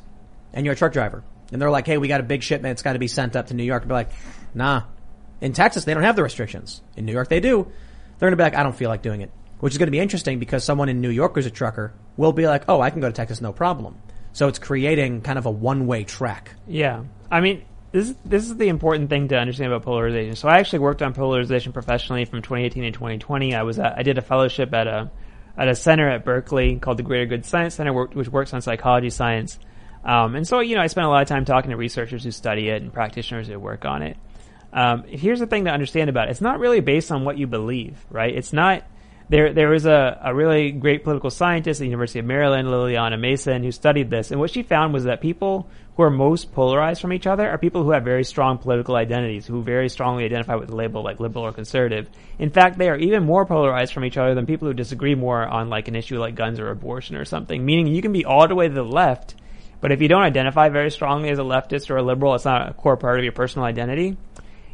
[0.53, 2.73] and you're a truck driver and they're like, hey, we got a big shipment.
[2.73, 3.89] It's got to be sent up to New York.
[3.89, 4.11] Be like,
[4.53, 4.83] nah.
[5.41, 6.83] In Texas, they don't have the restrictions.
[6.99, 7.63] In New York, they do.
[8.19, 9.31] They're going to be like, I don't feel like doing it.
[9.61, 12.35] Which is going to be interesting because someone in New York who's a trucker will
[12.35, 13.97] be like, oh, I can go to Texas, no problem.
[14.35, 16.51] So it's creating kind of a one-way track.
[16.67, 20.35] Yeah, I mean, this this is the important thing to understand about polarization.
[20.35, 23.55] So I actually worked on polarization professionally from 2018 and 2020.
[23.55, 25.11] I was at, I did a fellowship at a
[25.57, 29.11] at a center at Berkeley called the Greater Good Science Center, which works on psychology
[29.11, 29.59] science.
[30.05, 32.31] Um, and so you know, I spent a lot of time talking to researchers who
[32.31, 34.17] study it and practitioners who work on it.
[34.73, 37.47] Um, here's the thing to understand about it: it's not really based on what you
[37.47, 38.35] believe, right?
[38.35, 38.85] It's not
[39.29, 43.21] there there was a, a really great political scientist at the University of Maryland, Lilliana
[43.21, 47.01] Mason, who studied this, and what she found was that people who are most polarized
[47.01, 50.55] from each other are people who have very strong political identities, who very strongly identify
[50.55, 52.09] with the label like liberal or conservative.
[52.39, 55.47] In fact, they are even more polarized from each other than people who disagree more
[55.47, 57.65] on like an issue like guns or abortion or something.
[57.65, 59.35] Meaning you can be all the way to the left,
[59.81, 62.71] but if you don't identify very strongly as a leftist or a liberal, it's not
[62.71, 64.17] a core part of your personal identity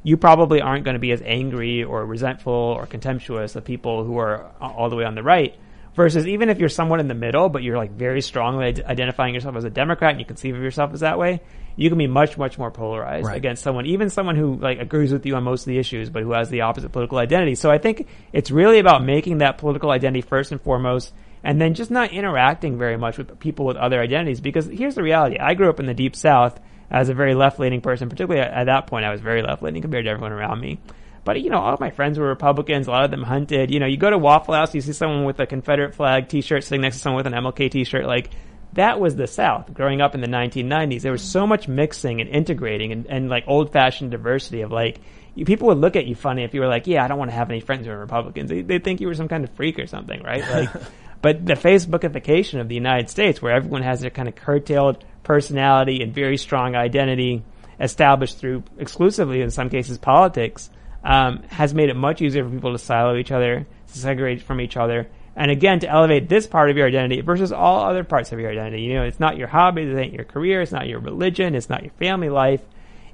[0.02, 4.16] you probably aren't going to be as angry or resentful or contemptuous of people who
[4.18, 5.54] are all the way on the right.
[5.98, 9.56] Versus even if you're somewhat in the middle, but you're like very strongly identifying yourself
[9.56, 11.40] as a Democrat and you conceive of yourself as that way,
[11.74, 13.36] you can be much, much more polarized Right.
[13.36, 16.22] against someone, even someone who like agrees with you on most of the issues, but
[16.22, 17.56] who has the opposite political identity.
[17.56, 21.12] So I think it's really about making that political identity first and foremost,
[21.42, 24.40] and then just not interacting very much with people with other identities.
[24.40, 26.60] Because here's the reality: I grew up in the deep South
[26.92, 28.08] as a very left-leaning person.
[28.08, 30.78] Particularly at, at that point, I was very left-leaning compared to everyone around me.
[31.24, 32.86] But you know, all my friends were Republicans.
[32.86, 33.70] A lot of them hunted.
[33.70, 36.64] You know, you go to Waffle House, you see someone with a Confederate flag T-shirt
[36.64, 38.06] sitting next to someone with an MLK T-shirt.
[38.06, 38.30] Like
[38.74, 41.02] that was the South growing up in the 1990s.
[41.02, 45.00] There was so much mixing and integrating and, and like old-fashioned diversity of like
[45.38, 47.30] you, people would look at you funny if you were like, yeah, I don't want
[47.30, 48.50] to have any friends who are Republicans.
[48.50, 50.42] They, they'd think you were some kind of freak or something, right?
[50.50, 50.70] Like,
[51.22, 56.02] but the Facebookification of the United States, where everyone has their kind of curtailed personality
[56.02, 57.44] and very strong identity
[57.78, 60.70] established through exclusively, in some cases, politics,
[61.04, 64.60] um, has made it much easier for people to silo each other, to segregate from
[64.60, 68.32] each other, and again to elevate this part of your identity versus all other parts
[68.32, 68.82] of your identity.
[68.82, 71.68] You know, it's not your hobby, it ain't your career, it's not your religion, it's
[71.68, 72.60] not your family life.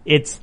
[0.05, 0.41] It's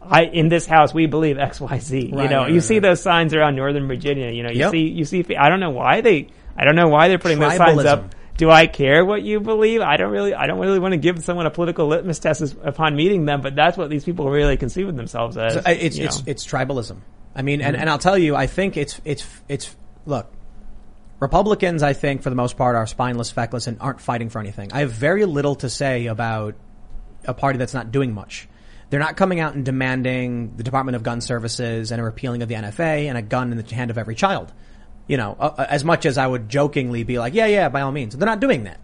[0.00, 2.00] I in this house we believe X Y Z.
[2.00, 4.30] You know, right, you right, see those signs around Northern Virginia.
[4.30, 4.70] You know, you Yep.
[4.70, 5.24] see you see.
[5.36, 6.28] I don't know why they.
[6.56, 8.14] I don't know why they're putting those signs up.
[8.38, 9.80] Do I care what you believe?
[9.80, 10.32] I don't really.
[10.32, 13.42] I don't really want to give someone a political litmus test as, upon meeting them.
[13.42, 15.54] But that's what these people really conceive of themselves as.
[15.54, 16.98] So, it's it's it's tribalism.
[17.34, 17.80] I mean, and, mm-hmm.
[17.82, 20.32] and I'll tell you, I think it's it's it's look.
[21.18, 24.72] Republicans, I think, for the most part, are spineless, feckless, and aren't fighting for anything.
[24.72, 26.54] I have very little to say about
[27.24, 28.48] a party that's not doing much.
[28.90, 32.48] They're not coming out and demanding the Department of Gun Services and a repealing of
[32.48, 34.52] the NFA and a gun in the hand of every child.
[35.08, 37.90] You know, uh, as much as I would jokingly be like, yeah, yeah, by all
[37.90, 38.16] means.
[38.16, 38.78] They're not doing that.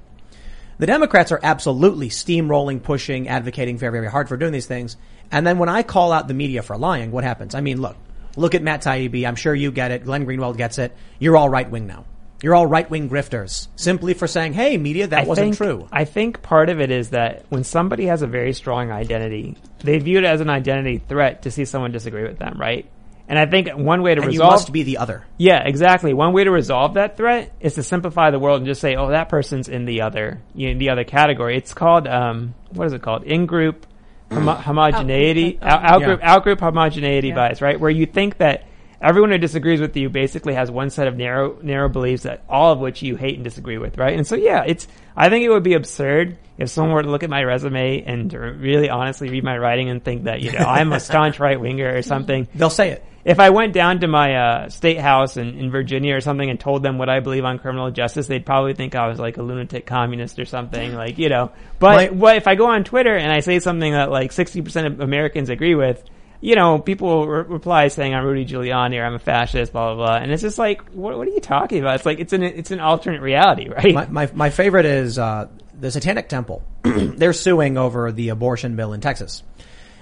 [0.79, 4.97] The Democrats are absolutely steamrolling, pushing, advocating very, very hard for doing these things.
[5.31, 7.55] And then when I call out the media for lying, what happens?
[7.55, 7.97] I mean, look,
[8.37, 9.27] look at Matt Taibbi.
[9.27, 10.05] I'm sure you get it.
[10.05, 10.97] Glenn Greenwald gets it.
[11.21, 12.07] You're all right wing now.
[12.43, 15.89] You're all right wing grifters simply for saying, "Hey, media, that I wasn't think, true."
[15.91, 19.99] I think part of it is that when somebody has a very strong identity, they
[19.99, 22.87] view it as an identity threat to see someone disagree with them, right?
[23.27, 25.25] And I think one way to and you must be the other.
[25.39, 26.13] Yeah, exactly.
[26.13, 29.09] One way to resolve that threat is to simplify the world and just say, "Oh,
[29.09, 32.87] that person's in the other, you know, in the other category." It's called um, what
[32.87, 33.25] is it called?
[33.25, 33.87] In group
[34.31, 35.63] homo- homogeneity, Outgroup.
[35.63, 36.37] out, outgroup, Yeah.
[36.39, 37.35] outgroup homogeneity Yeah.
[37.35, 37.81] bias, right?
[37.81, 38.65] Where you think that
[39.01, 42.73] everyone who disagrees with you basically has one set of narrow narrow beliefs that all
[42.73, 44.15] of which you hate and disagree with, right?
[44.17, 44.87] And so yeah, it's
[45.17, 48.33] I think it would be absurd if someone were to look at my resume and
[48.33, 51.95] really honestly read my writing and think that you know I'm a staunch right winger
[51.97, 52.49] or something.
[52.55, 53.05] They'll say it.
[53.25, 56.61] If I went down to my uh, state house in, in Virginia or something and
[56.61, 59.43] told them what I believe on criminal justice, they'd probably think I was like a
[59.43, 61.51] lunatic communist or something, like you know.
[61.79, 64.63] But My- what if I go on Twitter and I say something that like sixty
[64.63, 66.05] percent of Americans agree with?
[66.41, 69.95] You know, people will re- reply saying I'm Rudy Giuliani or I'm a fascist, blah
[69.95, 71.95] blah blah, and it's just like, what, what are you talking about?
[71.95, 73.95] It's like it's an it's an alternate reality, right?
[73.95, 75.49] My, my, my favorite is uh,
[75.79, 76.63] the Satanic Temple.
[76.83, 79.43] They're suing over the abortion bill in Texas.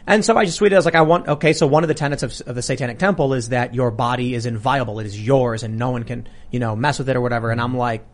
[0.07, 1.95] And so I just tweeted, I was like, I want, okay, so one of the
[1.95, 4.99] tenets of, of the Satanic Temple is that your body is inviolable.
[4.99, 7.51] It is yours and no one can, you know, mess with it or whatever.
[7.51, 8.05] And I'm like,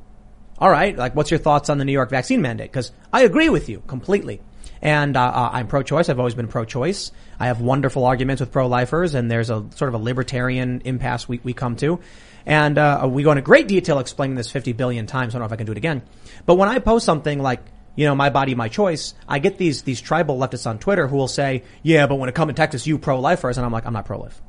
[0.58, 2.70] all right, like, what's your thoughts on the New York vaccine mandate?
[2.70, 4.40] Because I agree with you completely.
[4.82, 6.08] And uh, uh, I'm pro-choice.
[6.08, 7.10] I've always been pro-choice.
[7.40, 11.40] I have wonderful arguments with pro-lifers, and there's a sort of a libertarian impasse we,
[11.42, 12.00] we come to.
[12.48, 15.34] And uh, we go into great detail explaining this 50 billion times.
[15.34, 16.02] I don't know if I can do it again.
[16.46, 17.60] But when I post something like,
[17.94, 21.16] you know, my body, my choice, I get these these tribal leftists on Twitter who
[21.16, 23.92] will say, yeah, but when it comes to Texas, you pro-lifers, and I'm like, I'm
[23.92, 24.40] not pro-life.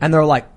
[0.00, 0.48] And they're like,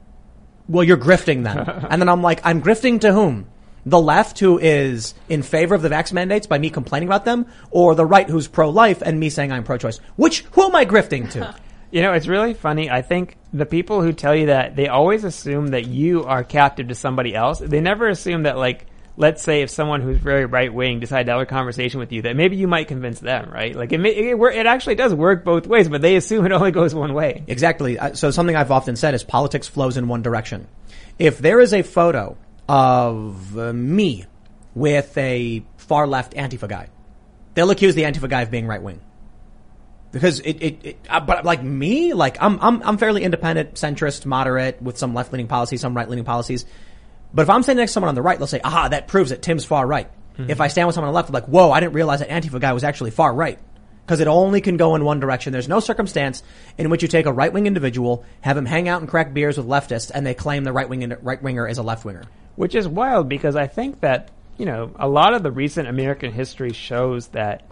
[0.70, 1.58] well, you're grifting then.
[1.90, 3.50] and then I'm like, I'm grifting to whom?
[3.86, 7.48] The left who is in favor of the vax mandates by me complaining about them,
[7.70, 9.98] or the right who's pro-life and me saying I'm pro-choice?
[10.16, 11.54] Which, who am I grifting to?
[11.90, 12.90] You know, it's really funny.
[12.90, 16.90] I think the people who tell you that, they always assume that you are captive
[16.90, 17.60] to somebody else.
[17.60, 21.32] They never assume that, like, let's say if someone who's very right wing decided to
[21.32, 23.74] have a conversation with you, that maybe you might convince them, right?
[23.74, 26.72] Like, it, may, it, it actually does work both ways, but they assume it only
[26.72, 27.44] goes one way.
[27.48, 27.98] Exactly.
[27.98, 30.68] Uh, So something I've often said is politics flows in one direction.
[31.18, 32.38] If there is a photo
[32.68, 34.26] of uh, me
[34.76, 36.90] with a far left Antifa guy,
[37.54, 39.00] they'll accuse the Antifa guy of being right wing.
[40.18, 44.26] Because it, it, it uh, but like me, like I'm, I'm, I'm fairly independent, centrist,
[44.26, 46.66] moderate, with some left leaning policies, some right leaning policies.
[47.34, 49.32] But if I'm standing next to someone on the right, they'll say, aha, that proves
[49.32, 49.42] it.
[49.42, 50.10] Tim's far right.
[50.48, 52.30] If I stand with someone on the left, I'm like, whoa, I didn't realize that
[52.30, 53.58] Antifa guy was actually far right.
[54.06, 55.52] Because it only can go in one direction.
[55.52, 56.44] There's no circumstance
[56.78, 59.58] in which you take a right wing individual, have him hang out and crack beers
[59.58, 62.24] with leftists, and they claim the right wing right winger is a left winger.
[62.56, 66.32] Which is wild because I think that, you know, a lot of the recent American
[66.32, 67.64] history shows that,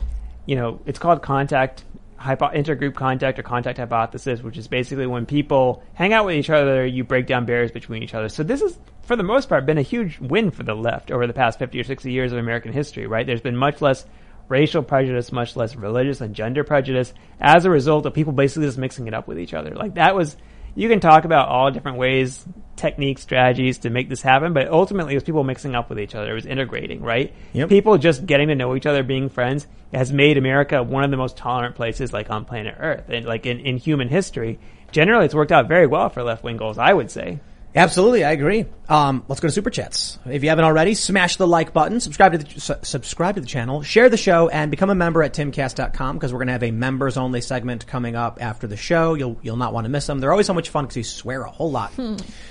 [0.47, 1.83] you know, it's called contact,
[2.17, 6.49] hypo- intergroup contact or contact hypothesis, which is basically when people hang out with each
[6.49, 8.29] other, you break down barriers between each other.
[8.29, 11.27] So this is, for the most part, been a huge win for the left over
[11.27, 13.25] the past 50 or 60 years of American history, right?
[13.25, 14.05] There's been much less
[14.47, 18.77] racial prejudice, much less religious and gender prejudice as a result of people basically just
[18.77, 19.71] mixing it up with each other.
[19.71, 20.37] Like that was,
[20.75, 22.45] you can talk about all different ways,
[22.75, 26.13] techniques, strategies to make this happen, but ultimately it was people mixing up with each
[26.13, 26.31] other.
[26.31, 27.33] It was integrating, right?
[27.53, 27.69] Yep.
[27.69, 31.17] People just getting to know each other, being friends, has made America one of the
[31.17, 34.59] most tolerant places like on planet Earth and like in, in human history.
[34.91, 37.39] Generally, it's worked out very well for left wing goals, I would say.
[37.75, 38.65] Absolutely, I agree.
[38.87, 40.17] Um, let's go to super chats.
[40.25, 43.47] If you haven't already, smash the like button, subscribe to the su- subscribe to the
[43.47, 46.63] channel, share the show, and become a member at timcast.com because we're going to have
[46.63, 49.13] a members only segment coming up after the show.
[49.15, 50.19] You'll you'll not want to miss them.
[50.19, 51.91] They're always so much fun because you swear a whole lot.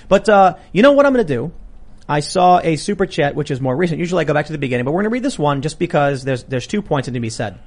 [0.07, 1.51] But uh, you know what I'm going to do?
[2.07, 3.97] I saw a super chat which is more recent.
[3.97, 5.79] Usually I go back to the beginning, but we're going to read this one just
[5.79, 7.57] because there's there's two points that need to be said.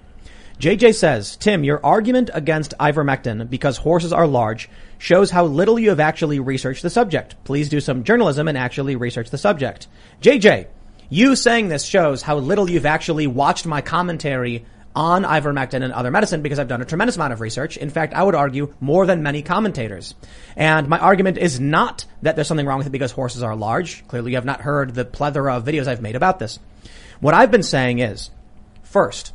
[0.58, 4.68] JJ says, Tim, your argument against ivermectin because horses are large
[4.98, 7.36] shows how little you have actually researched the subject.
[7.44, 9.86] Please do some journalism and actually research the subject.
[10.20, 10.66] JJ,
[11.08, 14.64] you saying this shows how little you've actually watched my commentary
[14.96, 17.76] on ivermectin and other medicine because I've done a tremendous amount of research.
[17.76, 20.16] In fact, I would argue more than many commentators.
[20.56, 24.04] And my argument is not that there's something wrong with it because horses are large.
[24.08, 26.58] Clearly you have not heard the plethora of videos I've made about this.
[27.20, 28.30] What I've been saying is,
[28.82, 29.32] first,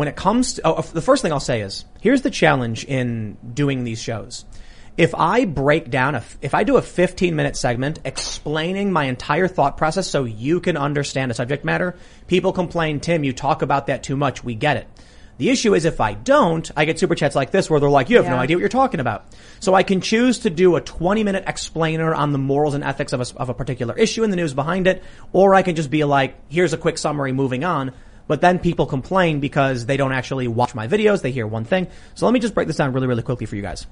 [0.00, 3.36] when it comes to, oh, the first thing I'll say is, here's the challenge in
[3.52, 4.46] doing these shows.
[4.96, 9.46] If I break down, a, if I do a 15 minute segment explaining my entire
[9.46, 11.96] thought process so you can understand the subject matter,
[12.28, 14.42] people complain, Tim, you talk about that too much.
[14.42, 14.88] We get it.
[15.36, 18.08] The issue is if I don't, I get super chats like this where they're like,
[18.08, 19.26] you have no idea what you're talking about.
[19.60, 23.12] So I can choose to do a 20 minute explainer on the morals and ethics
[23.12, 25.02] of a, of a particular issue and the news behind it,
[25.34, 27.92] or I can just be like, here's a quick summary moving on.
[28.30, 31.20] But then people complain because they don't actually watch my videos.
[31.20, 31.88] They hear one thing.
[32.14, 33.88] So let me just break this down really, really quickly for you guys.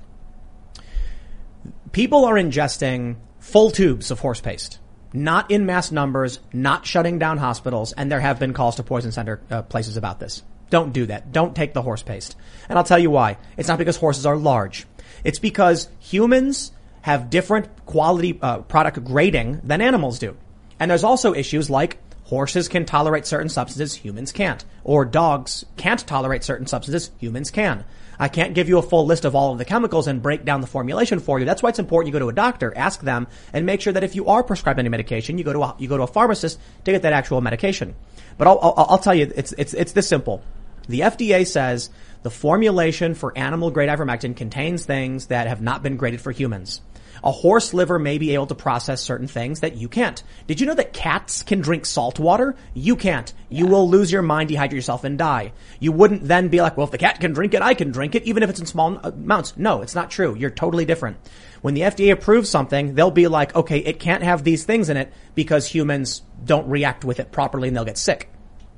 [1.90, 4.78] People are ingesting full tubes of horse paste.
[5.12, 9.10] Not in mass numbers, not shutting down hospitals, and there have been calls to poison
[9.10, 10.44] center uh, places about this.
[10.70, 11.32] Don't do that.
[11.32, 12.36] Don't take the horse paste.
[12.68, 13.38] And I'll tell you why.
[13.56, 14.86] It's not because horses are large.
[15.24, 16.70] It's because humans
[17.00, 20.36] have different quality uh, product grading than animals do.
[20.78, 21.98] And there's also issues like
[22.28, 27.84] horses can tolerate certain substances humans can't, or dogs can't tolerate certain substances humans can.
[28.18, 30.60] I can't give you a full list of all of the chemicals and break down
[30.60, 31.46] the formulation for you.
[31.46, 34.04] That's why it's important you go to a doctor, ask them, and make sure that
[34.04, 36.60] if you are prescribed any medication, you go to a, you go to a pharmacist
[36.84, 37.94] to get that actual medication.
[38.36, 40.42] But I'll, I'll, I'll tell you, it's, it's, it's this simple.
[40.88, 41.88] The FDA says
[42.22, 46.82] the formulation for animal grade ivermectin contains things that have not been graded for humans.
[47.24, 50.22] A horse liver may be able to process certain things that you can't.
[50.46, 52.54] Did you know that cats can drink salt water?
[52.74, 53.32] You can't.
[53.48, 55.52] You will lose your mind, dehydrate yourself, and die.
[55.80, 58.14] You wouldn't then be like, well, if the cat can drink it, I can drink
[58.14, 59.56] it, even if it's in small uh, amounts.
[59.56, 60.34] No, it's not true.
[60.36, 61.16] You're totally different.
[61.60, 64.96] When the FDA approves something, they'll be like, okay, it can't have these things in
[64.96, 68.30] it because humans don't react with it properly and they'll get sick.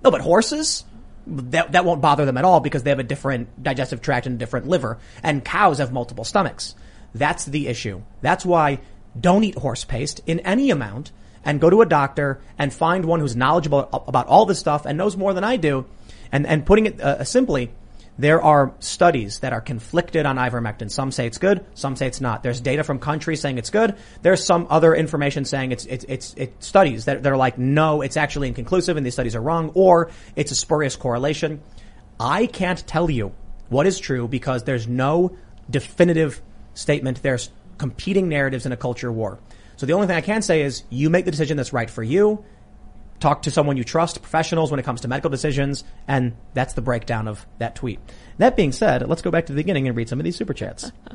[0.03, 0.85] No, but horses?
[1.27, 4.37] That, that won't bother them at all because they have a different digestive tract and
[4.37, 4.99] a different liver.
[5.23, 6.75] And cows have multiple stomachs.
[7.15, 8.03] That's the issue.
[8.21, 8.81] That's why
[9.19, 11.13] don't eat horse paste in any amount
[11.45, 14.99] and go to a doctor and find one who's knowledgeable about all this stuff and
[14.99, 15.87] knows more than I do.
[16.33, 17.73] And, and putting it uh, simply,
[18.19, 20.91] there are studies that are conflicted on ivermectin.
[20.91, 22.43] Some say it's good, some say it's not.
[22.43, 23.97] There's data from countries saying it's good.
[24.21, 28.03] There's some other information saying it's it's it's, it's studies that that are like no,
[28.03, 31.63] it's actually inconclusive and these studies are wrong, or it's a spurious correlation.
[32.19, 33.33] I can't tell you
[33.71, 35.37] what is true because there's no
[35.71, 36.43] definitive
[36.75, 37.23] statement.
[37.23, 39.39] There's competing narratives in a culture war.
[39.77, 42.03] So the only thing I can say is you make the decision that's right for
[42.03, 42.45] you
[43.21, 46.83] talk to someone you trust, professionals when it comes to medical decisions, and that's the
[46.83, 48.01] breakdown of that tweet.
[48.39, 50.55] That being said, let's go back to the beginning and read some of these super
[50.55, 50.91] chats.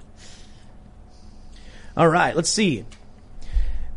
[1.98, 2.86] All right, let's see.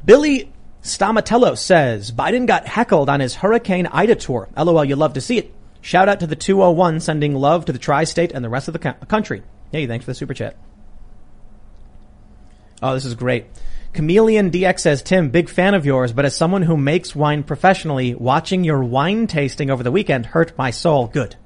[0.04, 0.52] Billy
[0.82, 4.48] Stamatello says Biden got heckled on his Hurricane Ida tour.
[4.56, 5.54] LOL, you love to see it.
[5.80, 8.78] Shout out to the 201 sending love to the tri-state and the rest of the
[8.78, 9.42] co- country.
[9.70, 10.56] Hey, thanks for the super chat.
[12.82, 13.46] Oh, this is great.
[13.92, 18.14] Chameleon DX says, Tim, big fan of yours, but as someone who makes wine professionally,
[18.14, 21.08] watching your wine tasting over the weekend hurt my soul.
[21.08, 21.36] Good.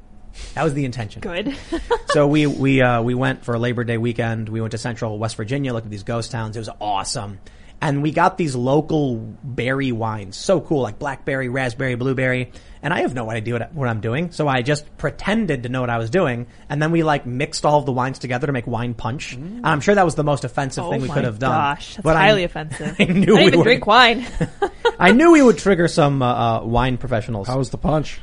[0.54, 1.20] That was the intention.
[1.20, 1.56] Good.
[2.08, 4.48] so we we uh, we went for Labor Day weekend.
[4.48, 6.56] We went to Central West Virginia, looked at these ghost towns.
[6.56, 7.38] It was awesome,
[7.82, 12.52] and we got these local berry wines, so cool, like blackberry, raspberry, blueberry.
[12.80, 15.80] And I have no idea what, what I'm doing, so I just pretended to know
[15.82, 18.52] what I was doing, and then we like mixed all of the wines together to
[18.52, 19.34] make wine punch.
[19.34, 21.50] And I'm sure that was the most offensive oh thing we could have done.
[21.50, 22.96] Gosh, that's But I- highly offensive.
[22.98, 23.64] I knew I we even would.
[23.64, 24.26] drink wine.
[24.98, 27.46] I knew we would trigger some uh, uh, wine professionals.
[27.48, 28.20] How was the punch?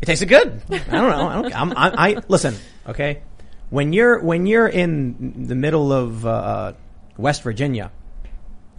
[0.00, 0.62] It tasted good.
[0.70, 1.28] I don't know.
[1.28, 1.60] I don't.
[1.60, 2.54] I'm, I, I listen.
[2.88, 3.22] Okay,
[3.68, 6.72] when you're when you're in the middle of uh,
[7.18, 7.90] West Virginia,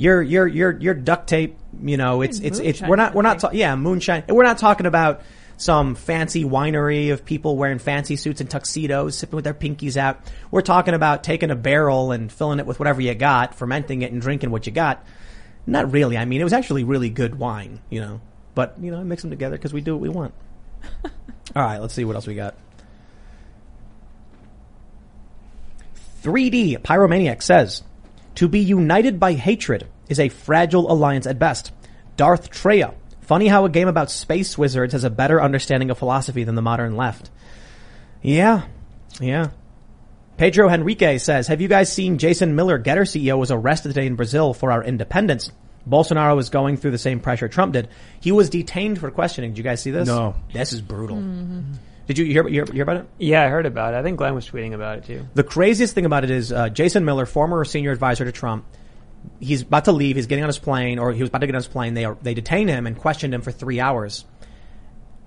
[0.01, 1.57] you're you're you're you're duct tape.
[1.79, 2.81] You know, it's it's it's.
[2.81, 3.37] We're not we're not.
[3.39, 4.23] Ta- yeah, moonshine.
[4.27, 5.21] We're not talking about
[5.57, 10.19] some fancy winery of people wearing fancy suits and tuxedos, sipping with their pinkies out.
[10.49, 14.11] We're talking about taking a barrel and filling it with whatever you got, fermenting it
[14.11, 15.05] and drinking what you got.
[15.67, 16.17] Not really.
[16.17, 17.79] I mean, it was actually really good wine.
[17.91, 18.21] You know,
[18.55, 20.33] but you know, I mix them together because we do what we want.
[21.55, 22.55] All right, let's see what else we got.
[26.23, 27.83] 3D Pyromaniac says,
[28.35, 31.71] "To be united by hatred is a fragile alliance at best."
[32.17, 36.43] Darth Treya, funny how a game about space wizards has a better understanding of philosophy
[36.43, 37.29] than the modern left.
[38.21, 38.63] Yeah,
[39.19, 39.47] yeah.
[40.37, 44.15] Pedro Henrique says, "Have you guys seen Jason Miller, GETTR CEO, was arrested today in
[44.15, 45.51] Brazil for our independence?"
[45.89, 47.87] Bolsonaro is going through the same pressure Trump did.
[48.19, 49.51] He was detained for questioning.
[49.51, 50.07] Did you guys see this?
[50.07, 50.35] No.
[50.53, 51.17] This is brutal.
[51.17, 51.73] Mm-hmm.
[52.11, 53.09] Did you hear, hear, hear about it?
[53.19, 53.97] Yeah, I heard about it.
[53.97, 55.25] I think Glenn was tweeting about it too.
[55.33, 58.65] The craziest thing about it is uh, Jason Miller, former senior advisor to Trump,
[59.39, 60.17] he's about to leave.
[60.17, 61.93] He's getting on his plane, or he was about to get on his plane.
[61.93, 64.25] They they detain him and questioned him for three hours.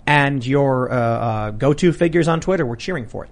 [0.06, 3.30] And your uh, uh, go-to figures on Twitter were cheering for it.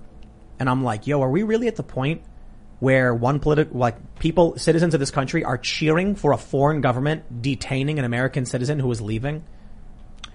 [0.59, 2.23] And I'm like, yo, are we really at the point
[2.81, 7.43] where one political, like people, citizens of this country, are cheering for a foreign government
[7.43, 9.45] detaining an American citizen who is leaving?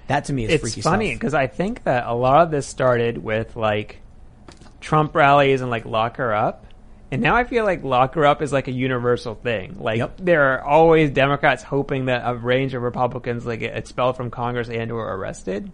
[0.07, 3.17] That to me is It's funny because I think that a lot of this started
[3.17, 4.01] with like
[4.79, 6.65] Trump rallies and like lock her up,
[7.11, 9.77] And now I feel like lock her up is like a universal thing.
[9.79, 10.17] Like Yep.
[10.19, 14.69] there are always Democrats hoping that a range of Republicans like get expelled from Congress
[14.69, 15.71] and or arrested,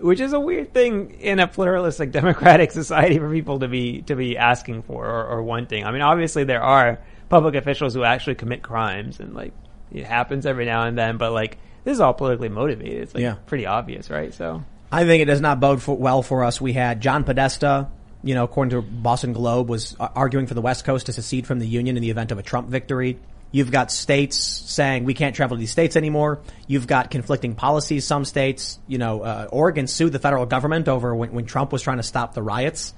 [0.00, 4.14] which is a weird thing in a pluralistic democratic society for people to be to
[4.16, 5.84] be asking for or, or wanting.
[5.84, 6.98] I mean, obviously there are
[7.28, 9.52] public officials who actually commit crimes and like
[9.92, 13.02] it happens every now and then, but like this is all politically motivated.
[13.02, 13.36] It's like Yeah.
[13.46, 14.34] pretty obvious, right?
[14.34, 16.60] So I think it does not bode for, well for us.
[16.60, 17.86] We had John Podesta,
[18.24, 21.60] you know, according to Boston Globe, was arguing for the West Coast to secede from
[21.60, 23.20] the Union in the event of a Trump victory.
[23.52, 26.40] You've got states saying we can't travel to these states anymore.
[26.66, 28.04] You've got conflicting policies.
[28.04, 31.82] Some states, you know, uh, Oregon sued the federal government over when, when Trump was
[31.82, 32.92] trying to stop the riots.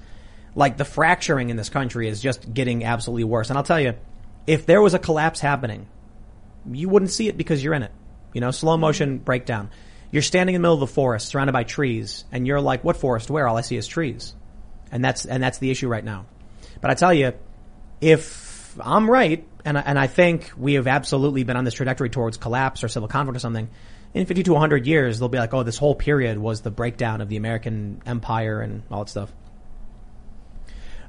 [0.55, 3.49] Like the fracturing in this country is just getting absolutely worse.
[3.49, 3.93] And I'll tell you,
[4.47, 5.85] if there was a collapse happening,
[6.71, 7.91] you wouldn't see it because you're in it.
[8.33, 9.69] You know, slow motion breakdown.
[10.11, 12.97] You're standing in the middle of the forest, surrounded by trees, and you're like, "What
[12.97, 13.29] forest?
[13.29, 13.47] Where?
[13.47, 14.33] All I see is trees,"
[14.91, 16.25] and that's and that's the issue right now.
[16.81, 17.33] But I tell you,
[18.01, 22.09] if I'm right, and I, and I think we have absolutely been on this trajectory
[22.09, 23.69] towards collapse or civil conflict or something,
[24.13, 27.21] in 50 to 100 years, they'll be like, "Oh, this whole period was the breakdown
[27.21, 29.31] of the American empire and all that stuff."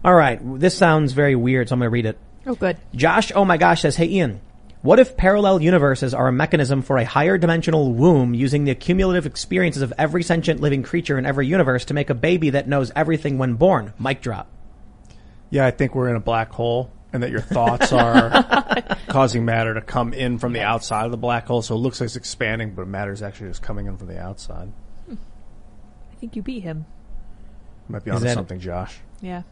[0.05, 2.19] All right, this sounds very weird, so I'm going to read it.
[2.47, 2.79] Oh, good.
[2.95, 4.41] Josh, oh my gosh, says, Hey Ian,
[4.83, 9.27] what if parallel universes are a mechanism for a higher dimensional womb using the cumulative
[9.27, 12.91] experiences of every sentient living creature in every universe to make a baby that knows
[12.97, 13.93] everything when born?
[13.99, 14.49] Mic drop.
[15.51, 18.31] Yeah, I think we're in a black hole and that your thoughts are
[19.09, 21.61] causing matter to come in from the outside of the black hole.
[21.61, 24.19] So it looks like it's expanding, but matter is actually just coming in from the
[24.21, 24.73] outside.
[25.11, 26.87] I think you beat him.
[27.89, 29.01] Might be Is onto that- something, Josh.
[29.21, 29.43] Yeah.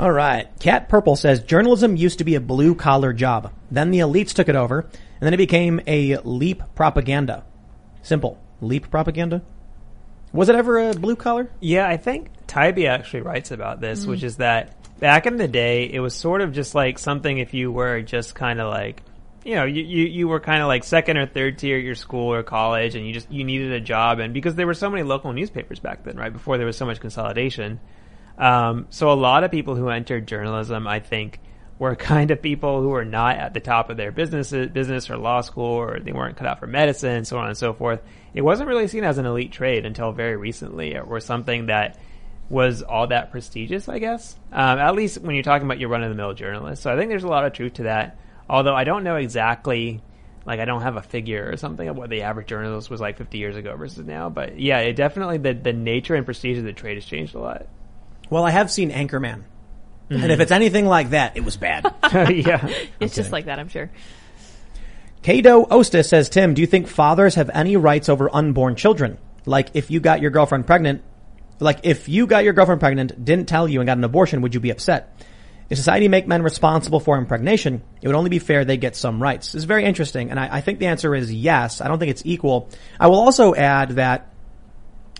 [0.00, 0.46] All right.
[0.60, 3.52] Cat Purple says journalism used to be a blue collar job.
[3.68, 7.44] Then the elites took it over, and then it became a leap propaganda.
[8.02, 8.38] Simple.
[8.60, 9.42] Leap propaganda?
[10.32, 11.50] Was it ever a blue collar?
[11.58, 14.24] Yeah, I think Taibbi actually writes about this, which mm.
[14.24, 17.72] is that back in the day, it was sort of just like something if you
[17.72, 19.02] were just kind of like,
[19.44, 21.94] you know, you, you, you were kind of like second or third tier at your
[21.94, 24.20] school or college and you just, you needed a job.
[24.20, 26.86] And because there were so many local newspapers back then, right, before there was so
[26.86, 27.80] much consolidation.
[28.38, 31.40] Um, so a lot of people who entered journalism, I think,
[31.78, 35.16] were kind of people who were not at the top of their business, business or
[35.16, 38.00] law school, or they weren't cut out for medicine, so on and so forth.
[38.32, 41.98] It wasn't really seen as an elite trade until very recently, or something that
[42.48, 44.36] was all that prestigious, I guess.
[44.52, 46.82] Um, at least when you're talking about your run-of-the-mill journalist.
[46.82, 48.18] So I think there's a lot of truth to that.
[48.48, 50.00] Although I don't know exactly,
[50.46, 53.18] like I don't have a figure or something of what the average journalist was like
[53.18, 54.30] 50 years ago versus now.
[54.30, 57.38] But yeah, it definitely the the nature and prestige of the trade has changed a
[57.38, 57.66] lot.
[58.30, 59.44] Well, I have seen Anchorman.
[60.10, 61.84] And if it's anything like that, it was bad.
[62.12, 62.72] yeah.
[62.98, 63.90] It's just like that, I'm sure.
[65.22, 69.18] Kado Osta says, Tim, do you think fathers have any rights over unborn children?
[69.44, 71.02] Like if you got your girlfriend pregnant,
[71.60, 74.54] like if you got your girlfriend pregnant, didn't tell you and got an abortion, would
[74.54, 75.22] you be upset?
[75.68, 79.22] If society make men responsible for impregnation, it would only be fair they get some
[79.22, 79.54] rights.
[79.54, 80.30] It's very interesting.
[80.30, 81.82] And I, I think the answer is yes.
[81.82, 82.70] I don't think it's equal.
[82.98, 84.32] I will also add that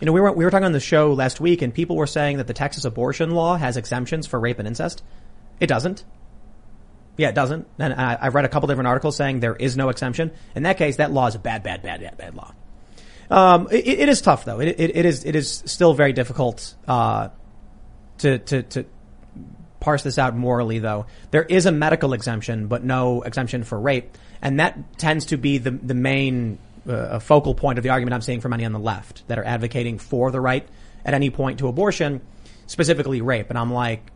[0.00, 2.06] you know, we were, we were talking on the show last week and people were
[2.06, 5.02] saying that the Texas abortion law has exemptions for rape and incest.
[5.60, 6.04] It doesn't.
[7.16, 7.66] Yeah, it doesn't.
[7.78, 10.30] And I, I've read a couple different articles saying there is no exemption.
[10.54, 12.54] In that case, that law is a bad, bad, bad, bad, bad law.
[13.30, 14.60] Um, it, it is tough though.
[14.60, 17.30] It, it, it is, it is still very difficult, uh,
[18.18, 18.86] to, to, to
[19.80, 21.06] parse this out morally though.
[21.32, 24.16] There is a medical exemption, but no exemption for rape.
[24.40, 26.58] And that tends to be the, the main,
[26.88, 29.38] Uh, a focal point of the argument I'm seeing from many on the left that
[29.38, 30.66] are advocating for the right
[31.04, 32.22] at any point to abortion,
[32.66, 33.50] specifically rape.
[33.50, 34.10] And I'm like,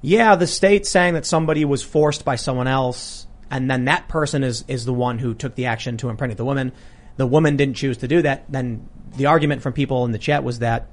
[0.00, 4.44] yeah, the state saying that somebody was forced by someone else and then that person
[4.44, 6.72] is, is the one who took the action to impregnate the woman.
[7.18, 8.50] The woman didn't choose to do that.
[8.50, 10.88] Then the argument from people in the chat was that,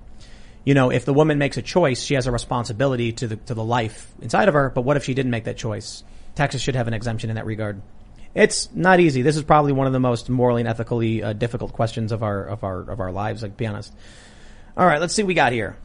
[0.66, 3.54] you know, if the woman makes a choice, she has a responsibility to the, to
[3.54, 4.70] the life inside of her.
[4.70, 6.04] But what if she didn't make that choice?
[6.36, 7.82] Texas should have an exemption in that regard.
[8.36, 9.22] It's not easy.
[9.22, 12.44] This is probably one of the most morally and ethically uh, difficult questions of our
[12.44, 13.42] of our of our lives.
[13.42, 13.94] Like, to be honest.
[14.78, 15.78] All right, let's see what we got here.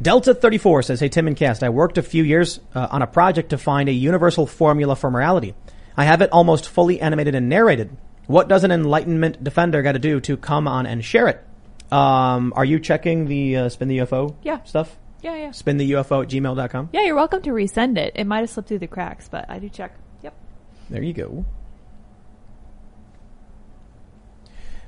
[0.00, 3.06] Delta 34 says, Hey Tim and Cast, I worked a few years uh, on a
[3.06, 5.54] project to find a universal formula for morality.
[5.96, 7.96] I have it almost fully animated and narrated.
[8.26, 11.42] What does an enlightenment defender got to do to come on and share it?
[11.90, 14.62] Um, are you checking the uh, spin the UFO Yeah.
[14.64, 14.98] stuff?
[15.22, 15.50] Yeah, yeah.
[15.52, 16.90] Spin the UFO at gmail.com?
[16.92, 18.12] Yeah, you're welcome to resend it.
[18.16, 19.96] It might have slipped through the cracks, but I do check.
[20.90, 21.44] There you go.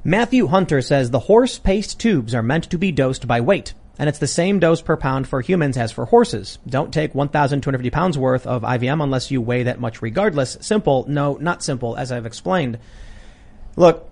[0.05, 4.09] Matthew Hunter says the horse paste tubes are meant to be dosed by weight, and
[4.09, 6.59] it's the same dose per pound for humans as for horses.
[6.67, 10.57] Don't take 1,250 pounds worth of IVM unless you weigh that much regardless.
[10.61, 11.05] Simple.
[11.09, 12.79] No, not simple, as I've explained.
[13.77, 14.09] Look,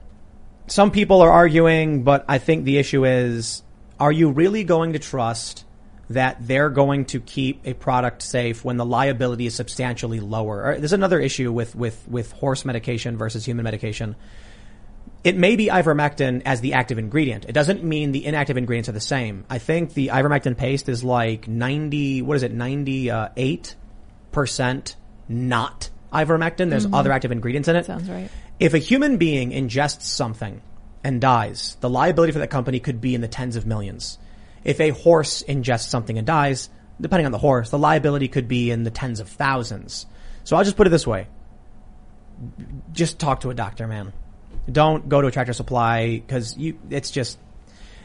[0.67, 3.63] some people are arguing, but I think the issue is,
[4.01, 5.65] are you really going to trust
[6.11, 10.79] that they're going to keep a product safe when the liability is substantially lower.
[10.79, 14.15] There's another issue with, with, with horse medication versus human medication.
[15.25, 17.47] It may be ivermectin as the active ingredient.
[17.49, 19.45] It doesn't mean the inactive ingredients are the same.
[19.51, 23.75] I think the ivermectin paste is like 90, what is it, 98%
[25.29, 26.71] not ivermectin.
[26.71, 26.95] There's mm-hmm.
[26.95, 27.87] other active ingredients in it.
[27.87, 28.31] Sounds right.
[28.61, 30.63] If a human being ingests something
[31.03, 34.19] and dies, the liability for that company could be in the tens of millions.
[34.67, 36.69] If a horse ingests something and dies,
[37.01, 40.07] depending on the horse, the liability could be in the tens of thousands.
[40.43, 41.29] So I'll just put it this way.
[42.93, 44.13] Just talk to a doctor, man.
[44.71, 47.39] Don't go to a tractor supply because you, it's just,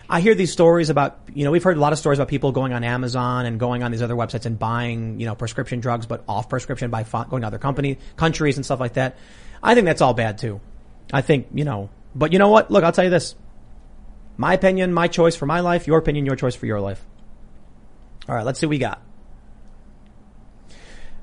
[0.08, 2.52] I hear these stories about, you know, we've heard a lot of stories about people
[2.52, 6.06] going on Amazon and going on these other websites and buying, you know, prescription drugs,
[6.06, 9.18] but off prescription by going to other company, countries and stuff like that.
[9.64, 10.62] I think that's all bad too.
[11.12, 12.70] I think, you know, but you know what?
[12.70, 13.34] Look, I'll tell you this.
[14.38, 17.06] My opinion, my choice for my life, your opinion, your choice for your life.
[18.28, 19.02] All right, let's see what we got.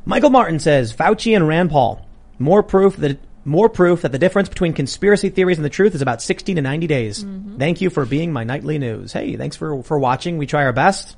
[0.04, 2.06] Michael Martin says Fauci and Rand Paul.
[2.38, 6.02] More proof that more proof that the difference between conspiracy theories and the truth is
[6.02, 7.24] about 60 to 90 days.
[7.24, 7.58] Mm-hmm.
[7.58, 9.12] Thank you for being my nightly news.
[9.12, 10.38] Hey, thanks for for watching.
[10.38, 11.16] We try our best.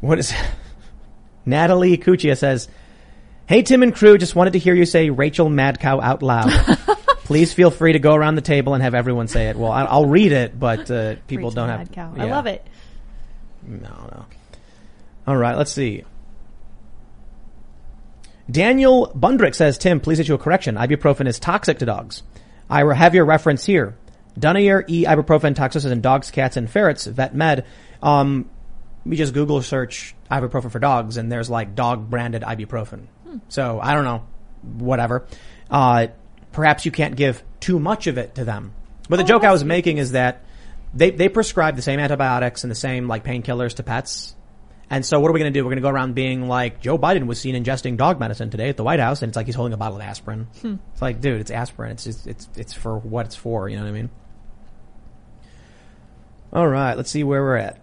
[0.00, 0.32] What is
[1.46, 2.68] Natalie Cuccia says,
[3.46, 6.50] Hey Tim and crew, just wanted to hear you say Rachel Madcow out loud.
[7.24, 9.56] Please feel free to go around the table and have everyone say it.
[9.56, 11.90] Well, I'll read it, but uh, people Rachel don't have.
[11.92, 12.12] Cow.
[12.16, 12.66] I love it.
[13.62, 14.26] No, no.
[15.26, 16.04] All right, let's see.
[18.50, 20.74] Daniel Bundrick says, Tim, please issue a correction.
[20.76, 22.22] Ibuprofen is toxic to dogs.
[22.68, 23.96] I have your reference here.
[24.38, 27.06] Dunayer E ibuprofen toxicity in dogs, cats, and ferrets.
[27.06, 27.64] Vet Med.
[28.02, 28.50] Um,
[29.06, 33.06] we just Google search ibuprofen for dogs, and there's like dog branded ibuprofen.
[33.48, 34.26] So I don't know,
[34.62, 35.26] whatever.
[35.70, 36.08] Uh,
[36.54, 38.72] perhaps you can't give too much of it to them.
[39.08, 40.44] But the oh, joke I was making is that
[40.94, 44.34] they they prescribe the same antibiotics and the same like painkillers to pets.
[44.88, 45.64] And so what are we going to do?
[45.64, 48.68] We're going to go around being like Joe Biden was seen ingesting dog medicine today
[48.68, 50.46] at the White House, and it's like he's holding a bottle of aspirin.
[50.60, 50.76] Hmm.
[50.92, 51.92] It's like, dude, it's aspirin.
[51.92, 53.68] It's just it's it's for what it's for.
[53.68, 54.10] You know what I mean?
[56.52, 57.80] All right, let's see where we're at.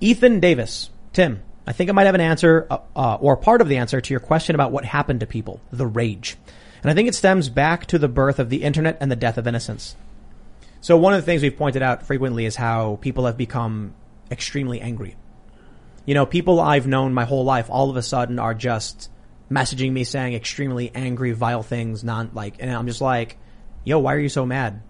[0.00, 3.68] Ethan Davis, Tim, I think I might have an answer uh, uh, or part of
[3.68, 6.38] the answer to your question about what happened to people, the rage,
[6.82, 9.36] and I think it stems back to the birth of the internet and the death
[9.36, 9.94] of innocence.
[10.80, 13.92] So one of the things we've pointed out frequently is how people have become
[14.30, 15.16] extremely angry.
[16.06, 19.10] You know, people I've known my whole life all of a sudden are just
[19.50, 23.36] messaging me saying extremely angry, vile things, non like, and I'm just like,
[23.84, 24.80] yo, why are you so mad?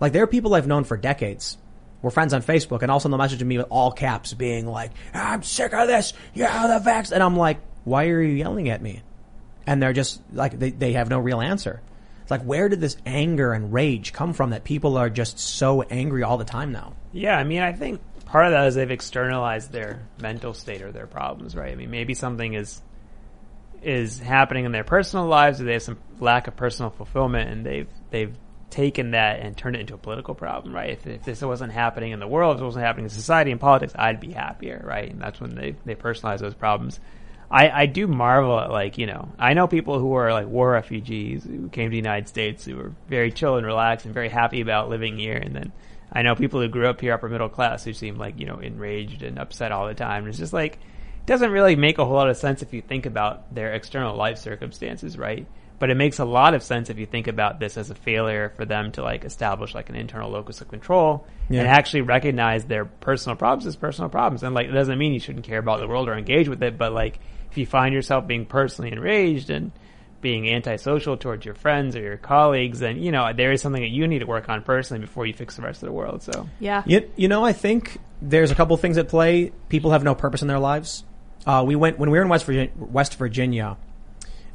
[0.00, 1.58] Like there are people I've known for decades.
[2.02, 5.42] We're friends on Facebook and also they'll message me with all caps being like, I'm
[5.42, 6.12] sick of this.
[6.34, 7.12] Yeah, the vax.
[7.12, 9.02] And I'm like, why are you yelling at me?
[9.66, 11.80] And they're just like, they, they have no real answer.
[12.22, 15.82] It's like, where did this anger and rage come from that people are just so
[15.82, 16.94] angry all the time now?
[17.12, 20.90] Yeah, I mean, I think part of that is they've externalized their mental state or
[20.92, 21.72] their problems, right?
[21.72, 22.80] I mean, maybe something is
[23.82, 27.66] is happening in their personal lives, or they have some lack of personal fulfillment, and
[27.66, 28.34] they've they've
[28.72, 30.90] taken that and turned it into a political problem, right?
[30.90, 33.60] If, if this wasn't happening in the world, if it wasn't happening in society and
[33.60, 35.10] politics, I'd be happier, right?
[35.10, 36.98] And that's when they they personalize those problems.
[37.50, 40.72] I, I do marvel at like you know I know people who are like war
[40.72, 44.30] refugees who came to the United States who were very chill and relaxed and very
[44.30, 45.72] happy about living here, and then
[46.10, 48.58] I know people who grew up here upper middle class who seem like you know
[48.58, 50.24] enraged and upset all the time.
[50.24, 52.80] And it's just like it doesn't really make a whole lot of sense if you
[52.80, 55.46] think about their external life circumstances, right?
[55.82, 58.52] But it makes a lot of sense if you think about this as a failure
[58.56, 61.58] for them to like establish like an internal locus of control Yeah.
[61.62, 64.44] and actually recognize their personal problems as personal problems.
[64.44, 66.78] And like it doesn't mean you shouldn't care about the world or engage with it,
[66.78, 67.18] but like
[67.50, 69.72] if you find yourself being personally enraged and
[70.20, 73.88] being antisocial towards your friends or your colleagues, then you know there is something that
[73.90, 76.22] you need to work on personally before you fix the rest of the world.
[76.22, 76.84] So Yeah.
[76.86, 79.50] You, you know, I think there's a couple things at play.
[79.68, 81.02] People have no purpose in their lives.
[81.44, 82.70] Uh, we went when we were in West Virginia.
[82.78, 83.76] West Virginia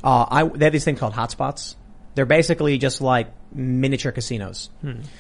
[0.04, 1.76] uh, I, they have these things called hotspots.
[2.16, 4.70] They're basically just like miniature casinos.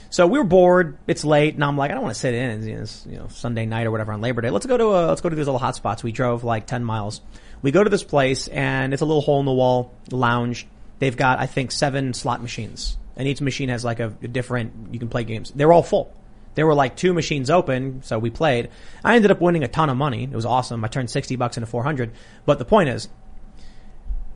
[0.09, 0.97] So we were bored.
[1.05, 2.49] It's late, and I'm like, I don't want to sit in.
[2.49, 4.49] and, You know, it's, you know, Sunday night or whatever on Labor Day.
[4.49, 6.01] Let's go to a, let's go to these little hotspots.
[6.03, 7.21] We drove like ten miles.
[7.61, 10.67] We go to this place, and it's a little hole in the wall lounge.
[10.99, 14.89] They've got, I think, seven slot machines, and each machine has like a, a different.
[14.91, 15.51] You can play games.
[15.51, 16.11] They're all full.
[16.55, 18.69] There were like two machines open, so we played.
[19.03, 20.23] I ended up winning a ton of money.
[20.23, 20.83] It was awesome.
[20.83, 22.11] I turned 60 bucks into 400.
[22.47, 23.07] But the point is,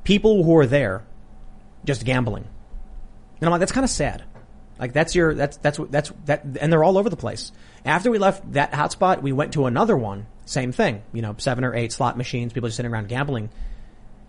[0.04, 1.04] people who are there
[1.86, 2.48] just gambling.
[3.40, 4.24] And I'm like, that's kind of sad.
[4.80, 7.52] Like that's your, that's, that's, that's, that, and they're all over the place.
[7.86, 10.28] After we left that hotspot, we went to another one.
[10.46, 11.04] Same thing.
[11.14, 13.50] You know, seven or eight slot machines, people just sitting around gambling.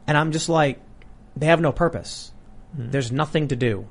[0.07, 0.81] And I'm just like,
[1.37, 2.33] they have no purpose.
[2.77, 2.91] Hmm.
[2.91, 3.89] There's nothing to do.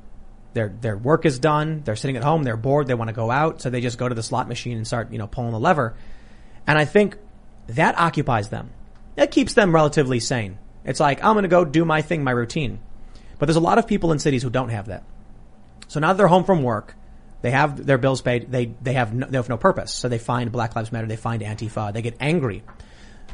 [0.53, 1.81] Their their work is done.
[1.85, 2.43] They're sitting at home.
[2.43, 2.87] They're bored.
[2.87, 5.11] They want to go out, so they just go to the slot machine and start
[5.11, 5.95] you know pulling the lever.
[6.67, 7.17] And I think
[7.67, 8.71] that occupies them.
[9.15, 10.57] That keeps them relatively sane.
[10.85, 12.79] It's like I'm going to go do my thing, my routine.
[13.39, 15.03] But there's a lot of people in cities who don't have that.
[15.87, 16.95] So now that they're home from work,
[17.41, 18.51] they have their bills paid.
[18.51, 19.93] They they have no, they have no purpose.
[19.93, 21.07] So they find Black Lives Matter.
[21.07, 21.91] They find Antifa.
[21.93, 22.63] They get angry.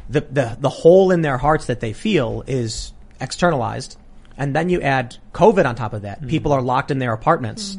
[0.10, 3.98] The the the hole in their hearts that they feel is externalized,
[4.38, 6.22] and then you add COVID on top of that.
[6.22, 6.30] Mm.
[6.30, 7.78] People are locked in their apartments,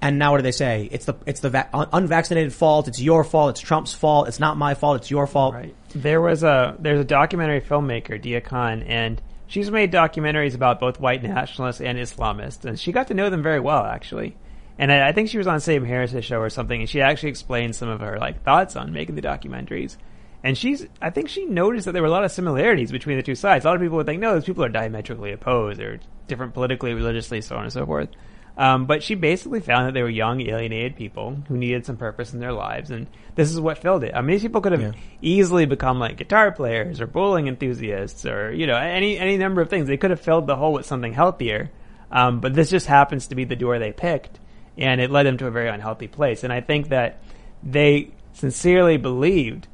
[0.00, 0.88] and now what do they say?
[0.92, 2.86] It's the it's the va- unvaccinated fault.
[2.86, 3.50] It's your fault.
[3.50, 4.28] It's Trump's fault.
[4.28, 4.98] It's not my fault.
[5.00, 5.54] It's your fault.
[5.54, 5.74] Right.
[5.94, 11.00] There was a there's a documentary filmmaker, Deeyah Khan, and she's made documentaries about both
[11.00, 14.36] white nationalists and Islamists, and she got to know them very well actually.
[14.78, 17.28] And I, I think she was on Sam Harris's show or something, and she actually
[17.28, 19.96] explained some of her like thoughts on making the documentaries.
[20.42, 23.22] And she's, I think she noticed that there were a lot of similarities between the
[23.22, 23.64] two sides.
[23.64, 26.92] A lot of people would think, no, those people are diametrically opposed, or different politically,
[26.92, 28.10] religiously, so on and so forth.
[28.56, 32.32] Um, but she basically found that they were young, alienated people who needed some purpose
[32.32, 34.12] in their lives, and this is what filled it.
[34.14, 34.92] I mean, these people could have Yeah.
[35.20, 39.68] easily become like guitar players or bowling enthusiasts, or you know, any any number of
[39.70, 39.88] things.
[39.88, 41.70] They could have filled the hole with something healthier,
[42.12, 44.38] um, but this just happens to be the door they picked,
[44.78, 46.44] and it led them to a very unhealthy place.
[46.44, 47.20] And I think that
[47.62, 49.66] they sincerely believed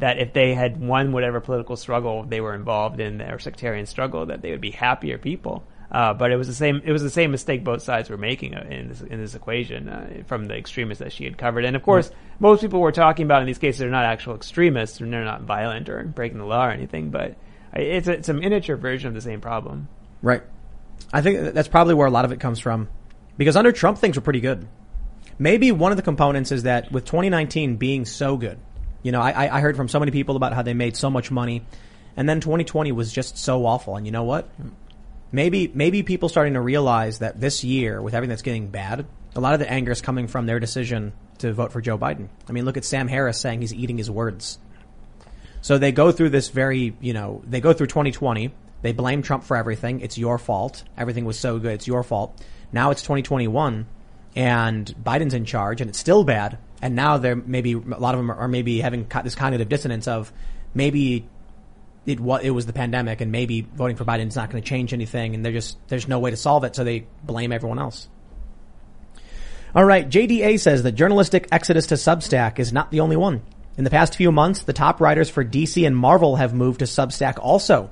[0.00, 4.26] that if they had won whatever political struggle they were involved in, or sectarian struggle,
[4.26, 5.64] that they would be happier people.
[5.90, 6.82] Uh, but it was the same.
[6.84, 9.88] It was the same mistake both sides were making uh, in this, in this equation
[9.88, 11.64] uh, from the extremists that she had covered.
[11.64, 15.00] And of course, most people we're talking about in these cases are not actual extremists,
[15.00, 17.10] and they're not violent or breaking the law or anything.
[17.10, 17.36] But
[17.72, 19.88] it's a, it's a miniature version of the same problem.
[20.20, 20.42] Right.
[21.10, 22.88] I think that's probably where a lot of it comes from.
[23.38, 24.68] Because under Trump, things were pretty good.
[25.38, 28.58] Maybe one of the components is that with 2019 being so good,
[29.02, 31.08] you know, I, I I heard from so many people about how they made so
[31.08, 31.64] much money,
[32.16, 33.96] and then 2020 was just so awful.
[33.96, 34.50] And you know what?
[35.30, 39.06] Maybe maybe people starting to realize that this year, with everything that's getting bad,
[39.36, 42.28] a lot of the anger is coming from their decision to vote for Joe Biden.
[42.48, 44.58] I mean, look at Sam Harris saying he's eating his words.
[45.60, 48.52] So they go through this very, you know, they go through 2020.
[48.80, 50.00] They blame Trump for everything.
[50.00, 50.84] It's your fault.
[50.96, 51.72] Everything was so good.
[51.72, 52.40] It's your fault.
[52.72, 53.86] Now it's 2021
[54.36, 56.58] and Biden's in charge and it's still bad.
[56.80, 60.32] And now they're maybe, a lot of them are maybe having this cognitive dissonance of
[60.74, 61.28] maybe
[62.08, 64.68] it was, it was the pandemic and maybe voting for Biden is not going to
[64.68, 66.74] change anything and they're just, there's no way to solve it.
[66.74, 68.08] So they blame everyone else.
[69.74, 70.08] All right.
[70.08, 73.42] JDA says the journalistic exodus to Substack is not the only one.
[73.76, 76.86] In the past few months, the top writers for DC and Marvel have moved to
[76.86, 77.90] Substack also.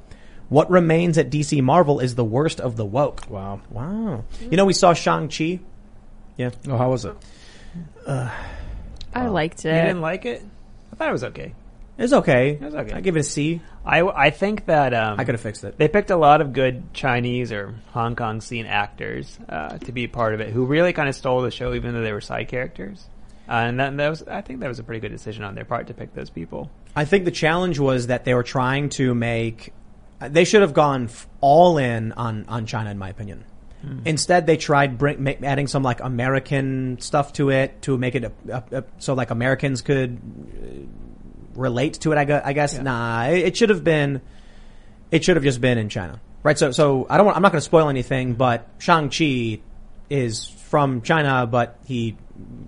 [0.49, 3.29] What remains at DC Marvel is the worst of the woke.
[3.29, 3.61] Wow.
[3.71, 4.25] Wow.
[4.41, 5.61] You know, we saw Shang-Chi.
[6.37, 6.51] Yeah.
[6.67, 7.15] Oh, how was it?
[8.07, 9.75] I liked it.
[9.75, 10.43] You didn't like it?
[10.93, 11.55] I thought it was okay.
[11.98, 12.59] It's okay.
[12.60, 12.93] It's okay.
[12.93, 13.60] I give it a C.
[13.85, 15.78] I, I think that um, I could have fixed it.
[15.78, 20.06] They picked a lot of good Chinese or Hong Kong scene actors uh, to be
[20.06, 22.48] part of it, who really kind of stole the show, even though they were side
[22.48, 23.06] characters.
[23.48, 25.64] Uh, and that, that was, I think, that was a pretty good decision on their
[25.64, 26.70] part to pick those people.
[26.94, 29.73] I think the challenge was that they were trying to make.
[30.20, 33.44] They should have gone f- all in on on China, in my opinion.
[34.05, 38.24] Instead, they tried bring, make, adding some like American stuff to it to make it
[38.24, 41.06] a, a, a, so like Americans could uh,
[41.57, 42.19] relate to it.
[42.19, 44.20] I, gu- I guess nah, it, it should have been.
[45.11, 46.59] It should have just been in China, right?
[46.59, 47.27] So, so I don't.
[47.27, 49.61] Want, I'm not going to spoil anything, but Shang Chi
[50.11, 52.16] is from China, but he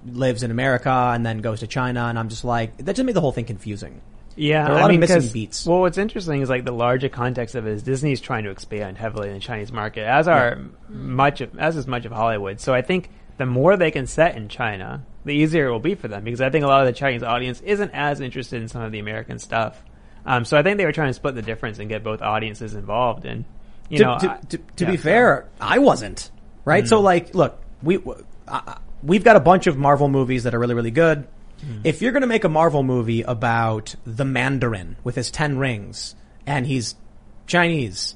[0.06, 3.15] lives in America and then goes to China, and I'm just like that just made
[3.15, 4.01] the whole thing confusing.
[4.36, 5.66] Yeah, There are a I lot of mean, missing 'cause- beats.
[5.66, 8.97] Well, what's interesting is like the larger context of it is Disney's trying to expand
[8.97, 10.59] heavily in the Chinese market, as are
[10.89, 12.60] much of, as is much of Hollywood.
[12.60, 15.94] So I think the more they can set in China, the easier it will be
[15.94, 18.68] for them because I think a lot of the Chinese audience isn't as interested in
[18.68, 19.82] some of the American stuff.
[20.26, 22.74] Um, so I think they were trying to split the difference and get both audiences
[22.74, 23.24] involved.
[23.24, 23.44] And
[23.88, 26.30] you to, know, to, to, to yeah, be so- fair, I wasn't
[26.64, 26.84] right.
[26.84, 26.88] Mm.
[26.88, 27.98] So like, look, we
[28.46, 31.26] uh, we've got a bunch of Marvel movies that are really really good.
[31.64, 31.80] Mm.
[31.84, 36.14] If you're going to make a Marvel movie about the Mandarin with his ten rings
[36.46, 36.94] and he's
[37.46, 38.14] Chinese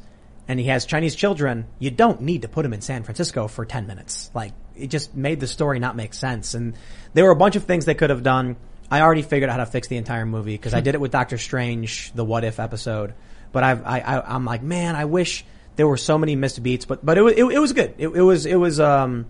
[0.48, 3.64] and he has Chinese children, you don't need to put him in San Francisco for
[3.64, 4.30] ten minutes.
[4.34, 6.54] Like it just made the story not make sense.
[6.54, 6.74] And
[7.14, 8.56] there were a bunch of things they could have done.
[8.90, 11.10] I already figured out how to fix the entire movie because I did it with
[11.10, 13.14] Doctor Strange, the What If episode.
[13.52, 15.44] But I've, I, I, I'm like, man, I wish
[15.76, 16.84] there were so many missed beats.
[16.84, 17.94] But, but it was, it, it was good.
[17.98, 19.26] It, it was, it was, um,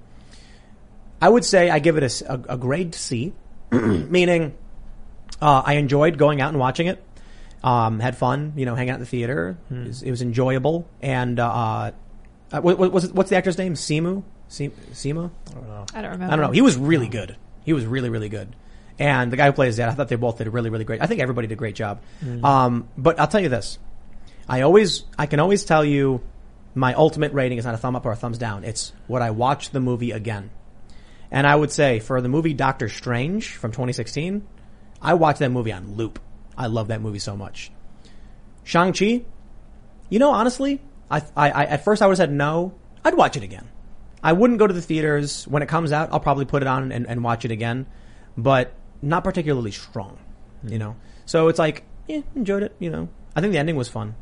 [1.20, 3.32] I would say I give it a grade C,
[3.70, 4.54] meaning,
[5.40, 7.02] uh, I enjoyed going out and watching it.
[7.64, 9.56] Um, had fun, you know, hanging out in the theater.
[9.70, 10.88] It, was, it was enjoyable.
[11.00, 11.92] And, uh,
[12.52, 13.74] uh, what, what, what's, what's the actor's name?
[13.74, 14.24] Simu?
[14.52, 15.30] Si- Sima?
[15.94, 16.24] I don't remember.
[16.32, 16.50] I don't know.
[16.52, 17.36] He was really good.
[17.64, 18.54] He was really, really good.
[18.98, 21.00] And the guy who plays that, I thought they both did a really, really great.
[21.00, 22.02] I think everybody did a great job.
[22.44, 23.78] Um, but I'll tell you this.
[24.46, 26.20] I always, I can always tell you
[26.74, 28.64] my ultimate rating is not a thumb up or a thumbs down.
[28.64, 30.50] It's what I watch the movie again.
[31.30, 34.46] And I would say for the movie Doctor Strange from 2016,
[35.00, 36.18] I watched that movie on loop.
[36.58, 37.72] I love that movie so much.
[38.64, 39.22] Shang-Chi,
[40.10, 40.80] you know, honestly,
[41.10, 42.74] I, I, I, at first I would have said no.
[43.02, 43.66] I'd watch it again.
[44.22, 45.46] I wouldn't go to the theaters.
[45.48, 47.86] When it comes out, I'll probably put it on and, and watch it again,
[48.36, 48.72] but
[49.02, 50.18] not particularly strong,
[50.64, 50.96] you know?
[51.26, 53.08] So it's like, yeah, enjoyed it, you know?
[53.34, 54.14] I think the ending was fun,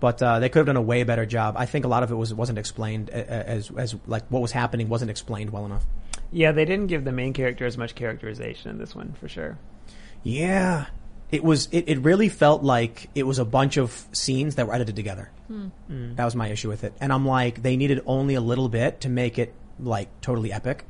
[0.00, 1.54] but, uh, they could have done a way better job.
[1.56, 4.88] I think a lot of it was, wasn't explained as, as, like what was happening
[4.88, 5.86] wasn't explained well enough.
[6.32, 9.58] Yeah, they didn't give the main character as much characterization in this one for sure.
[10.24, 10.86] Yeah.
[11.30, 14.74] It was, it, it really felt like it was a bunch of scenes that were
[14.74, 15.30] edited together.
[15.48, 16.14] Hmm.
[16.14, 16.94] That was my issue with it.
[17.00, 20.84] And I'm like, they needed only a little bit to make it like totally epic.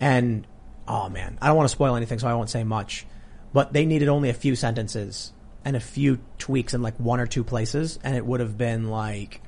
[0.00, 0.46] And,
[0.86, 3.06] oh man, I don't want to spoil anything, so I won't say much.
[3.52, 5.32] But they needed only a few sentences
[5.64, 8.90] and a few tweaks in like one or two places, and it would have been
[8.90, 9.40] like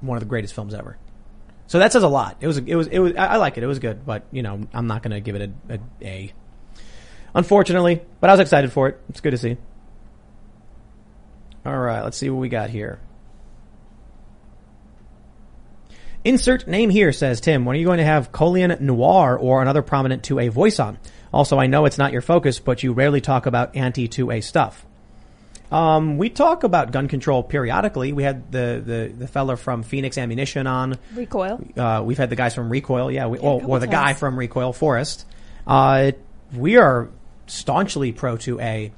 [0.00, 0.96] one of the greatest films ever.
[1.66, 2.36] So that says a lot.
[2.40, 3.62] It was, it was, it was, I I like it.
[3.62, 6.32] It was good, but you know, I'm not going to give it a, a A.
[7.34, 9.00] Unfortunately, but I was excited for it.
[9.08, 9.56] It's good to see.
[11.64, 13.00] All right, let's see what we got here.
[16.24, 17.64] Insert name here, says Tim.
[17.64, 20.98] When are you going to have Colion Noir or another prominent 2A voice on?
[21.32, 24.84] Also, I know it's not your focus, but you rarely talk about anti-2A stuff.
[25.72, 28.12] Um, we talk about gun control periodically.
[28.12, 30.98] We had the, the, the fella from Phoenix Ammunition on.
[31.14, 31.64] Recoil.
[31.76, 34.36] Uh, we've had the guys from Recoil, yeah, we, or, couple or the guy from
[34.38, 35.24] Recoil, Forest.
[35.66, 36.10] Uh,
[36.54, 37.08] we are
[37.46, 38.90] staunchly pro 2A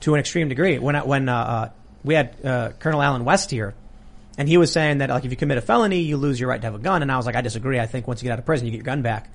[0.00, 0.78] to an extreme degree.
[0.78, 1.68] When I- when uh, uh,
[2.02, 3.74] we had uh, Colonel Allen West here,
[4.38, 6.60] and he was saying that like if you commit a felony, you lose your right
[6.60, 7.02] to have a gun.
[7.02, 7.78] And I was like, I disagree.
[7.78, 9.30] I think once you get out of prison, you get your gun back.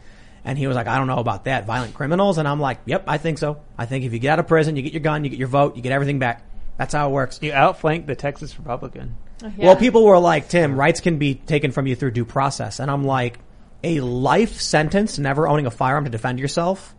[0.45, 1.65] And he was like, I don't know about that.
[1.65, 2.37] Violent criminals.
[2.37, 3.61] And I'm like, Yep, I think so.
[3.77, 5.47] I think if you get out of prison, you get your gun, you get your
[5.47, 6.43] vote, you get everything back.
[6.77, 7.39] That's how it works.
[7.41, 9.15] You outflanked the Texas Republican.
[9.43, 12.79] Oh, well, people were like, Tim, rights can be taken from you through due process.
[12.79, 13.39] And I'm like,
[13.83, 16.95] a life sentence, never owning a firearm to defend yourself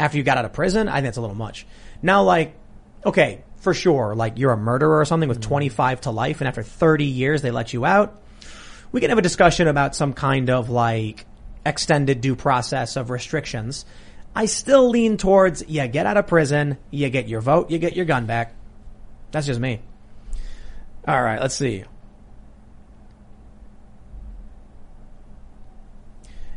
[0.00, 1.66] after you got out of prison, I think that's a little much.
[2.02, 2.54] Now, like,
[3.04, 5.44] okay, for sure, like you're a murderer or something with mm.
[5.44, 8.20] 25 to life and after 30 years they let you out.
[8.90, 11.26] We can have a discussion about some kind of like
[11.64, 13.84] extended due process of restrictions.
[14.34, 17.96] I still lean towards, you get out of prison, you get your vote, you get
[17.96, 18.54] your gun back.
[19.30, 19.80] That's just me.
[21.06, 21.84] All right, let's see.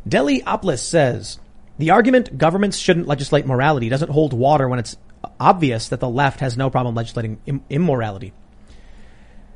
[0.07, 1.39] Deliopolis says,
[1.77, 4.95] the argument governments shouldn't legislate morality doesn't hold water when it's
[5.40, 8.34] obvious that the left has no problem legislating Im- immorality.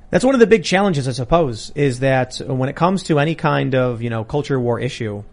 [0.10, 3.36] That's one of the big challenges, I suppose, is that when it comes to any
[3.36, 5.24] kind of, you know, culture war issue,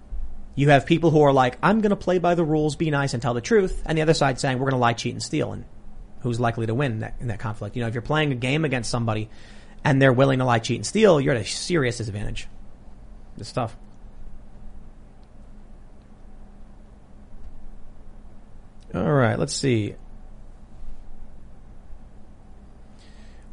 [0.56, 3.14] you have people who are like, I'm going to play by the rules, be nice,
[3.14, 5.22] and tell the truth, and the other side saying, we're going to lie, cheat, and
[5.22, 5.64] steal, and
[6.20, 7.76] who's likely to win in that, in that conflict?
[7.76, 9.30] You know, if you're playing a game against somebody
[9.84, 12.48] and they're willing to lie, cheat, and steal, you're at a serious disadvantage.
[13.36, 13.76] It's tough.
[18.94, 19.96] All right, let's see.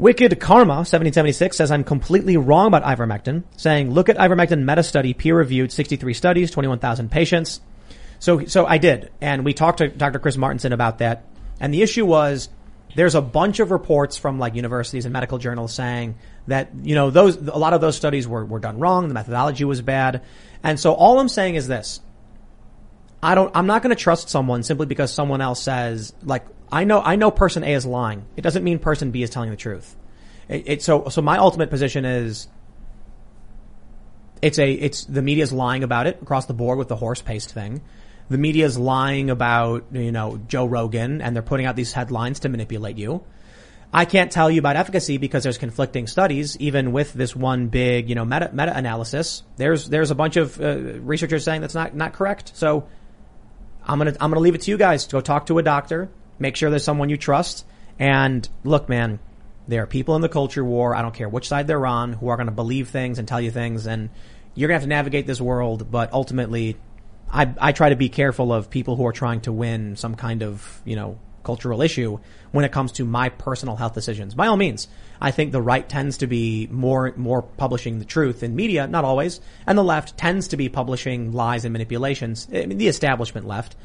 [0.01, 5.13] Wicked Karma 1776 says I'm completely wrong about ivermectin, saying look at ivermectin meta study,
[5.13, 7.61] peer reviewed, 63 studies, 21,000 patients.
[8.17, 10.17] So, so I did, and we talked to Dr.
[10.17, 11.25] Chris Martenson about that.
[11.59, 12.49] And the issue was
[12.95, 16.15] there's a bunch of reports from like universities and medical journals saying
[16.47, 19.65] that you know those a lot of those studies were were done wrong, the methodology
[19.65, 20.23] was bad,
[20.63, 21.99] and so all I'm saying is this:
[23.21, 26.85] I don't, I'm not going to trust someone simply because someone else says, like, I
[26.85, 28.25] know, I know person A is lying.
[28.37, 29.95] It doesn't mean person B is telling the truth.
[30.47, 32.47] It, it so, so my ultimate position is,
[34.41, 37.53] it's a, it's, the media's lying about it across the board with the horse paste
[37.53, 37.81] thing.
[38.29, 42.49] The media's lying about, you know, Joe Rogan and they're putting out these headlines to
[42.49, 43.23] manipulate you.
[43.93, 48.07] I can't tell you about efficacy because there's conflicting studies, even with this one big,
[48.07, 49.43] you know, meta, meta analysis.
[49.57, 52.53] There's, there's a bunch of uh, researchers saying that's not, not correct.
[52.55, 52.87] So
[53.83, 56.09] I'm gonna, I'm gonna leave it to you guys to go talk to a doctor,
[56.41, 57.65] make sure there's someone you trust.
[57.99, 59.19] And look, man,
[59.67, 60.95] there are people in the culture war.
[60.95, 63.39] I don't care which side they're on who are going to believe things and tell
[63.39, 63.85] you things.
[63.85, 64.09] And
[64.55, 65.89] you're going to have to navigate this world.
[65.91, 66.77] But ultimately,
[67.31, 70.43] I, I try to be careful of people who are trying to win some kind
[70.43, 72.19] of, you know, cultural issue
[72.51, 74.35] when it comes to my personal health decisions.
[74.35, 74.87] By all means,
[75.19, 79.05] I think the right tends to be more, more publishing the truth in media, not
[79.05, 83.47] always, and the left tends to be publishing lies and manipulations, I mean, the establishment
[83.47, 83.75] left.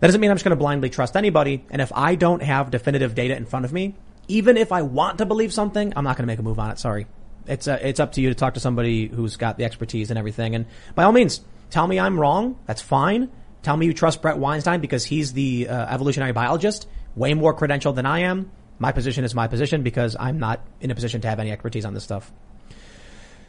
[0.00, 2.70] That doesn't mean I'm just going to blindly trust anybody, and if I don't have
[2.70, 3.94] definitive data in front of me,
[4.28, 6.70] even if I want to believe something, I'm not going to make a move on
[6.70, 7.06] it, sorry.
[7.46, 10.18] It's, uh, it's up to you to talk to somebody who's got the expertise and
[10.18, 13.30] everything, and by all means, tell me I'm wrong, that's fine.
[13.62, 17.96] Tell me you trust Bret Weinstein because he's the uh, evolutionary biologist, way more credentialed
[17.96, 18.52] than I am.
[18.78, 21.84] My position is my position because I'm not in a position to have any expertise
[21.84, 22.30] on this stuff.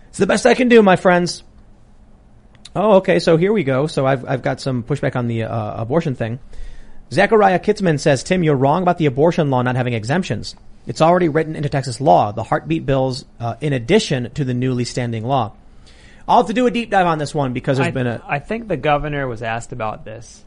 [0.09, 1.43] It's the best I can do, my friends.
[2.75, 3.19] Oh, okay.
[3.19, 3.87] So here we go.
[3.87, 6.39] So I've, I've got some pushback on the uh, abortion thing.
[7.11, 10.55] Zachariah Kitzman says, Tim, you're wrong about the abortion law not having exemptions.
[10.85, 14.85] It's already written into Texas law, the heartbeat bills, uh, in addition to the newly
[14.85, 15.53] standing law.
[16.27, 18.23] I'll have to do a deep dive on this one because there's I, been a.
[18.25, 20.45] I think the governor was asked about this,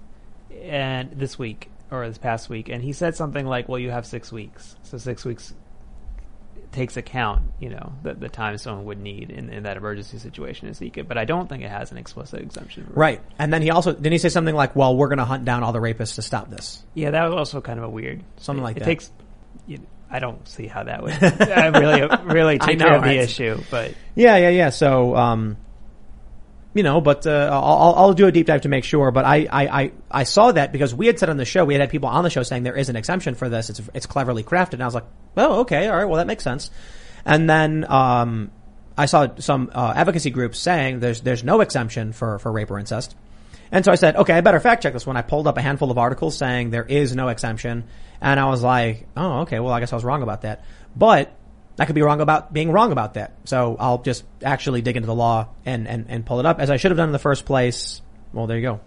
[0.63, 4.07] and this week or this past week, and he said something like, "Well, you have
[4.07, 5.53] six weeks, so six weeks
[6.73, 10.69] takes account, you know, the, the time someone would need in, in that emergency situation
[10.69, 12.91] to seek it." But I don't think it has an explicit exemption.
[12.95, 13.21] Right.
[13.39, 15.63] And then he also, didn't he say something like, well, we're going to hunt down
[15.63, 16.83] all the rapists to stop this?
[16.95, 18.23] Yeah, that was also kind of a weird.
[18.39, 18.87] Something it, like it that.
[18.87, 19.11] takes.
[19.67, 19.79] You,
[20.11, 23.19] I don't see how that would uh, really really take know, care of the right?
[23.19, 24.69] issue, but Yeah, yeah, yeah.
[24.71, 25.57] So, um,
[26.75, 29.11] you know, but uh, I'll, I'll- do a deep dive to make sure.
[29.11, 31.75] But I, I, I, I saw that because we had said on the show, we
[31.75, 33.71] had had people on the show saying there is an exemption for this.
[33.71, 36.45] It's it's cleverly crafted, and I was like, oh, okay, all right, well that makes
[36.45, 36.71] sense.
[37.25, 38.51] And then um,
[38.97, 42.79] I saw some uh, advocacy groups saying there's there's no exemption for for rape or
[42.79, 43.15] incest.
[43.71, 45.17] And so I said, okay, I better fact check this one.
[45.17, 47.85] I pulled up a handful of articles saying there is no exemption.
[48.21, 50.63] And I was like, oh, okay, well, I guess I was wrong about that.
[50.95, 51.35] But
[51.79, 53.33] I could be wrong about being wrong about that.
[53.45, 56.71] So I'll just actually dig into the law and, and, and pull it up as
[56.71, 58.03] I should have done in the first place.
[58.33, 58.81] Well, there you go.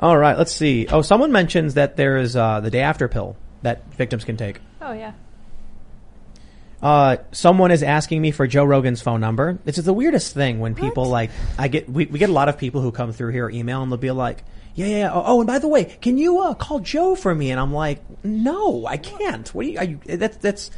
[0.00, 0.86] All right, let's see.
[0.86, 4.60] Oh, someone mentions that there is uh, the day after pill that victims can take.
[4.80, 5.12] Oh yeah.
[6.80, 9.58] Uh, someone is asking me for Joe Rogan's phone number.
[9.64, 12.48] This is the weirdest thing when people like, I get, we, we get a lot
[12.48, 14.44] of people who come through here email and they'll be like,
[14.78, 15.12] yeah, yeah, yeah.
[15.12, 17.50] Oh, oh, and by the way, can you, uh, call Joe for me?
[17.50, 19.52] And I'm like, no, I can't.
[19.52, 20.70] What do you, are you, that's, that's,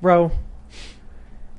[0.00, 0.30] bro.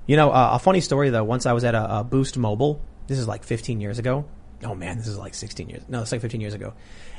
[0.08, 2.82] You know, uh, a funny story though, once I was at a, a Boost Mobile,
[3.08, 4.24] this is like 15 years ago.
[4.64, 6.74] Oh man, this is like 16 years, no, it's like 15 years ago.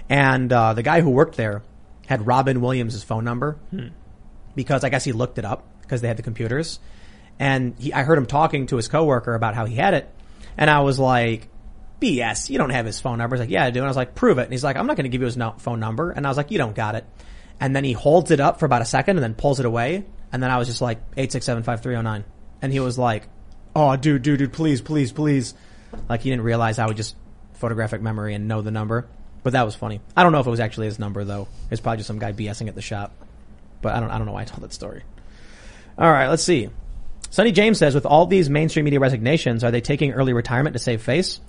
[0.09, 1.63] And, uh, the guy who worked there
[2.07, 3.59] had Robin Williams' phone number
[4.55, 6.81] because I guess he looked it up because they had the computers.
[7.39, 10.11] And he, I heard him talking to his coworker about how he had it.
[10.57, 11.49] And I was like,
[12.01, 13.37] BS, you don't have his phone number.
[13.37, 13.81] He's like, yeah, I do.
[13.81, 14.43] And I was like, prove it.
[14.43, 16.11] And he's like, I'm not going to give you his no- phone number.
[16.11, 17.05] And I was like, you don't got it.
[17.59, 20.05] And then he holds it up for about a second and then pulls it away.
[20.33, 22.25] And then I was just like, 8675309.
[22.63, 23.25] And he was like,
[23.75, 25.55] oh, dude, dude, dude, please, please, please.
[26.09, 27.17] Like he didn't realize I would just
[27.55, 29.09] photographic memory and know the number.
[29.43, 30.01] But that was funny.
[30.17, 31.49] I don't know if it was actually his number though.
[31.71, 33.13] It's probably just some guy BSing at the shop.
[33.81, 35.03] But I don't, I don't know why I told that story.
[35.99, 36.69] All right, let's see.
[37.31, 40.79] Sonny James says, with all these mainstream media resignations, are they taking early retirement to
[40.79, 41.41] save face?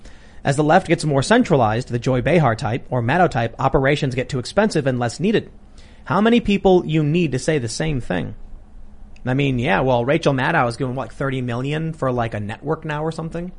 [0.44, 4.28] As the left gets more centralized, the Joy Behar type or Maddow type operations get
[4.28, 5.50] too expensive and less needed.
[6.04, 8.34] How many people you need to say the same thing?
[9.26, 12.84] I mean, yeah, well, Rachel Maddow is giving like 30 million for like a network
[12.84, 13.52] now or something.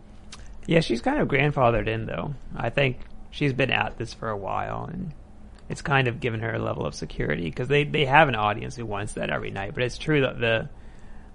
[0.65, 2.33] Yeah, she's kind of grandfathered in though.
[2.55, 2.99] I think
[3.29, 5.13] she's been at this for a while and
[5.67, 8.75] it's kind of given her a level of security because they, they have an audience
[8.75, 9.73] who wants that every night.
[9.73, 10.69] But it's true that the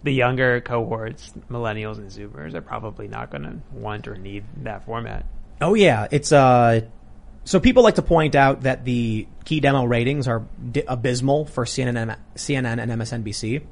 [0.04, 4.84] the younger cohorts, millennials and Zoomers, are probably not going to want or need that
[4.84, 5.24] format.
[5.60, 6.82] Oh yeah, it's uh
[7.44, 11.64] so people like to point out that the key demo ratings are di- abysmal for
[11.64, 13.62] CNN CNN and MSNBC.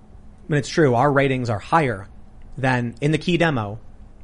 [0.48, 2.09] But it's true, our ratings are higher
[2.59, 3.78] than in the key demo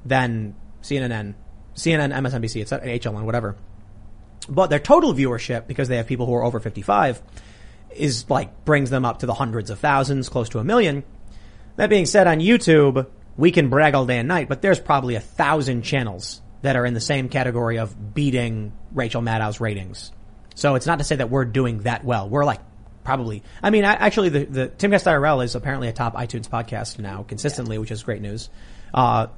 [0.05, 1.35] than CNN,
[1.74, 3.56] CNN, MSNBC, it's HLN, whatever.
[4.48, 7.22] But their total viewership, because they have people who are over 55,
[7.94, 11.05] is like brings them up to the hundreds of thousands, close to a million.
[11.78, 13.06] That being said, on YouTube,
[13.36, 16.84] we can brag all day and night, but there's probably a thousand channels that are
[16.84, 20.10] in the same category of beating Rachel Maddow's ratings.
[20.56, 22.28] So it's not to say that we're doing that well.
[22.28, 22.59] We're like
[23.05, 26.98] probably, I mean, I, actually the, the Timcast IRL is apparently a top iTunes podcast
[26.98, 28.50] now consistently, which is great news.
[28.92, 29.28] Uh,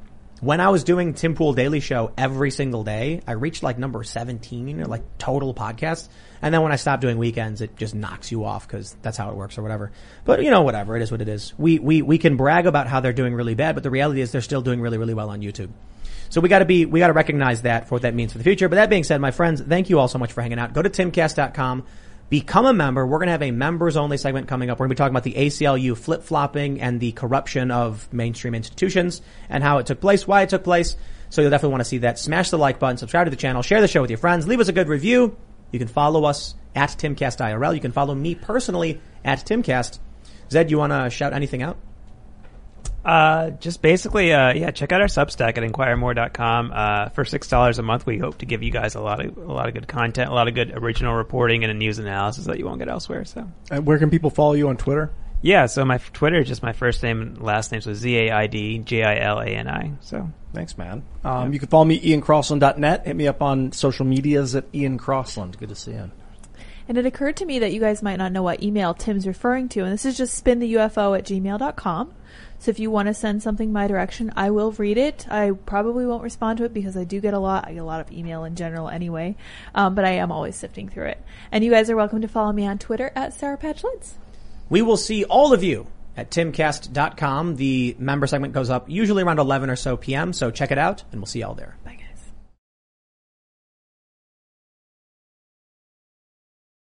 [0.41, 4.03] when I was doing Tim Pool Daily Show every single day, I reached like number
[4.03, 6.09] 17 or like total podcast.
[6.41, 9.31] And then when I stopped doing weekends, it just knocks you off because that's how
[9.31, 9.93] it works or whatever.
[10.25, 10.97] But you know, whatever.
[10.97, 11.53] It is what it is.
[11.59, 14.33] We, we, we can brag about how they're doing really bad, but the reality is
[14.33, 15.71] they're still doing really, really well on YouTube.
[16.31, 18.69] So we gotta be, we gotta recognize that for what that means for the future.
[18.69, 20.73] But that being said, my friends, thank you all so much for hanging out.
[20.73, 21.85] Go to timcast.com.
[22.31, 23.05] Become a member.
[23.05, 24.79] We're going to have a members only segment coming up.
[24.79, 28.55] We're going to be talking about the ACLU flip flopping and the corruption of mainstream
[28.55, 30.95] institutions and how it took place, why it took place.
[31.31, 32.21] So you'll definitely want to see that.
[32.21, 34.61] Smash the like button, subscribe to the channel, share the show with your friends, leave
[34.61, 35.37] us a good review.
[35.73, 37.75] You can follow us at TimCastIRL.
[37.75, 39.99] You can follow me personally at TimCast.
[40.53, 41.79] Zaid, you want to shout anything out?
[43.05, 46.71] Uh, just basically, uh, yeah, check out our Substack at inquiremore.com.
[46.75, 49.37] Uh, for six dollars a month, we hope to give you guys a lot of
[49.39, 52.45] a lot of good content, a lot of good original reporting and a news analysis
[52.45, 53.25] that you won't get elsewhere.
[53.25, 55.11] So, And where can people follow you on Twitter?
[55.43, 58.31] yeah, so my Twitter is just my first name and last name, so Z A
[58.31, 59.93] I D J I L A N I.
[60.01, 61.03] So, Thanks, man.
[61.25, 63.07] Um, You can follow me, iancrossland.net.
[63.07, 65.57] Hit me up on social medias at Ian Crossland.
[65.59, 66.11] Good to see you.
[66.89, 69.69] And it occurred to me that you guys might not know what email Tim's referring
[69.71, 72.13] to, and this is just spintheufo at gmail.com.
[72.61, 75.27] So if you want to send something my direction, I will read it.
[75.31, 77.67] I probably won't respond to it because I do get a lot.
[77.67, 79.37] I get a lot of email in general anyway,
[79.75, 81.25] um, but I am always sifting through it.
[81.51, 84.19] And you guys are welcome to follow me on Twitter at Sarah Patch Lids.
[84.69, 85.87] We will see all of you
[86.19, 87.57] at timcast.com.
[87.57, 91.03] The member segment goes up usually around 11 or so p.m., so check it out,
[91.13, 91.77] and we'll see y'all there.